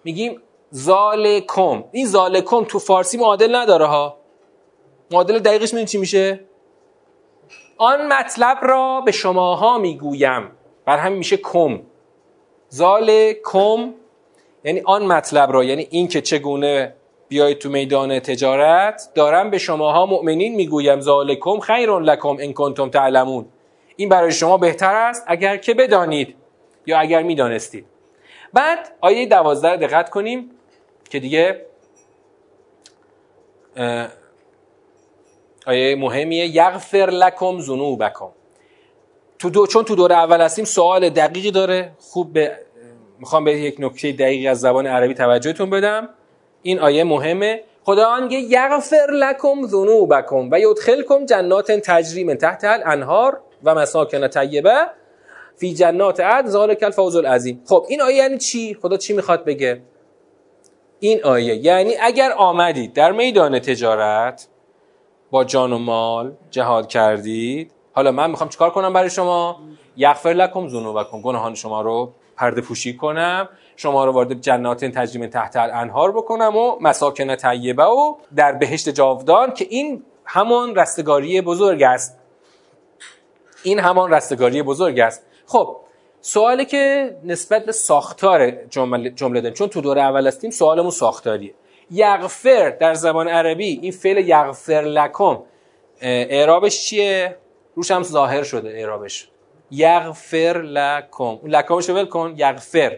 میگیم 0.04 0.42
ذالکم. 0.74 1.84
این 1.92 2.08
ذالکم 2.08 2.64
تو 2.64 2.80
فارسی 2.80 3.18
معادل 3.18 3.56
نداره 3.56 3.86
ها. 3.86 4.18
معادل 5.12 5.40
دقیقش 5.40 5.74
می‌دونی 5.74 5.86
چی 5.86 5.98
میشه؟ 5.98 6.40
آن 7.78 8.14
مطلب 8.14 8.58
را 8.62 9.02
به 9.02 9.12
شماها 9.12 9.78
می‌گویم. 9.78 10.52
بر 10.86 10.98
همین 10.98 11.18
میشه 11.18 11.38
کم. 11.38 11.80
زال 12.70 13.34
کم 13.46 13.94
یعنی 14.64 14.82
آن 14.86 15.06
مطلب 15.06 15.52
را 15.52 15.64
یعنی 15.64 15.88
این 15.90 16.08
که 16.08 16.22
چگونه 16.22 16.94
بیایید 17.28 17.58
تو 17.58 17.70
میدان 17.70 18.20
تجارت 18.20 19.10
دارم 19.16 19.50
به 19.50 19.58
شماها 19.58 20.06
مؤمنین 20.06 20.56
می‌گویم. 20.56 21.02
ذالکم 21.02 21.60
خیر 21.60 22.00
لکم 22.00 22.38
ان 22.40 22.54
کنتم 22.54 22.90
تعلمون. 22.90 23.46
این 23.96 24.10
برای 24.10 24.32
شما 24.32 24.58
بهتر 24.58 24.96
است 24.96 25.24
اگر 25.28 25.58
که 25.58 25.74
بدانید 25.74 26.36
یا 26.86 27.00
اگر 27.00 27.24
می‌دانستید. 27.24 27.86
بعد 28.54 28.92
آیه 29.02 29.26
دوازده 29.26 29.78
دقت 29.78 30.10
کنیم 30.10 30.52
که 31.10 31.20
دیگه 31.20 31.66
آیه 35.68 35.95
مهمیه 35.95 36.55
یغفر 36.55 37.09
لکم 37.11 37.61
ذنوبکم. 37.61 38.30
تو 39.39 39.49
دو 39.49 39.68
چون 39.68 39.84
تو 39.84 39.95
دور 39.95 40.13
اول 40.13 40.41
هستیم 40.41 40.65
سوال 40.65 41.09
دقیقی 41.09 41.51
داره. 41.51 41.91
خوب 41.99 42.34
به 42.34 42.57
می‌خوام 43.20 43.43
به 43.43 43.59
یک 43.59 43.76
نکته 43.80 44.11
دقیقی 44.11 44.47
از 44.47 44.59
زبان 44.59 44.88
عربی 44.88 45.13
توجهتون 45.13 45.70
بدم. 45.70 46.09
این 46.61 46.80
آیه 46.80 47.03
مهمه. 47.03 47.63
خدا 47.84 48.20
میگه 48.20 48.39
یغفر 48.39 49.07
لکم 49.11 49.68
ذنوبکم 49.68 50.49
و 50.51 50.59
یدخلکم 50.59 51.26
جنات 51.26 51.72
تجری 51.72 52.24
من 52.24 52.36
تحت 52.36 52.63
الانهار 52.63 53.41
و 53.63 53.76
مساکن 53.76 54.28
طیبه 54.28 54.76
فی 55.55 55.74
جنات 55.74 56.20
عدن. 56.20 56.49
ذالک 56.49 56.84
الفوز 56.84 57.15
العظیم. 57.15 57.63
خب 57.65 57.86
این 57.89 58.01
آیه 58.01 58.15
یعنی 58.15 58.38
چی؟ 58.38 58.78
خدا 58.82 58.97
چی 58.97 59.13
می‌خواد 59.13 59.45
بگه؟ 59.45 59.82
این 60.99 61.24
آیه. 61.24 61.55
یعنی 61.55 61.93
اگر 62.01 62.32
آمدید 62.32 62.93
در 62.93 63.11
میدان 63.11 63.59
تجارت 63.59 64.47
با 65.32 65.44
جان 65.44 65.74
و 65.74 65.78
مال 65.78 66.34
جهاد 66.52 66.88
کردید؟ 66.88 67.72
حالا 67.94 68.12
من 68.12 68.30
می‌خوام 68.30 68.50
چیکار 68.50 68.70
کنم 68.70 68.94
برای 68.94 69.10
شما؟ 69.10 69.60
یغفر 69.98 70.30
لکم 70.30 70.68
ذنوبکم. 70.68 71.22
گناهان 71.22 71.56
شما 71.56 71.82
رو 71.82 72.14
پرده 72.36 72.62
پوشی 72.62 72.98
کنم 72.98 73.50
شما 73.76 74.06
رو 74.06 74.12
وارد 74.12 74.42
جنات 74.42 74.86
تجریم 74.86 75.28
تحت 75.28 75.56
الانهار 75.56 76.12
بکنم 76.12 76.56
و 76.56 76.76
مساکن 76.82 77.36
طیبه 77.36 77.84
و 77.84 78.16
در 78.36 78.52
بهشت 78.52 78.90
جاودان 78.90 79.54
که 79.54 79.68
این 79.70 80.04
همان 80.26 80.76
رستگاری 80.76 81.42
بزرگ 81.42 81.84
است. 81.84 82.20
این 83.64 83.80
همان 83.80 84.14
رستگاری 84.14 84.64
بزرگ 84.64 85.00
است. 85.00 85.26
خب 85.46 85.78
سوالی 86.22 86.66
که 86.66 87.16
نسبت 87.24 87.66
به 87.66 87.72
ساختار 87.72 88.52
جمله, 88.52 89.10
جمله 89.10 89.42
داریم 89.42 89.56
چون 89.56 89.68
تو 89.68 89.82
دور 89.82 90.00
اول 90.00 90.28
هستیم 90.28 90.52
سوالمون 90.52 90.92
ساختاریه. 90.92 91.54
یغفر 91.92 92.70
در 92.70 92.94
زبان 92.94 93.28
عربی 93.28 93.80
این 93.82 93.92
فعل 93.92 94.18
یغفر 94.18 94.82
لکم. 94.82 95.40
اعرابش 96.02 96.86
چیه؟ 96.86 97.38
روش 97.76 97.92
هم 97.92 98.04
ظاهر 98.04 98.44
شده 98.44 98.70
اعرابش. 98.70 99.30
یغفر 99.72 100.62
لکم. 100.62 101.40
لکمشو 101.44 101.94
ول 101.94 102.06
کن. 102.06 102.34
یغفر. 102.38 102.98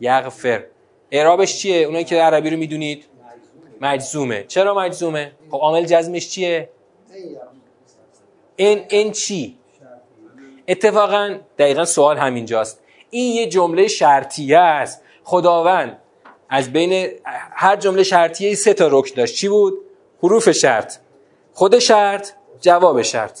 یغفر. 0.00 0.64
اعرابش 1.10 1.58
چیه؟ 1.58 1.86
اونایی 1.86 2.04
که 2.04 2.16
عربی 2.16 2.50
رو 2.50 2.56
می‌دونید. 2.56 3.04
مجزومه. 3.80 4.44
چرا 4.44 4.74
مجزومه؟ 4.74 5.32
خب 5.50 5.56
عامل 5.56 5.84
جزمش 5.84 6.30
چیه؟ 6.30 6.68
این 8.56 8.84
این 8.88 9.12
چی؟ 9.12 9.58
اتفاقا 10.68 11.38
دقیقا 11.58 11.84
سوال 11.84 12.18
همینجاست. 12.18 12.80
این 13.10 13.34
یه 13.34 13.46
جمله 13.46 13.88
شرطیه 13.88 14.58
است. 14.58 15.02
خداوند 15.24 15.98
از 16.48 16.72
بین 16.72 17.08
هر 17.52 17.76
جمله 17.76 18.02
شرطیه 18.02 18.54
سه 18.54 18.74
تا 18.74 18.88
رکن 18.90 19.14
داشت. 19.16 19.34
چی 19.34 19.48
بود؟ 19.48 19.78
حروف 20.22 20.50
شرط. 20.50 20.96
خود 21.52 21.78
شرط 21.78 22.30
جواب 22.60 23.02
شرط. 23.02 23.40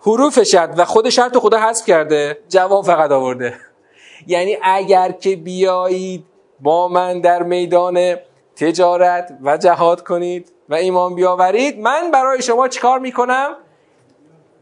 حروف 0.00 0.42
شرط 0.42 0.70
و 0.76 0.84
خود 0.84 1.08
شرط 1.08 1.36
خدا 1.36 1.58
حذف 1.58 1.86
کرده 1.86 2.38
جواب 2.48 2.84
فقط 2.84 3.10
آورده. 3.10 3.54
یعنی 4.26 4.56
اگر 4.62 5.12
که 5.12 5.36
بیایید 5.36 6.24
با 6.60 6.88
من 6.88 7.20
در 7.20 7.42
میدان 7.42 8.16
تجارت 8.56 9.38
و 9.42 9.56
جهاد 9.56 10.02
کنید 10.02 10.52
و 10.68 10.74
ایمان 10.74 11.14
بیاورید 11.14 11.78
من 11.78 12.10
برای 12.10 12.42
شما 12.42 12.68
چیکار 12.68 12.98
می‌کنم؟ 12.98 13.56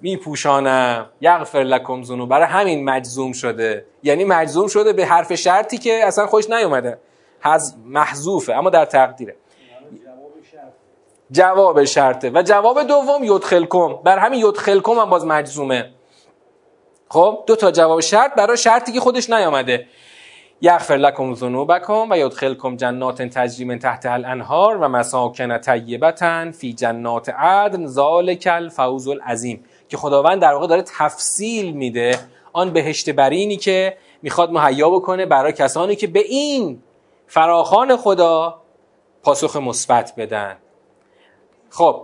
میپوشانم. 0.01 1.07
یغفر 1.21 1.59
لکم 1.59 2.03
زنو 2.03 2.27
برای 2.27 2.47
همین 2.47 2.85
مجزوم 2.85 3.33
شده. 3.33 3.87
یعنی 4.03 4.25
مجزوم 4.25 4.67
شده 4.69 4.93
به 4.93 5.07
حرف 5.07 5.35
شرطی 5.35 5.79
که 5.79 6.07
اصلا 6.07 6.27
خوش 6.27 6.51
نیومده. 6.51 6.99
حز 7.45 7.75
محذوفه 7.85 8.53
اما 8.53 8.71
در 8.71 8.85
تقدیره. 8.85 9.37
جواب 11.31 11.85
شرطه. 11.85 12.31
و 12.35 12.43
جواب 12.43 12.83
دوم 12.83 13.25
یدخلکم. 13.25 13.95
بر 14.05 14.19
همین 14.19 14.41
یدخلکم 14.41 14.93
هم 14.93 15.11
باز 15.11 15.27
مجزومه. 15.27 15.91
خب 17.09 17.45
دو 17.47 17.57
تا 17.57 17.71
جواب 17.71 18.01
شرط 18.01 18.35
برای 18.35 18.57
شرطی 18.57 18.93
که 18.93 19.01
خودش 19.01 19.31
نیامده. 19.31 19.87
یغفر 20.61 20.95
لکم 20.95 21.35
ذنوبکم 21.35 22.11
و 22.11 22.19
یدخلکم 22.19 22.77
جنات 22.77 23.23
تجری 23.23 23.65
من 23.65 23.79
تحت 23.79 24.07
الانهار 24.07 24.77
و 24.77 24.89
مساکن 24.89 25.59
طیبتا 25.59 26.51
فی 26.51 26.73
جنات 26.73 27.29
عدن 27.29 27.87
ذالک 27.87 28.49
الفوز 28.53 29.09
العظیم. 29.09 29.65
که 29.89 29.97
خداوند 29.97 30.43
در 30.43 30.55
واقع 30.55 30.67
داره 30.67 30.83
تفصیل 30.83 31.73
میده 31.73 32.19
آن 32.53 32.71
بهشت 32.71 33.11
برینی 33.11 33.57
که 33.57 33.97
می‌خواد 34.23 34.53
مهیا 34.53 34.91
بکنه 34.91 35.27
برای 35.27 35.53
کسانی 35.53 35.97
که 35.97 36.07
به 36.07 36.21
این 36.21 36.83
فراخان 37.33 37.97
خدا 37.97 38.61
پاسخ 39.23 39.57
مثبت 39.57 40.13
بدن. 40.17 40.57
خب 41.71 42.03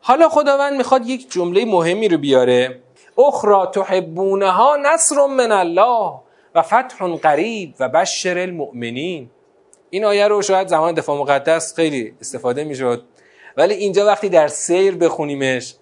حالا 0.00 0.28
خداوند 0.28 0.76
می‌خواد 0.76 1.06
یک 1.06 1.30
جمله 1.30 1.64
مهمی 1.64 2.08
رو 2.08 2.18
بیاره. 2.18 2.80
اخرى 3.18 3.66
تحبونها 3.72 4.76
نصر 4.76 5.26
من 5.26 5.52
الله 5.52 6.12
و 6.54 6.62
فتح 6.62 7.16
قریب 7.22 7.74
و 7.80 7.88
بشر 7.88 8.38
المؤمنین. 8.38 9.30
این 9.90 10.04
آیه 10.04 10.28
رو 10.28 10.42
شاید 10.42 10.68
زمان 10.68 10.94
دفاع 10.94 11.18
مقدس 11.18 11.74
خیلی 11.74 12.14
استفاده 12.20 12.64
می‌شد. 12.64 13.04
ولی 13.56 13.74
اینجا 13.74 14.06
وقتی 14.06 14.28
در 14.28 14.48
سیر 14.48 14.96
بخونیمش 14.96 15.74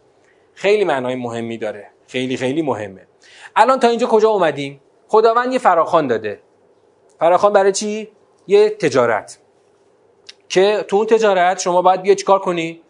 خیلی 0.55 0.85
معنای 0.85 1.15
مهمی 1.15 1.59
داره. 1.59 1.91
خیلی 2.07 2.37
خیلی 2.37 2.63
مهمه. 2.63 3.07
الان 3.57 3.81
تا 3.81 3.89
اینجا 3.89 4.07
کجا 4.07 4.29
اومدیم؟ 4.29 4.81
خداوند 5.09 5.53
یه 5.53 5.59
فراخان 5.59 6.07
داده. 6.07 6.41
فراخان 7.21 7.53
برای 7.53 7.73
چی؟ 7.73 8.09
یه 8.47 8.71
تجارت. 8.71 9.39
که 10.49 10.85
تو 10.89 10.97
اون 10.97 11.07
تجارت 11.07 11.59
شما 11.61 11.83
باید 11.83 12.03
بیا 12.03 12.15
چیکار 12.15 12.39
کنی؟ 12.39 12.81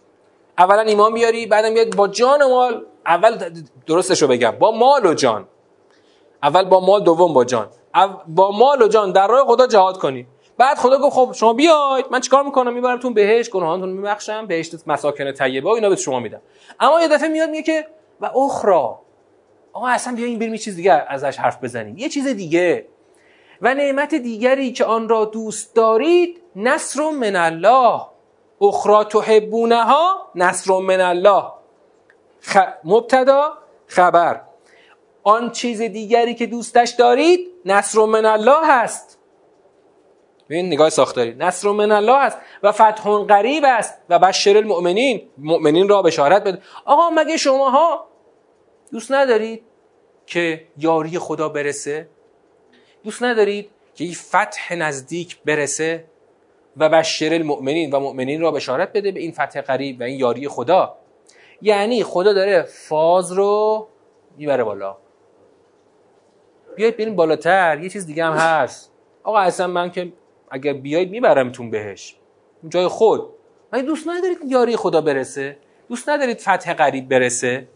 اولا 0.59 0.83
ایمان 0.83 1.15
بیاری 1.15 1.47
بعدم 1.47 1.75
بیاد 1.75 1.97
با 1.97 2.09
جان 2.09 2.43
و 2.43 2.49
مال. 2.49 2.85
اول 3.07 3.51
درستش 3.87 4.23
رو 4.23 4.29
بگم. 4.29 4.51
با 4.51 4.71
مال 4.71 5.07
و 5.07 5.15
جان. 5.15 5.49
اول 6.43 6.65
با 6.65 6.81
مال 6.81 7.05
دوم 7.05 7.33
با 7.33 7.45
جان. 7.45 7.69
با 8.29 8.51
مال 8.51 8.83
و 8.83 8.89
جان 8.89 9.13
در 9.13 9.27
راه 9.27 9.47
خدا 9.47 9.67
جهاد 9.67 9.99
کنی. 9.99 10.27
بعد 10.59 10.77
خدا 10.77 10.99
گفت 10.99 11.17
خب 11.17 11.33
شما 11.35 11.53
بیاید 11.53 12.07
من 12.11 12.21
چیکار 12.21 12.43
می‌کنم؟ 12.43 12.75
میبرمتون 12.75 13.15
بهش 13.15 13.51
گناهانتون 13.51 13.89
میبخشم 13.89 14.47
بهشت 14.47 14.89
مساکن 14.89 15.33
طیبه 15.33 15.69
و 15.69 15.73
اینا 15.73 15.89
به 15.89 15.97
شما 15.97 16.21
میدم. 16.21 16.41
اما 16.81 17.01
یه 17.01 17.09
دفعه 17.09 17.29
میاد 17.29 17.51
میگه 17.51 17.63
که 17.63 17.87
و 18.21 18.27
اخرا. 18.27 18.99
آقا 19.73 19.87
اصلا 19.87 20.15
بیاین 20.15 20.39
بریم 20.39 20.53
یه 20.53 20.59
چیز 20.59 20.77
دیگه 20.77 20.93
ازش 20.93 21.39
حرف 21.39 21.65
بزنیم. 21.65 21.99
یه 21.99 22.09
چیز 22.09 22.29
دیگه. 22.29 22.87
و 23.65 23.75
نعمت 23.75 24.15
دیگری 24.15 24.73
که 24.73 24.85
آن 24.85 25.09
را 25.09 25.25
دوست 25.25 25.75
دارید 25.75 26.43
نصر 26.57 27.11
من 27.11 27.37
الله. 27.37 28.01
اخرا 28.61 29.05
تحبونها 29.05 30.31
نصر 30.35 30.79
من 30.79 31.01
الله. 31.01 31.45
خ... 32.41 32.57
مبتدا 32.85 33.59
خبر. 33.87 34.41
آن 35.23 35.51
چیز 35.51 35.83
دیگری 35.83 36.35
که 36.35 36.47
دوستش 36.47 36.91
دارید 36.91 37.49
نصر 37.65 38.05
من 38.05 38.27
الله 38.27 38.67
هست. 38.67 39.19
ببین 40.49 40.67
نگاه 40.67 40.91
ساختاری. 40.91 41.35
نصر 41.35 41.69
من 41.69 41.93
الله 41.93 42.17
است 42.17 42.39
و 42.63 42.73
فتح 42.73 43.19
قریب 43.29 43.65
است 43.67 43.95
و 44.09 44.19
بشر 44.19 44.57
المؤمنین. 44.57 45.29
مؤمنین 45.39 45.89
را 45.89 46.03
بشارت 46.03 46.45
بده. 46.45 46.59
آقا 46.85 47.11
مگه 47.11 47.37
شماها 47.37 48.09
دوست 48.93 49.13
ندارید 49.13 49.63
که 50.27 50.67
یاری 50.79 51.19
خدا 51.19 51.49
برسه؟ 51.49 52.09
دوست 53.05 53.23
ندارید 53.23 53.71
که 53.95 54.05
این 54.05 54.15
فتح 54.15 54.75
نزدیک 54.75 55.39
برسه 55.45 56.05
و 56.77 56.89
بشر 56.89 57.35
المؤمنین 57.35 57.91
و 57.91 58.01
مؤمنین 58.01 58.41
را 58.41 58.51
بشارت 58.51 58.93
بده 58.93 59.13
به 59.13 59.21
این 59.21 59.33
فتح 59.33 59.61
قریب 59.61 60.01
و 60.01 60.03
این 60.03 60.19
یاری 60.19 60.49
خدا. 60.49 60.97
یعنی 61.63 62.03
خدا 62.03 62.33
داره 62.33 62.63
فاز 62.63 63.33
رو 63.33 63.89
می‌بره 64.37 64.65
بالا. 64.65 64.97
بیاید 66.77 66.97
بریم 66.97 67.17
بالاتر 67.17 67.79
یه 67.83 67.89
چیز 67.89 68.07
دیگه 68.07 68.25
هم 68.25 68.33
هست. 68.33 68.93
آقا 69.23 69.39
اصلا 69.39 69.67
من 69.67 69.91
که 69.91 70.13
اگر 70.51 70.73
بیاید 70.73 71.11
میبرمتون 71.11 71.71
بهش. 71.71 72.17
جای 72.69 72.89
خود. 72.89 73.29
من 73.73 73.81
دوست 73.81 74.09
ندارید 74.09 74.39
یاری 74.49 74.77
خدا 74.77 75.01
برسه. 75.01 75.57
دوست 75.89 76.09
ندارید 76.09 76.39
فتح 76.39 76.75
قریب 76.75 77.09
برسه. 77.09 77.69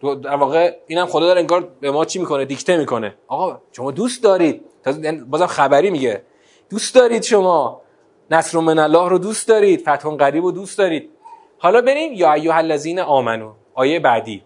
در 0.00 0.34
واقع 0.36 0.76
اینم 0.86 1.06
خدا 1.06 1.26
داره 1.26 1.40
انگار 1.40 1.72
به 1.80 1.90
ما 1.90 2.04
چی 2.04 2.18
می‌کنه؟ 2.18 2.44
دیکته 2.44 2.76
می‌کنه. 2.76 3.14
آقا 3.28 3.60
شما 3.72 3.90
دوست 3.90 4.22
دارید. 4.22 4.64
یعنی 5.02 5.20
بازم 5.20 5.46
خبری 5.46 5.90
میگه. 5.90 6.22
دوست 6.70 6.94
دارید 6.94 7.22
شما؟ 7.22 7.82
نصر 8.30 8.58
من 8.58 8.78
الله 8.78 9.08
رو 9.08 9.18
دوست 9.18 9.48
دارید؟ 9.48 9.80
فتح 9.80 10.16
قریب 10.16 10.44
رو 10.44 10.52
دوست 10.52 10.78
دارید؟ 10.78 11.10
حالا 11.58 11.80
بریم. 11.80 12.12
یا 12.12 12.32
ایها 12.32 12.56
الذین 12.56 13.00
آمنو. 13.00 13.52
آیه 13.74 14.00
بعدی. 14.00 14.42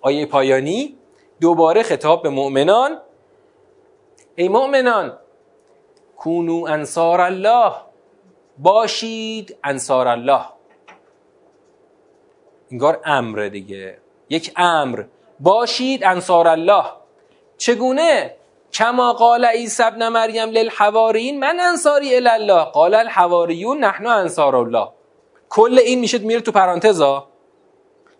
آیه 0.00 0.26
پایانی. 0.26 0.96
دوباره 1.40 1.82
خطاب 1.82 2.22
به 2.22 2.28
مؤمنان. 2.28 3.00
ای 4.36 4.48
مؤمنان 4.48 5.18
کونو 6.16 6.64
انصار 6.68 7.20
الله. 7.20 7.72
باشید 8.58 9.56
انصار 9.64 10.08
الله. 10.08 10.44
انگار 12.70 13.00
امر 13.04 13.48
دیگه. 13.48 13.98
یک 14.28 14.52
امر. 14.56 15.02
باشید 15.40 16.04
انصار 16.04 16.48
الله. 16.48 16.84
چگونه؟ 17.58 18.36
کما 18.72 19.12
قال 19.12 19.44
عیسی 19.44 19.82
ابن 19.82 20.08
مریم 20.08 20.50
للحوارین 20.50 21.40
من 21.40 21.60
انصاری 21.60 22.16
الله 22.16 22.64
قال 22.64 22.94
الحواریون 22.94 23.78
نحن 23.78 24.06
انصار 24.06 24.56
الله. 24.56 24.88
کل 25.48 25.78
این 25.78 26.00
میشه 26.00 26.18
میره 26.18 26.40
تو 26.40 26.52
پرانتزا 26.52 27.28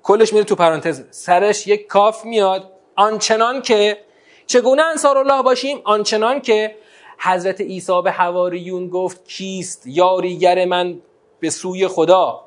کلش 0.07 0.33
میره 0.33 0.45
تو 0.45 0.55
پرانتز. 0.55 1.03
سرش 1.11 1.67
یک 1.67 1.87
کاف 1.87 2.25
میاد. 2.25 2.71
آنچنان 2.97 3.63
که 3.63 3.99
چگونه 4.47 4.83
انصار 4.83 5.19
الله 5.19 5.43
باشیم؟ 5.43 5.81
آنچنان 5.85 6.41
که 6.41 6.77
حضرت 7.19 7.61
عیسی 7.61 8.03
به 8.05 8.11
حواریون 8.11 8.89
گفت 8.89 9.29
کیست 9.29 9.87
یاریگر 9.87 10.65
من 10.65 11.01
به 11.41 11.51
سوی 11.51 11.89
خدا؟ 11.89 12.46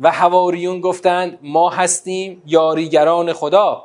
و 0.00 0.10
حواریون 0.10 0.80
گفتند 0.80 1.38
ما 1.42 1.70
هستیم 1.70 2.42
یاریگران 2.46 3.32
خدا. 3.32 3.84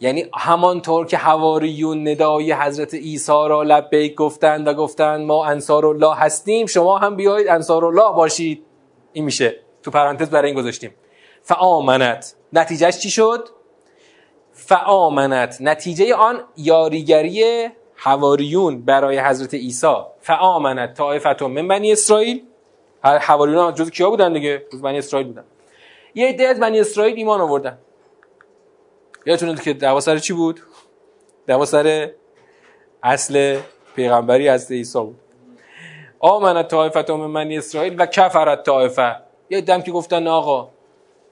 یعنی 0.00 0.26
همانطور 0.34 1.06
که 1.06 1.16
حواریون 1.16 2.08
ندای 2.08 2.52
حضرت 2.52 2.94
عیسی 2.94 3.32
را 3.32 3.62
لبیک 3.62 4.14
گفتند 4.14 4.68
و 4.68 4.74
گفتند 4.74 5.26
ما 5.26 5.46
انصار 5.46 5.86
الله 5.86 6.14
هستیم 6.14 6.66
شما 6.66 6.98
هم 6.98 7.16
بیایید 7.16 7.48
انصار 7.48 7.84
الله 7.84 8.16
باشید. 8.16 8.64
این 9.12 9.24
میشه. 9.24 9.56
تو 9.82 9.90
پرانتز 9.90 10.30
برای 10.30 10.50
این 10.50 10.60
گذاشتیم. 10.60 10.94
فآمنت. 11.42 12.34
نتیجهش 12.52 12.98
چی 12.98 13.10
شد؟ 13.10 13.48
فآمنت. 14.52 15.56
نتیجه 15.60 16.14
آن 16.14 16.40
یاریگری 16.56 17.68
حواریون 17.96 18.82
برای 18.82 19.18
حضرت 19.18 19.54
عیسی. 19.54 19.94
فآمنت. 20.20 20.94
طائفه 20.94 21.46
من 21.46 21.68
بنی 21.68 21.92
اسرائیل. 21.92 22.42
حواریون 23.04 23.74
جز 23.74 23.90
کیا 23.90 24.10
بودن 24.10 24.32
دیگه؟ 24.32 24.66
جز 24.72 24.82
بنی 24.82 24.98
اسرائیل 24.98 25.28
بودن. 25.28 25.44
یه 26.14 26.28
عده 26.28 26.48
از 26.48 26.60
بنی 26.60 26.80
اسرائیل 26.80 27.16
ایمان 27.16 27.40
آوردن. 27.40 27.78
یادتونه 29.26 29.54
که 29.54 29.72
دعوا 29.72 30.00
سر 30.00 30.18
چی 30.18 30.32
بود؟ 30.32 30.60
دعوا 31.46 31.64
سر 31.64 32.10
اصل 33.02 33.58
پیغمبری 33.96 34.48
از 34.48 34.72
عیسی 34.72 34.98
بود. 34.98 35.20
آمنت 36.20 36.68
طائفه 36.68 37.12
من 37.12 37.32
بنی 37.32 37.58
اسرائیل 37.58 37.94
و 37.98 38.06
کفرت 38.06 38.62
طائفه 38.62 39.16
یه 39.50 39.60
دم 39.60 39.82
که 39.82 39.92
گفتن 39.92 40.26
آقا 40.26 40.70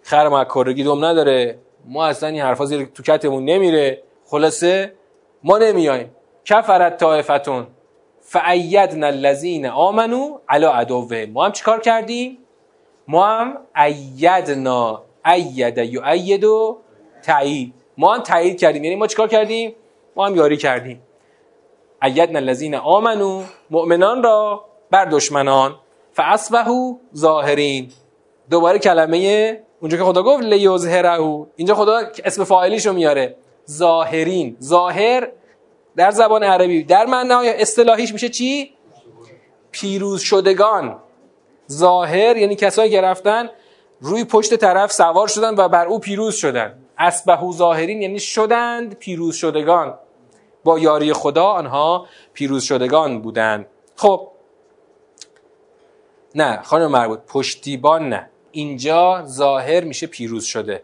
خر 0.03 0.29
مکارگی 0.29 0.85
دوم 0.85 1.05
نداره. 1.05 1.59
ما 1.85 2.07
اصلا 2.07 2.29
این 2.29 2.43
حرفا 2.43 2.65
زیر 2.65 2.85
تو 2.85 3.03
کتمون 3.03 3.45
نمیره. 3.45 4.03
خلاصه 4.27 4.93
ما 5.45 5.59
نمیایم 5.59 6.11
کفرت 6.45 6.97
طائفتون 6.97 7.67
فعیدنا 8.33 9.07
الذین 9.07 9.67
آمنو 9.67 10.39
علی 10.49 10.67
عدوه 10.67 11.27
ما 11.33 11.45
هم 11.45 11.53
چیکار 11.53 11.81
کردیم؟ 11.81 12.39
ما 13.09 13.27
هم 13.27 13.59
ایدنا 13.77 15.03
اید 15.25 15.79
یؤید 15.79 16.45
و 16.45 16.79
تایید 17.23 17.75
ما 17.99 18.15
هم 18.15 18.23
تایید 18.23 18.61
کردیم. 18.61 18.85
یعنی 18.85 18.97
ما 18.97 19.07
چیکار 19.07 19.29
کردیم؟ 19.29 19.75
ما 20.17 20.27
هم 20.27 20.37
یاری 20.37 20.57
کردیم. 20.57 21.03
ایدنا 22.03 22.39
الذین 22.39 22.75
آمنو 22.75 23.43
مؤمنان 23.71 24.23
را 24.23 24.65
بر 24.91 25.05
دشمنان. 25.05 25.75
فاصبحوا 26.13 26.97
ظاهرین 27.17 27.89
دوباره 28.51 28.79
کلمه 28.79 29.63
اونجا 29.81 29.99
که 29.99 30.05
خدا 30.05 30.23
گفت 30.23 30.43
لیظهره 30.45 31.47
اینجا 31.57 31.75
خدا 31.75 32.03
اسم 32.25 32.45
فاعلیشو 32.45 32.93
میاره. 32.93 33.37
ظاهرین 33.71 34.57
ظاهر 34.63 35.29
در 35.97 36.11
زبان 36.11 36.43
عربی. 36.43 36.83
در 36.83 37.07
معنای 37.07 37.63
اصطلاحیش 37.63 38.13
میشه 38.13 38.29
چی? 38.29 38.75
پیروز 39.71 40.21
شدگان 40.21 40.99
ظاهر 41.73 42.37
یعنی 42.37 42.57
کسایی 42.57 42.91
که 42.91 43.01
رفتن 43.01 43.51
روی 44.01 44.25
پشت 44.25 44.57
طرف 44.57 44.93
سوار 44.93 45.29
شدن 45.29 45.55
و 45.55 45.69
بر 45.69 45.87
او 45.87 45.99
پیروز 45.99 46.35
شدن. 46.35 46.79
اسبهو 46.99 47.53
ظاهرین 47.53 48.03
یعنی 48.03 48.21
شدند 48.21 48.95
پیروز 48.95 49.37
شدگان 49.37 49.95
با 50.65 50.79
یاری 50.79 51.13
خدا 51.13 51.45
آنها 51.45 52.07
پیروز 52.33 52.65
شدگان 52.65 53.23
بودند. 53.23 53.67
خب. 53.97 54.29
نه 56.35 56.63
خانم 56.63 56.91
مربوط 56.91 57.19
پشتیبان 57.27 58.09
نه. 58.09 58.31
اینجا 58.53 59.25
ظاهر 59.27 59.85
میشه 59.85 60.07
پیروز 60.07 60.45
شده. 60.45 60.83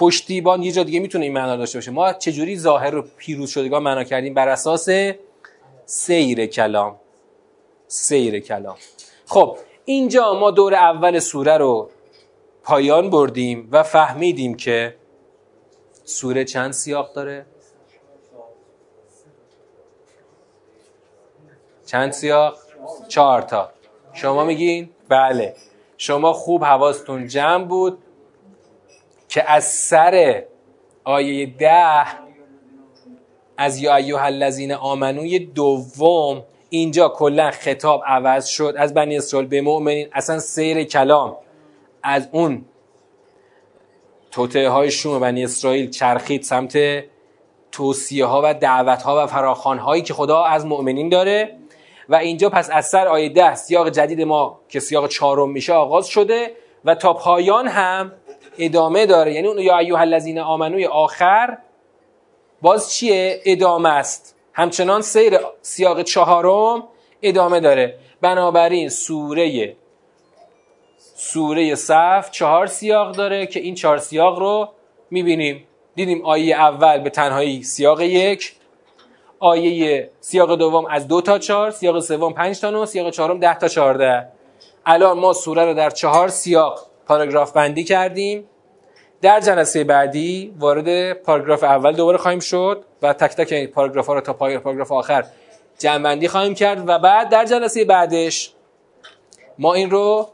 پشتیبان 0.00 0.62
یه 0.62 0.72
جا 0.72 0.82
دیگه 0.82 1.00
می‌تونه 1.00 1.24
این 1.24 1.34
معنا 1.34 1.56
داشته 1.56 1.78
باشه. 1.78 1.90
ما 1.90 2.12
چجوری 2.12 2.58
ظاهر 2.58 2.90
رو 2.90 3.04
پیروز 3.16 3.50
شدگان 3.50 3.82
معنا 3.82 4.04
کردیم؟ 4.04 4.34
بر 4.34 4.48
اساس 4.48 4.88
سیر 5.86 6.46
کلام. 6.46 6.96
سیر 7.86 8.40
کلام. 8.40 8.76
خب 9.26 9.58
اینجا 9.84 10.34
ما 10.34 10.50
دور 10.50 10.74
اول 10.74 11.18
سوره 11.18 11.56
رو 11.56 11.90
پایان 12.62 13.10
بردیم 13.10 13.68
و 13.72 13.82
فهمیدیم 13.82 14.54
که 14.54 14.94
سوره 16.04 16.44
چند 16.44 16.72
سیاق 16.72 17.12
داره؟ 17.12 17.46
چند 21.86 22.12
سیاق؟ 22.12 22.58
چهار 23.08 23.42
تا. 23.42 23.70
شما 24.12 24.44
میگین؟ 24.44 24.90
بله. 25.08 25.56
شما 25.96 26.32
خوب 26.32 26.64
حواستون 26.64 27.28
جمع 27.28 27.64
بود. 27.64 27.98
که 29.30 29.50
از 29.50 29.64
سر 29.64 30.44
آیه 31.04 31.46
ده 31.46 32.04
از 33.56 33.78
یا 33.78 33.96
ایوه 33.96 34.22
الذین 34.22 34.72
آمنوی 34.72 35.38
دوم 35.38 36.42
اینجا 36.70 37.08
کلا 37.08 37.50
خطاب 37.50 38.02
عوض 38.06 38.46
شد. 38.46 38.74
از 38.78 38.94
بنی 38.94 39.16
اسرائیل 39.16 39.48
به 39.48 39.60
مؤمنین 39.60 40.08
اصلا 40.12 40.38
سیر 40.38 40.84
کلام 40.84 41.36
از 42.02 42.28
اون 42.32 42.64
توته 44.30 44.68
های 44.68 44.90
شوم 44.90 45.20
بنی 45.20 45.44
اسرائیل 45.44 45.90
چرخید 45.90 46.42
سمت 46.42 46.78
توصیه 47.72 48.24
ها 48.24 48.40
و 48.44 48.54
دعوت 48.54 49.02
ها 49.02 49.24
و 49.24 49.26
فراخان 49.26 49.78
هایی 49.78 50.02
که 50.02 50.14
خدا 50.14 50.44
از 50.44 50.66
مؤمنین 50.66 51.08
داره. 51.08 51.56
و 52.08 52.14
اینجا 52.14 52.48
پس 52.48 52.70
از 52.72 52.86
سر 52.86 53.06
آیه 53.06 53.28
ده 53.28 53.54
سیاق 53.54 53.90
جدید 53.90 54.22
ما 54.22 54.60
که 54.68 54.80
سیاق 54.80 55.08
چهارم 55.08 55.50
میشه 55.50 55.72
آغاز 55.72 56.06
شده 56.06 56.50
و 56.84 56.94
تا 56.94 57.12
پایان 57.12 57.68
هم 57.68 58.12
ادامه 58.58 59.06
داره. 59.06 59.34
یعنی 59.34 59.48
اون 59.48 59.58
یا 59.58 59.78
ایوه 59.78 60.00
الذین 60.00 60.38
آمنوی 60.38 60.86
آخر 60.86 61.58
باز 62.62 62.92
چیه؟ 62.92 63.40
ادامه 63.44 63.88
است. 63.88 64.36
همچنان 64.52 65.02
سیر 65.02 65.38
سیاق 65.62 66.02
چهارم 66.02 66.84
ادامه 67.22 67.60
داره. 67.60 67.98
بنابراین 68.20 68.88
سوره 68.88 69.76
سوره 71.14 71.74
صف 71.74 72.30
چهار 72.30 72.66
سیاق 72.66 73.12
داره 73.12 73.46
که 73.46 73.60
این 73.60 73.74
چهار 73.74 73.98
سیاق 73.98 74.38
رو 74.38 74.68
می‌بینیم. 75.10 75.66
دیدیم 75.94 76.24
آیه 76.24 76.56
اول 76.56 76.98
به 76.98 77.10
تنهایی 77.10 77.62
سیاق 77.62 78.00
یک 78.00 78.52
آیه 79.38 80.10
سیاق 80.20 80.54
دوم 80.54 80.86
از 80.86 81.08
دو 81.08 81.20
تا 81.20 81.38
چهار 81.38 81.70
سیاق 81.70 82.00
سوم 82.00 82.32
پنج 82.32 82.60
تا 82.60 82.70
نو 82.70 82.86
سیاق 82.86 83.10
چهارم 83.10 83.38
ده 83.38 83.58
تا 83.58 83.68
چهارده. 83.68 84.28
الان 84.86 85.18
ما 85.18 85.32
سوره 85.32 85.64
رو 85.64 85.74
در 85.74 85.90
چهار 85.90 86.28
سیاق 86.28 86.89
پاراگراف 87.10 87.52
بندی 87.52 87.84
کردیم. 87.84 88.44
در 89.22 89.40
جلسه 89.40 89.84
بعدی 89.84 90.54
وارد 90.58 91.12
پاراگراف 91.12 91.64
اول 91.64 91.92
دوباره 91.92 92.18
خواهیم 92.18 92.40
شد 92.40 92.84
و 93.02 93.12
تک 93.12 93.36
تک 93.36 93.70
پاراگراف 93.70 94.06
ها 94.06 94.14
رو 94.14 94.20
تا 94.20 94.32
پای 94.32 94.58
پاراگراف 94.58 94.92
آخر 94.92 95.24
جمع 95.78 96.26
خواهیم 96.26 96.54
کرد 96.54 96.88
و 96.88 96.98
بعد 96.98 97.28
در 97.28 97.44
جلسه 97.44 97.84
بعدش 97.84 98.52
ما 99.58 99.74
این 99.74 99.90
رو 99.90 100.28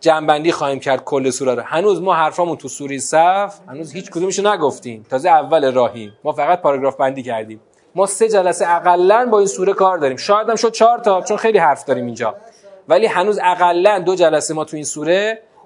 جنبندی 0.00 0.52
خواهیم 0.52 0.80
کرد 0.80 1.04
کل 1.04 1.30
سوره 1.30 1.54
رو. 1.54 1.62
هنوز 1.62 2.02
ما 2.02 2.14
حرفامون 2.14 2.56
تو 2.56 2.68
سوره 2.68 2.98
صف 2.98 3.58
هنوز 3.68 3.92
هیچ 3.92 4.10
کدومشو 4.10 4.48
نگفتیم. 4.48 5.06
تازه 5.10 5.28
اول 5.28 5.72
راهیم. 5.72 6.12
ما 6.24 6.32
فقط 6.32 6.62
پاراگراف 6.62 6.96
بندی 6.96 7.22
کردیم. 7.22 7.60
ما 7.94 8.06
سه 8.06 8.28
جلسه 8.28 8.76
اقلا 8.76 9.28
با 9.30 9.38
این 9.38 9.48
سوره 9.48 9.72
کار 9.72 9.98
داریم. 9.98 10.16
شاید 10.16 10.48
هم 10.48 10.56
شد 10.56 10.72
چهار 10.72 10.98
تا 10.98 11.22
چون 11.22 11.36
خیلی 11.36 11.58
حرف 11.58 11.84
داریم 11.84 12.06
اینجا. 12.06 12.34
ولی 12.88 13.06
هنوز 13.06 13.38
اقلا 13.42 13.98
دو 13.98 14.14
جلسه 14.14 14.54
ما 14.54 14.64
تو 14.64 14.76
این 14.76 14.84
سوره 14.84 15.42